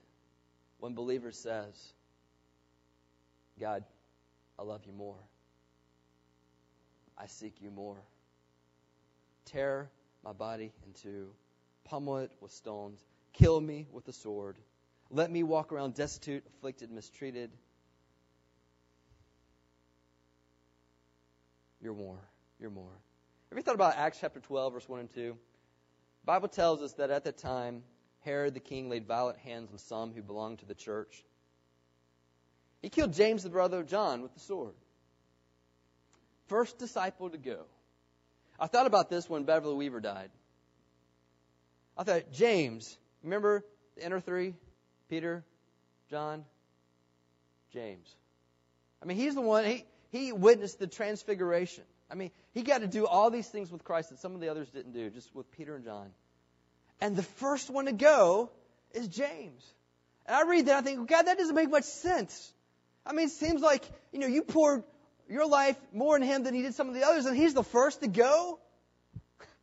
when 0.79 0.95
believer 0.95 1.31
says, 1.31 1.93
God, 3.61 3.85
I 4.59 4.63
love 4.63 4.83
you 4.87 4.93
more. 4.93 5.19
I 7.17 7.27
seek 7.27 7.61
you 7.61 7.71
more. 7.71 8.03
Tear 9.45 9.91
my 10.25 10.33
body 10.33 10.73
in 10.87 10.93
two, 10.95 11.29
pummel 11.85 12.19
it 12.19 12.33
with 12.41 12.53
stones, 12.53 13.05
kill 13.33 13.61
me 13.61 13.87
with 13.93 14.05
the 14.05 14.13
sword. 14.13 14.57
Let 15.11 15.31
me 15.31 15.43
walk 15.43 15.73
around 15.73 15.95
destitute, 15.95 16.45
afflicted, 16.47 16.91
mistreated 16.91 17.51
You're 21.83 21.95
more. 21.95 22.19
You're 22.61 22.71
more. 22.71 22.93
Have 23.51 23.59
you 23.59 23.63
thought 23.63 23.75
about 23.75 23.97
Acts 23.97 24.19
chapter 24.21 24.39
12, 24.39 24.73
verse 24.73 24.89
1 24.89 25.01
and 25.01 25.13
2? 25.13 25.21
The 25.21 25.37
Bible 26.25 26.49
tells 26.49 26.81
us 26.81 26.93
that 26.95 27.11
at 27.11 27.25
the 27.25 27.33
time, 27.33 27.83
Herod 28.25 28.55
the 28.55 28.61
king 28.61 28.89
laid 28.89 29.07
violent 29.07 29.39
hands 29.39 29.71
on 29.73 29.79
some 29.79 30.13
who 30.13 30.23
belonged 30.23 30.61
to 30.61 30.67
the 30.67 30.75
church. 30.75 31.25
He 32.81 32.89
killed 32.89 33.13
James, 33.13 33.43
the 33.43 33.51
brother 33.51 33.81
of 33.81 33.89
John, 33.89 34.23
with 34.23 34.35
the 34.35 34.41
sword. 34.41 34.75
First 36.49 36.79
disciple 36.79 37.31
to 37.31 37.39
go. 37.39 37.65
I 38.59 38.67
thought 38.67 38.87
about 38.87 39.09
this 39.09 39.29
when 39.29 39.45
Beverly 39.45 39.75
Weaver 39.75 40.01
died. 40.01 40.31
I 41.97 42.05
thought, 42.05 42.33
James, 42.33 42.97
remember 43.23 43.65
the 43.97 44.05
inner 44.05 44.21
three? 44.21 44.55
Peter, 45.09 45.45
John, 46.11 46.45
James. 47.73 48.15
I 49.03 49.07
mean, 49.07 49.17
he's 49.17 49.35
the 49.35 49.41
one, 49.41 49.65
he, 49.65 49.85
he 50.11 50.33
witnessed 50.33 50.79
the 50.79 50.87
transfiguration. 50.87 51.85
I 52.11 52.15
mean, 52.15 52.31
he 52.53 52.63
got 52.63 52.83
to 52.83 52.87
do 52.87 53.07
all 53.07 53.31
these 53.31 53.49
things 53.49 53.71
with 53.71 53.85
Christ 53.85 54.11
that 54.11 54.19
some 54.19 54.35
of 54.35 54.41
the 54.41 54.49
others 54.49 54.69
didn't 54.71 54.93
do, 54.93 55.11
just 55.11 55.35
with 55.35 55.51
Peter 55.51 55.77
and 55.77 55.85
John. 55.85 56.11
And 57.03 57.17
the 57.17 57.25
first 57.25 57.69
one 57.69 57.87
to 57.87 57.93
go 57.93 58.49
is 58.93 59.09
James. 59.09 59.65
And 60.25 60.37
I 60.37 60.49
read 60.49 60.67
that, 60.67 60.77
I 60.77 60.83
think, 60.83 61.09
God, 61.09 61.23
that 61.23 61.37
doesn't 61.37 61.57
make 61.57 61.69
much 61.69 61.83
sense. 61.83 62.53
I 63.05 63.13
mean, 63.13 63.27
it 63.27 63.33
seems 63.33 63.61
like, 63.61 63.85
you 64.13 64.21
know, 64.21 64.29
you 64.29 64.43
poured 64.43 64.85
your 65.29 65.45
life 65.49 65.77
more 65.93 66.15
in 66.15 66.23
him 66.23 66.45
than 66.45 66.55
he 66.55 66.63
did 66.63 66.75
some 66.75 66.89
of 66.89 66.95
the 66.95 67.03
others, 67.03 67.27
and 67.27 67.37
he's 67.37 67.55
the 67.55 67.65
first 67.65 68.03
to 68.03 68.07
go? 68.07 68.61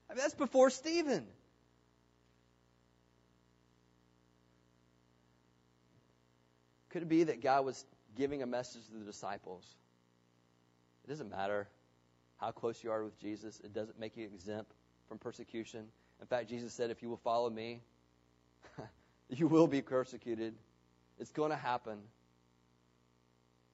I 0.09 0.15
mean, 0.15 0.17
that's 0.17 0.33
before 0.33 0.69
Stephen. 0.69 1.25
Could 6.89 7.03
it 7.03 7.09
be 7.09 7.23
that 7.23 7.41
God 7.41 7.63
was 7.63 7.85
giving 8.17 8.43
a 8.43 8.47
message 8.47 8.85
to 8.87 8.97
the 8.97 9.05
disciples? 9.05 9.63
It 11.05 11.09
doesn't 11.09 11.31
matter 11.31 11.69
how 12.35 12.51
close 12.51 12.83
you 12.83 12.91
are 12.91 13.01
with 13.01 13.17
Jesus, 13.21 13.61
it 13.63 13.73
doesn't 13.73 13.97
make 13.97 14.17
you 14.17 14.25
exempt 14.25 14.73
from 15.07 15.19
persecution. 15.19 15.87
In 16.21 16.27
fact, 16.27 16.49
Jesus 16.49 16.73
said, 16.73 16.91
if 16.91 17.01
you 17.01 17.09
will 17.09 17.17
follow 17.17 17.49
me, 17.49 17.81
you 19.29 19.47
will 19.47 19.67
be 19.67 19.81
persecuted. 19.81 20.53
It's 21.17 21.31
going 21.31 21.51
to 21.51 21.57
happen. 21.57 21.99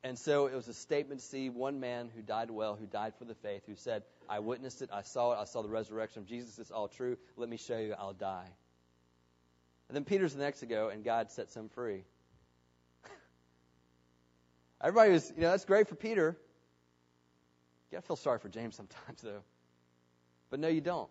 And 0.04 0.20
so 0.20 0.46
it 0.46 0.54
was 0.54 0.68
a 0.68 0.74
statement 0.74 1.22
to 1.22 1.26
see 1.26 1.50
one 1.50 1.80
man 1.80 2.12
who 2.16 2.22
died 2.22 2.52
well, 2.52 2.76
who 2.76 2.86
died 2.86 3.14
for 3.18 3.26
the 3.26 3.34
faith, 3.34 3.64
who 3.66 3.76
said, 3.76 4.04
I 4.30 4.38
witnessed 4.38 4.84
it, 4.84 4.90
I 4.94 5.02
saw 5.02 5.34
it, 5.34 5.38
I 5.40 5.46
saw 5.46 5.64
the 5.64 5.70
resurrection 5.70 6.22
of 6.22 6.28
Jesus, 6.28 6.60
it's 6.60 6.70
all 6.70 6.88
true. 6.88 7.18
Let 7.38 7.50
me 7.50 7.58
show 7.58 7.80
you, 7.80 7.96
I'll 7.98 8.14
die. 8.14 8.48
And 9.90 9.96
then 9.96 10.04
Peter's 10.04 10.34
the 10.34 10.44
next 10.44 10.60
to 10.60 10.68
go, 10.68 10.90
and 10.90 11.04
God 11.04 11.32
sets 11.32 11.56
him 11.56 11.70
free. 11.70 12.04
Everybody 14.82 15.12
was, 15.12 15.32
you 15.36 15.42
know, 15.42 15.50
that's 15.50 15.66
great 15.66 15.88
for 15.88 15.96
Peter. 15.96 16.38
You 17.90 17.98
gotta 17.98 18.06
feel 18.06 18.16
sorry 18.16 18.38
for 18.38 18.50
James 18.50 18.76
sometimes, 18.76 19.22
though. 19.24 19.42
But 20.52 20.60
no, 20.60 20.68
you 20.68 20.82
don't. 20.82 21.10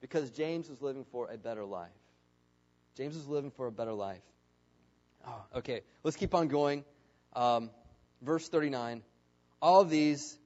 Because 0.00 0.30
James 0.30 0.68
was 0.68 0.80
living 0.82 1.04
for 1.10 1.30
a 1.30 1.36
better 1.36 1.64
life. 1.64 1.88
James 2.96 3.14
was 3.14 3.26
living 3.26 3.50
for 3.50 3.66
a 3.66 3.72
better 3.72 3.92
life. 3.92 4.22
Oh, 5.26 5.44
okay, 5.56 5.82
let's 6.04 6.16
keep 6.16 6.34
on 6.34 6.48
going. 6.48 6.84
Um, 7.34 7.70
verse 8.22 8.48
39 8.48 9.02
All 9.60 9.84
these, 9.84 10.38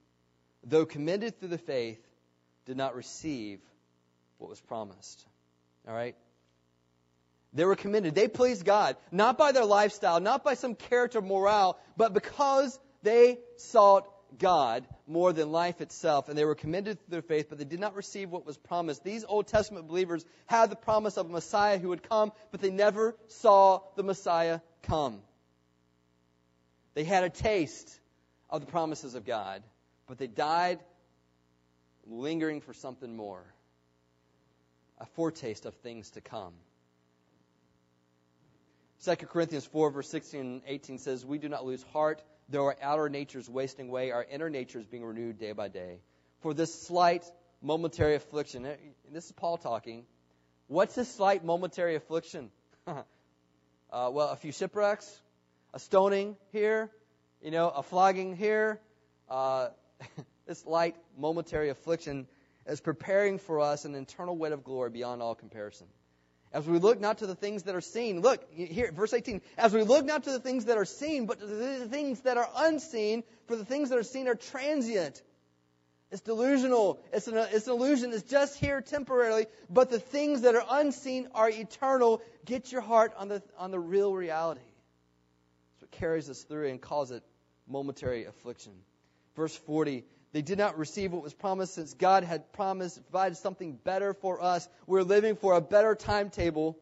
though 0.65 0.87
commended 0.87 1.39
through 1.39 1.51
the 1.51 1.59
faith, 1.59 2.01
did 2.67 2.77
not 2.77 2.95
receive 2.95 3.61
what 4.39 4.51
was 4.51 4.61
promised. 4.61 5.25
All 5.87 5.95
right? 5.95 6.17
They 7.53 7.65
were 7.65 7.77
commended. 7.77 8.15
They 8.15 8.29
pleased 8.29 8.65
God, 8.65 8.97
not 9.11 9.37
by 9.37 9.53
their 9.53 9.65
lifestyle, 9.65 10.21
not 10.21 10.45
by 10.45 10.55
some 10.55 10.75
character 10.75 11.21
morale, 11.21 11.79
but 11.97 12.15
because 12.15 12.79
they 13.03 13.39
sought 13.57 14.09
God 14.39 14.87
more 15.11 15.33
than 15.33 15.51
life 15.51 15.81
itself, 15.81 16.29
and 16.29 16.39
they 16.39 16.45
were 16.45 16.55
commended 16.55 16.99
through 16.99 17.11
their 17.11 17.23
faith, 17.23 17.47
but 17.49 17.59
they 17.59 17.65
did 17.65 17.81
not 17.81 17.97
receive 17.97 18.31
what 18.31 18.47
was 18.47 18.57
promised. 18.57 19.03
These 19.03 19.25
Old 19.25 19.49
Testament 19.49 19.89
believers 19.89 20.25
had 20.47 20.71
the 20.71 20.77
promise 20.77 21.17
of 21.17 21.27
a 21.27 21.33
Messiah 21.33 21.79
who 21.79 21.89
would 21.89 22.09
come, 22.09 22.33
but 22.53 22.61
they 22.61 22.71
never 22.71 23.17
saw 23.27 23.81
the 23.97 24.05
Messiah 24.05 24.61
come. 24.85 25.21
They 26.95 27.05
had 27.05 27.25
a 27.25 27.31
taste 27.31 27.99
of 28.49 28.61
the 28.61 28.71
promises 28.71 29.15
of 29.15 29.27
God, 29.27 29.63
but 30.07 30.19
they 30.19 30.29
died 30.29 30.79
lingering 32.07 32.61
for 32.61 32.73
something 32.73 33.17
more 33.17 33.45
a 34.99 35.07
foretaste 35.07 35.67
of 35.67 35.75
things 35.77 36.11
to 36.11 36.21
come. 36.21 36.53
2 39.05 39.17
Corinthians 39.17 39.65
4, 39.65 39.91
verse 39.91 40.11
16 40.11 40.41
and 40.41 40.63
18 40.67 40.99
says, 40.99 41.25
We 41.25 41.39
do 41.39 41.49
not 41.49 41.65
lose 41.65 41.83
heart, 41.95 42.23
though 42.51 42.67
our 42.67 42.77
outer 42.83 43.09
nature 43.09 43.39
is 43.39 43.49
wasting 43.49 43.89
away, 43.89 44.11
our 44.11 44.25
inner 44.25 44.51
nature 44.51 44.79
is 44.79 44.87
being 44.87 45.05
renewed 45.05 45.39
day 45.39 45.53
by 45.53 45.69
day. 45.69 46.01
For 46.41 46.53
this 46.53 46.75
slight 46.87 47.25
momentary 47.63 48.17
affliction, 48.17 48.67
this 49.13 49.27
is 49.27 49.33
Paul 49.33 49.57
talking. 49.57 50.05
What's 50.67 50.95
this 50.95 51.13
slight 51.15 51.45
momentary 51.45 51.95
affliction? 51.95 52.51
uh, 52.87 53.03
well, 53.91 54.29
a 54.29 54.37
few 54.37 54.53
shipwrecks, 54.53 55.21
a 55.73 55.79
stoning 55.79 56.37
here, 56.53 56.91
you 57.43 57.51
know, 57.51 57.69
a 57.69 57.83
flogging 57.83 58.37
here. 58.37 58.81
Uh, 59.29 59.69
this 60.47 60.67
light 60.67 60.97
momentary 61.17 61.69
affliction 61.69 62.27
is 62.67 62.81
preparing 62.81 63.39
for 63.39 63.61
us 63.61 63.85
an 63.85 63.95
eternal 63.95 64.37
weight 64.37 64.53
of 64.53 64.65
glory 64.65 64.91
beyond 64.91 65.23
all 65.23 65.35
comparison. 65.35 65.87
As 66.53 66.67
we 66.67 66.79
look 66.79 67.01
not 67.01 67.19
to 67.19 67.27
the 67.27 67.37
things 67.37 67.65
that 67.65 67.77
are 67.77 67.81
seen, 67.81 68.23
look 68.23 68.45
here, 68.53 68.91
verse 68.91 69.13
18. 69.13 69.41
As 69.57 69.73
we 69.73 69.83
look 69.83 70.05
not 70.05 70.25
to 70.25 70.33
the 70.33 70.41
things 70.41 70.65
that 70.65 70.77
are 70.77 70.85
seen, 70.85 71.27
but 71.27 71.39
to 71.39 71.47
the 71.47 71.87
things 71.87 72.21
that 72.23 72.37
are 72.37 72.49
unseen, 72.57 73.23
for 73.47 73.55
the 73.55 73.65
things 73.65 73.91
that 73.91 73.99
are 73.99 74.03
seen 74.03 74.27
are 74.27 74.35
transient. 74.35 75.23
It's 76.11 76.23
delusional. 76.23 77.01
It's 77.13 77.29
an, 77.29 77.37
it's 77.37 77.69
an 77.69 77.75
illusion. 77.75 78.13
It's 78.13 78.29
just 78.29 78.59
here 78.59 78.81
temporarily. 78.81 79.47
But 79.69 79.91
the 79.91 80.01
things 80.01 80.43
that 80.43 80.57
are 80.57 80.65
unseen 80.69 81.29
are 81.37 81.49
eternal. 81.49 82.21
Get 82.45 82.73
your 82.73 82.81
heart 82.81 83.13
on 83.17 83.29
the, 83.29 83.43
on 83.57 83.71
the 83.71 83.79
real 83.79 84.13
reality. 84.13 84.61
That's 84.61 85.83
what 85.83 85.91
carries 85.93 86.29
us 86.29 86.43
through 86.43 86.69
and 86.69 86.81
calls 86.81 87.13
it 87.13 87.23
momentary 87.69 88.25
affliction. 88.25 88.73
Verse 89.37 89.55
40 89.55 90.05
they 90.33 90.43
did 90.43 90.59
not 90.59 90.79
receive 90.79 91.13
what 91.13 91.23
was 91.23 91.35
promised 91.35 91.75
since 91.75 91.95
God 91.95 92.23
had 92.23 92.53
promised, 92.53 93.03
provided 93.11 93.37
something 93.37 93.73
better 93.73 94.15
for 94.15 94.43
us. 94.43 94.69
We're 94.87 95.03
living 95.03 95.37
for 95.37 95.55
a 95.55 95.61
better 95.61 95.95
timetable 95.95 96.79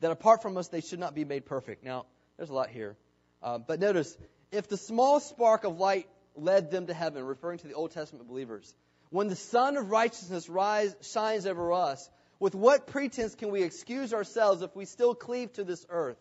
that 0.00 0.10
apart 0.10 0.42
from 0.42 0.56
us, 0.56 0.68
they 0.68 0.80
should 0.80 0.98
not 0.98 1.14
be 1.14 1.24
made 1.24 1.46
perfect. 1.46 1.84
Now, 1.84 2.06
there's 2.36 2.50
a 2.50 2.54
lot 2.54 2.70
here. 2.70 2.96
Uh, 3.42 3.58
but 3.58 3.80
notice, 3.80 4.16
if 4.50 4.68
the 4.68 4.76
small 4.76 5.20
spark 5.20 5.64
of 5.64 5.78
light 5.78 6.06
led 6.36 6.70
them 6.70 6.86
to 6.88 6.94
heaven, 6.94 7.24
referring 7.24 7.58
to 7.58 7.68
the 7.68 7.74
Old 7.74 7.92
Testament 7.92 8.28
believers, 8.28 8.74
when 9.10 9.28
the 9.28 9.36
sun 9.36 9.76
of 9.76 9.90
righteousness 9.90 10.48
rise, 10.48 10.94
shines 11.02 11.46
over 11.46 11.72
us, 11.72 12.10
with 12.38 12.54
what 12.54 12.88
pretense 12.88 13.34
can 13.34 13.50
we 13.50 13.62
excuse 13.62 14.12
ourselves 14.12 14.62
if 14.62 14.74
we 14.74 14.84
still 14.84 15.14
cleave 15.14 15.52
to 15.54 15.64
this 15.64 15.86
earth? 15.88 16.18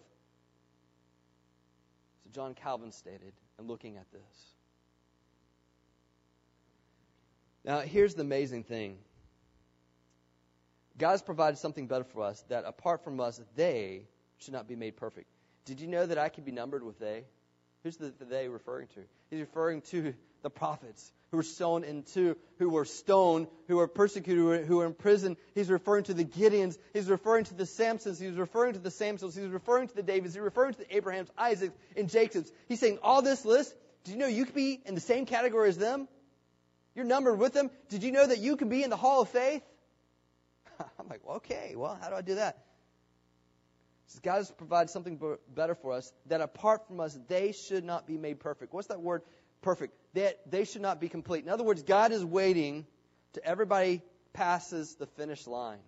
So 2.23 2.29
John 2.33 2.53
Calvin 2.53 2.91
stated, 2.91 3.33
and 3.57 3.67
looking 3.67 3.97
at 3.97 4.05
this. 4.11 4.21
Now, 7.63 7.79
here's 7.79 8.15
the 8.15 8.21
amazing 8.21 8.63
thing 8.63 8.97
God's 10.97 11.21
provided 11.21 11.57
something 11.57 11.87
better 11.87 12.03
for 12.03 12.23
us 12.23 12.43
that 12.49 12.65
apart 12.65 13.03
from 13.03 13.19
us, 13.19 13.41
they 13.55 14.03
should 14.37 14.53
not 14.53 14.67
be 14.67 14.75
made 14.75 14.97
perfect. 14.97 15.27
Did 15.65 15.79
you 15.79 15.87
know 15.87 16.05
that 16.05 16.17
I 16.17 16.29
can 16.29 16.43
be 16.43 16.51
numbered 16.51 16.83
with 16.83 16.99
they? 16.99 17.23
Who's 17.83 17.97
the, 17.97 18.13
the 18.19 18.25
they 18.25 18.47
referring 18.47 18.87
to? 18.89 19.01
He's 19.29 19.39
referring 19.39 19.81
to 19.81 20.13
the 20.43 20.49
prophets 20.49 21.11
who 21.29 21.37
were 21.37 21.43
sown 21.43 21.83
into, 21.83 22.35
who 22.59 22.69
were 22.69 22.85
stoned, 22.85 23.47
who 23.67 23.77
were 23.77 23.87
persecuted, 23.87 24.65
who 24.65 24.77
were 24.77 24.85
in 24.85 24.93
prison. 24.93 25.37
He's 25.55 25.69
referring 25.69 26.03
to 26.05 26.13
the 26.13 26.25
Gideons. 26.25 26.77
He's 26.93 27.09
referring 27.09 27.45
to 27.45 27.53
the 27.53 27.63
Samsons. 27.65 28.19
He's 28.19 28.35
referring 28.35 28.73
to 28.73 28.79
the 28.79 28.89
Samsons. 28.89 29.35
He's 29.35 29.47
referring 29.47 29.87
to 29.87 29.95
the 29.95 30.03
Davids. 30.03 30.33
He's 30.33 30.43
referring 30.43 30.73
to 30.73 30.79
the 30.79 30.95
Abrahams, 30.95 31.29
Isaacs, 31.37 31.75
and 31.95 32.09
Jacobs. 32.09 32.51
He's 32.67 32.79
saying 32.79 32.99
all 33.01 33.21
this 33.21 33.45
list. 33.45 33.73
Did 34.03 34.13
you 34.13 34.17
know 34.17 34.27
you 34.27 34.45
could 34.45 34.55
be 34.55 34.81
in 34.85 34.95
the 34.95 35.01
same 35.01 35.25
category 35.25 35.69
as 35.69 35.77
them? 35.77 36.07
You're 36.95 37.05
numbered 37.05 37.39
with 37.39 37.53
them. 37.53 37.71
Did 37.89 38.03
you 38.03 38.11
know 38.11 38.25
that 38.25 38.39
you 38.39 38.57
can 38.57 38.69
be 38.69 38.83
in 38.83 38.89
the 38.89 38.97
hall 38.97 39.21
of 39.21 39.29
faith? 39.29 39.63
I'm 40.79 41.07
like, 41.09 41.21
well, 41.25 41.37
okay, 41.37 41.73
well, 41.75 41.97
how 42.01 42.09
do 42.09 42.15
I 42.15 42.21
do 42.21 42.35
that? 42.35 42.57
God 44.19 44.37
has 44.37 44.51
provided 44.51 44.89
something 44.89 45.19
better 45.55 45.75
for 45.75 45.93
us 45.93 46.11
that 46.25 46.41
apart 46.41 46.87
from 46.87 46.99
us, 46.99 47.17
they 47.27 47.53
should 47.53 47.85
not 47.85 48.05
be 48.05 48.17
made 48.17 48.39
perfect. 48.41 48.73
What's 48.73 48.87
that 48.87 49.01
word? 49.01 49.21
Perfect. 49.61 49.93
That 50.15 50.39
they 50.49 50.65
should 50.65 50.81
not 50.81 50.99
be 50.99 51.07
complete. 51.07 51.43
In 51.45 51.49
other 51.49 51.63
words, 51.63 51.83
God 51.83 52.11
is 52.11 52.25
waiting 52.25 52.85
to 53.33 53.45
everybody 53.45 54.01
passes 54.33 54.95
the 54.95 55.05
finish 55.05 55.47
line. 55.47 55.79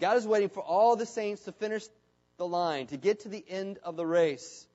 God 0.00 0.16
is 0.16 0.26
waiting 0.26 0.48
for 0.48 0.62
all 0.62 0.96
the 0.96 1.06
saints 1.06 1.42
to 1.44 1.52
finish 1.52 1.84
the 2.38 2.46
line, 2.46 2.88
to 2.88 2.96
get 2.96 3.20
to 3.20 3.28
the 3.28 3.44
end 3.48 3.78
of 3.84 3.96
the 3.96 4.06
race. 4.06 4.66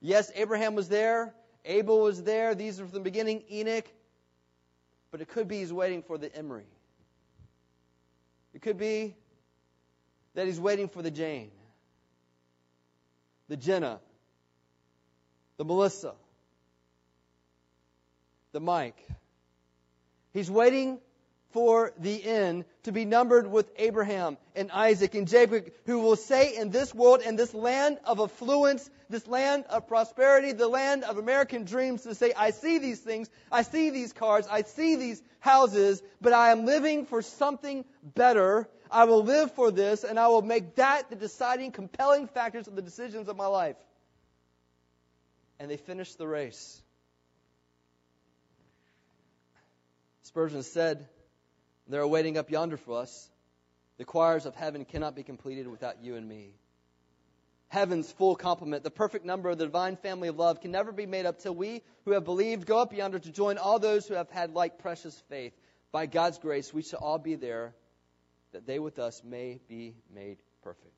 Yes, 0.00 0.30
Abraham 0.34 0.74
was 0.74 0.88
there. 0.88 1.34
Abel 1.66 2.00
was 2.00 2.22
there. 2.22 2.54
These 2.54 2.80
are 2.80 2.84
from 2.84 2.94
the 2.94 3.00
beginning. 3.00 3.42
Enoch. 3.50 3.86
But 5.10 5.20
it 5.20 5.28
could 5.28 5.48
be 5.48 5.58
he's 5.58 5.72
waiting 5.72 6.02
for 6.02 6.16
the 6.18 6.34
Emery. 6.34 6.66
It 8.54 8.62
could 8.62 8.78
be 8.78 9.14
that 10.34 10.46
he's 10.46 10.60
waiting 10.60 10.88
for 10.88 11.02
the 11.02 11.10
Jane, 11.10 11.50
the 13.48 13.56
Jenna, 13.56 14.00
the 15.58 15.64
Melissa. 15.64 16.14
the 18.56 18.60
Mike. 18.60 19.06
He's 20.32 20.50
waiting 20.50 20.98
for 21.50 21.92
the 21.98 22.22
end 22.22 22.64
to 22.82 22.92
be 22.92 23.04
numbered 23.04 23.50
with 23.50 23.70
Abraham 23.76 24.36
and 24.54 24.70
Isaac 24.70 25.14
and 25.14 25.28
Jacob, 25.28 25.70
who 25.86 26.00
will 26.00 26.16
say 26.16 26.56
in 26.56 26.70
this 26.70 26.94
world, 26.94 27.22
in 27.22 27.36
this 27.36 27.54
land 27.54 27.98
of 28.04 28.20
affluence, 28.20 28.90
this 29.08 29.26
land 29.26 29.64
of 29.70 29.86
prosperity, 29.86 30.52
the 30.52 30.68
land 30.68 31.04
of 31.04 31.18
American 31.18 31.64
dreams, 31.64 32.02
to 32.02 32.14
say, 32.14 32.32
I 32.36 32.50
see 32.50 32.78
these 32.78 33.00
things, 33.00 33.30
I 33.50 33.62
see 33.62 33.90
these 33.90 34.12
cars, 34.12 34.46
I 34.50 34.62
see 34.62 34.96
these 34.96 35.22
houses, 35.40 36.02
but 36.20 36.32
I 36.32 36.50
am 36.50 36.66
living 36.66 37.06
for 37.06 37.22
something 37.22 37.84
better. 38.02 38.68
I 38.90 39.04
will 39.04 39.24
live 39.24 39.52
for 39.52 39.70
this, 39.70 40.04
and 40.04 40.18
I 40.18 40.28
will 40.28 40.42
make 40.42 40.76
that 40.76 41.10
the 41.10 41.16
deciding, 41.16 41.72
compelling 41.72 42.28
factors 42.28 42.68
of 42.68 42.76
the 42.76 42.82
decisions 42.82 43.28
of 43.28 43.36
my 43.36 43.46
life. 43.46 43.76
And 45.58 45.70
they 45.70 45.76
finish 45.76 46.14
the 46.14 46.26
race. 46.26 46.82
Spurgeon 50.22 50.62
said, 50.62 51.08
they're 51.88 52.06
waiting 52.06 52.36
up 52.36 52.50
yonder 52.50 52.76
for 52.76 53.00
us. 53.00 53.30
The 53.98 54.04
choirs 54.04 54.46
of 54.46 54.54
heaven 54.54 54.84
cannot 54.84 55.14
be 55.14 55.22
completed 55.22 55.68
without 55.68 56.02
you 56.02 56.16
and 56.16 56.28
me. 56.28 56.54
Heaven's 57.68 58.10
full 58.12 58.36
complement, 58.36 58.84
the 58.84 58.90
perfect 58.90 59.24
number 59.24 59.48
of 59.48 59.58
the 59.58 59.64
divine 59.64 59.96
family 59.96 60.28
of 60.28 60.36
love, 60.36 60.60
can 60.60 60.70
never 60.70 60.92
be 60.92 61.06
made 61.06 61.26
up 61.26 61.40
till 61.40 61.54
we 61.54 61.82
who 62.04 62.12
have 62.12 62.24
believed 62.24 62.66
go 62.66 62.78
up 62.78 62.92
yonder 62.92 63.18
to 63.18 63.30
join 63.30 63.58
all 63.58 63.78
those 63.78 64.06
who 64.06 64.14
have 64.14 64.30
had 64.30 64.54
like 64.54 64.78
precious 64.78 65.20
faith. 65.28 65.52
By 65.90 66.06
God's 66.06 66.38
grace, 66.38 66.72
we 66.72 66.82
shall 66.82 67.00
all 67.00 67.18
be 67.18 67.34
there, 67.34 67.74
that 68.52 68.66
they 68.66 68.78
with 68.78 68.98
us 68.98 69.22
may 69.24 69.58
be 69.68 69.94
made 70.14 70.38
perfect. 70.62 70.92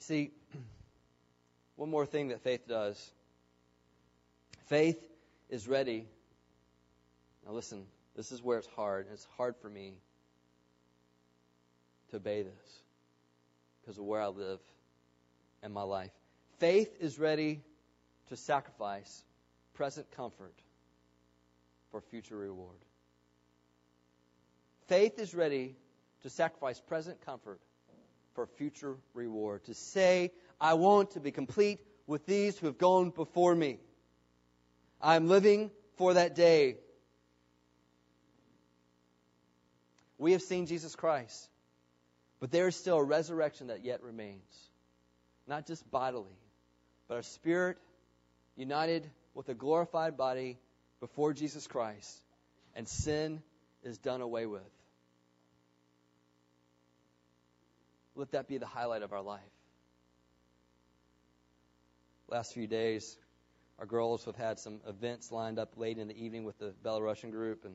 See, 0.00 0.32
one 1.76 1.90
more 1.90 2.06
thing 2.06 2.28
that 2.28 2.40
faith 2.42 2.66
does 2.66 3.12
faith 4.66 5.00
is 5.48 5.66
ready 5.66 6.06
now, 7.46 7.52
listen, 7.52 7.84
this 8.16 8.32
is 8.32 8.42
where 8.42 8.58
it's 8.58 8.68
hard. 8.76 9.06
It's 9.12 9.26
hard 9.36 9.56
for 9.56 9.68
me 9.68 9.94
to 12.10 12.16
obey 12.16 12.42
this 12.42 12.82
because 13.80 13.98
of 13.98 14.04
where 14.04 14.20
I 14.20 14.26
live 14.26 14.60
and 15.62 15.72
my 15.72 15.82
life. 15.82 16.12
Faith 16.58 16.94
is 17.00 17.18
ready 17.18 17.62
to 18.28 18.36
sacrifice 18.36 19.24
present 19.74 20.10
comfort 20.10 20.54
for 21.90 22.00
future 22.00 22.36
reward. 22.36 22.76
Faith 24.86 25.18
is 25.18 25.34
ready 25.34 25.76
to 26.22 26.28
sacrifice 26.28 26.80
present 26.80 27.24
comfort 27.24 27.60
for 28.34 28.46
future 28.46 28.96
reward. 29.14 29.64
To 29.64 29.74
say, 29.74 30.32
I 30.60 30.74
want 30.74 31.12
to 31.12 31.20
be 31.20 31.30
complete 31.30 31.80
with 32.06 32.26
these 32.26 32.58
who 32.58 32.66
have 32.66 32.76
gone 32.76 33.10
before 33.10 33.54
me. 33.54 33.78
I'm 35.00 35.28
living 35.28 35.70
for 35.96 36.14
that 36.14 36.34
day 36.34 36.76
We 40.20 40.32
have 40.32 40.42
seen 40.42 40.66
Jesus 40.66 40.94
Christ. 40.94 41.48
But 42.40 42.50
there 42.50 42.68
is 42.68 42.76
still 42.76 42.98
a 42.98 43.02
resurrection 43.04 43.68
that 43.68 43.84
yet 43.84 44.02
remains. 44.02 44.68
Not 45.48 45.66
just 45.66 45.90
bodily, 45.90 46.38
but 47.08 47.14
our 47.14 47.22
spirit 47.22 47.78
united 48.54 49.10
with 49.34 49.48
a 49.48 49.54
glorified 49.54 50.18
body 50.18 50.58
before 51.00 51.32
Jesus 51.32 51.66
Christ, 51.66 52.20
and 52.76 52.86
sin 52.86 53.42
is 53.82 53.96
done 53.96 54.20
away 54.20 54.44
with. 54.44 54.60
Let 58.14 58.32
that 58.32 58.46
be 58.46 58.58
the 58.58 58.66
highlight 58.66 59.02
of 59.02 59.14
our 59.14 59.22
life. 59.22 59.40
Last 62.28 62.52
few 62.52 62.66
days, 62.66 63.16
our 63.78 63.86
girls 63.86 64.26
have 64.26 64.36
had 64.36 64.58
some 64.58 64.80
events 64.86 65.32
lined 65.32 65.58
up 65.58 65.78
late 65.78 65.96
in 65.96 66.08
the 66.08 66.22
evening 66.22 66.44
with 66.44 66.58
the 66.58 66.74
Belarusian 66.84 67.30
group, 67.30 67.64
and 67.64 67.74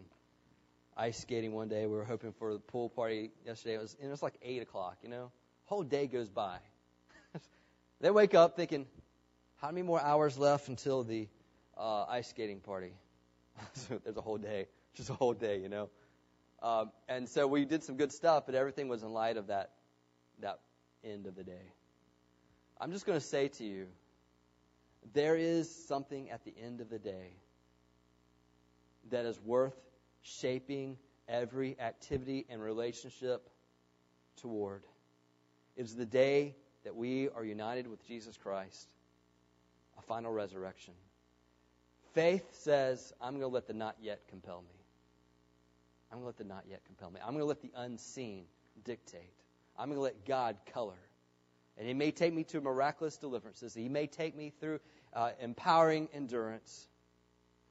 ice 0.97 1.19
skating 1.19 1.53
one 1.53 1.67
day. 1.67 1.85
We 1.85 1.95
were 1.95 2.05
hoping 2.05 2.31
for 2.33 2.53
the 2.53 2.59
pool 2.59 2.89
party 2.89 3.31
yesterday. 3.45 3.75
It 3.75 3.81
was, 3.81 3.97
it 4.01 4.07
was 4.07 4.23
like 4.23 4.35
8 4.41 4.61
o'clock, 4.61 4.97
you 5.03 5.09
know? 5.09 5.31
Whole 5.65 5.83
day 5.83 6.07
goes 6.07 6.29
by. 6.29 6.57
they 8.01 8.11
wake 8.11 8.33
up 8.33 8.55
thinking, 8.55 8.85
how 9.57 9.69
many 9.71 9.81
more 9.81 10.01
hours 10.01 10.37
left 10.37 10.67
until 10.67 11.03
the 11.03 11.27
uh, 11.77 12.05
ice 12.05 12.29
skating 12.29 12.59
party? 12.59 12.93
so 13.73 13.99
there's 14.03 14.17
a 14.17 14.21
whole 14.21 14.37
day, 14.37 14.67
just 14.93 15.09
a 15.09 15.13
whole 15.13 15.33
day, 15.33 15.59
you 15.59 15.69
know? 15.69 15.89
Um, 16.61 16.91
and 17.09 17.27
so 17.27 17.47
we 17.47 17.65
did 17.65 17.83
some 17.83 17.97
good 17.97 18.11
stuff, 18.11 18.45
but 18.45 18.55
everything 18.55 18.87
was 18.87 19.03
in 19.03 19.09
light 19.09 19.37
of 19.37 19.47
that, 19.47 19.71
that 20.39 20.59
end 21.03 21.27
of 21.27 21.35
the 21.35 21.43
day. 21.43 21.73
I'm 22.79 22.91
just 22.91 23.05
going 23.05 23.19
to 23.19 23.25
say 23.25 23.49
to 23.49 23.63
you, 23.63 23.87
there 25.13 25.35
is 25.35 25.73
something 25.87 26.29
at 26.31 26.43
the 26.43 26.53
end 26.61 26.81
of 26.81 26.89
the 26.89 26.99
day 26.99 27.33
that 29.11 29.25
is 29.25 29.39
worth 29.41 29.75
shaping 30.25 30.97
every 31.29 31.79
activity 31.79 32.45
and 32.49 32.61
relationship 32.61 33.47
toward. 34.37 34.83
It 35.75 35.83
is 35.83 35.95
the 35.95 36.05
day 36.05 36.55
that 36.83 36.95
we 36.95 37.29
are 37.29 37.45
united 37.45 37.87
with 37.87 38.05
Jesus 38.07 38.35
Christ, 38.35 38.87
a 39.97 40.01
final 40.01 40.31
resurrection. 40.31 40.95
Faith 42.13 42.45
says, 42.53 43.13
I'm 43.21 43.31
going 43.31 43.41
to 43.41 43.47
let 43.47 43.67
the 43.67 43.73
not 43.73 43.97
yet 44.01 44.21
compel 44.27 44.61
me. 44.61 44.75
I'm 46.11 46.17
going 46.19 46.23
to 46.23 46.27
let 46.27 46.37
the 46.37 46.43
not 46.43 46.63
yet 46.67 46.83
compel 46.85 47.11
me. 47.11 47.19
I'm 47.21 47.31
going 47.31 47.41
to 47.41 47.45
let 47.45 47.61
the 47.61 47.71
unseen 47.75 48.45
dictate. 48.83 49.33
I'm 49.77 49.89
going 49.89 49.97
to 49.97 50.03
let 50.03 50.25
God 50.25 50.57
color. 50.73 50.93
And 51.77 51.87
He 51.87 51.93
may 51.93 52.11
take 52.11 52.33
me 52.33 52.43
to 52.45 52.61
miraculous 52.61 53.17
deliverances. 53.17 53.75
He 53.75 53.89
may 53.89 54.07
take 54.07 54.35
me 54.35 54.53
through 54.59 54.79
uh, 55.13 55.31
empowering 55.39 56.07
endurance. 56.13 56.87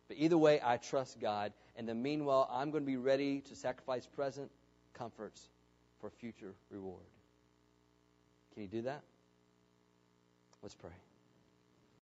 But 0.09 0.19
either 0.19 0.39
way, 0.39 0.61
I 0.63 0.77
trust 0.77 1.19
God. 1.21 1.53
And 1.77 1.89
then 1.89 2.03
meanwhile, 2.03 2.49
I'm 2.53 2.71
going 2.71 2.85
to 2.85 2.87
be 2.87 2.97
ready 2.97 3.41
to 3.41 3.57
sacrifice 3.57 4.07
present 4.07 4.51
comforts 4.93 5.49
for 6.01 6.11
future 6.11 6.55
reward. 6.71 7.03
Can 8.53 8.63
you 8.63 8.69
do 8.69 8.83
that? 8.83 9.03
Let's 10.63 10.75
pray. 10.75 10.91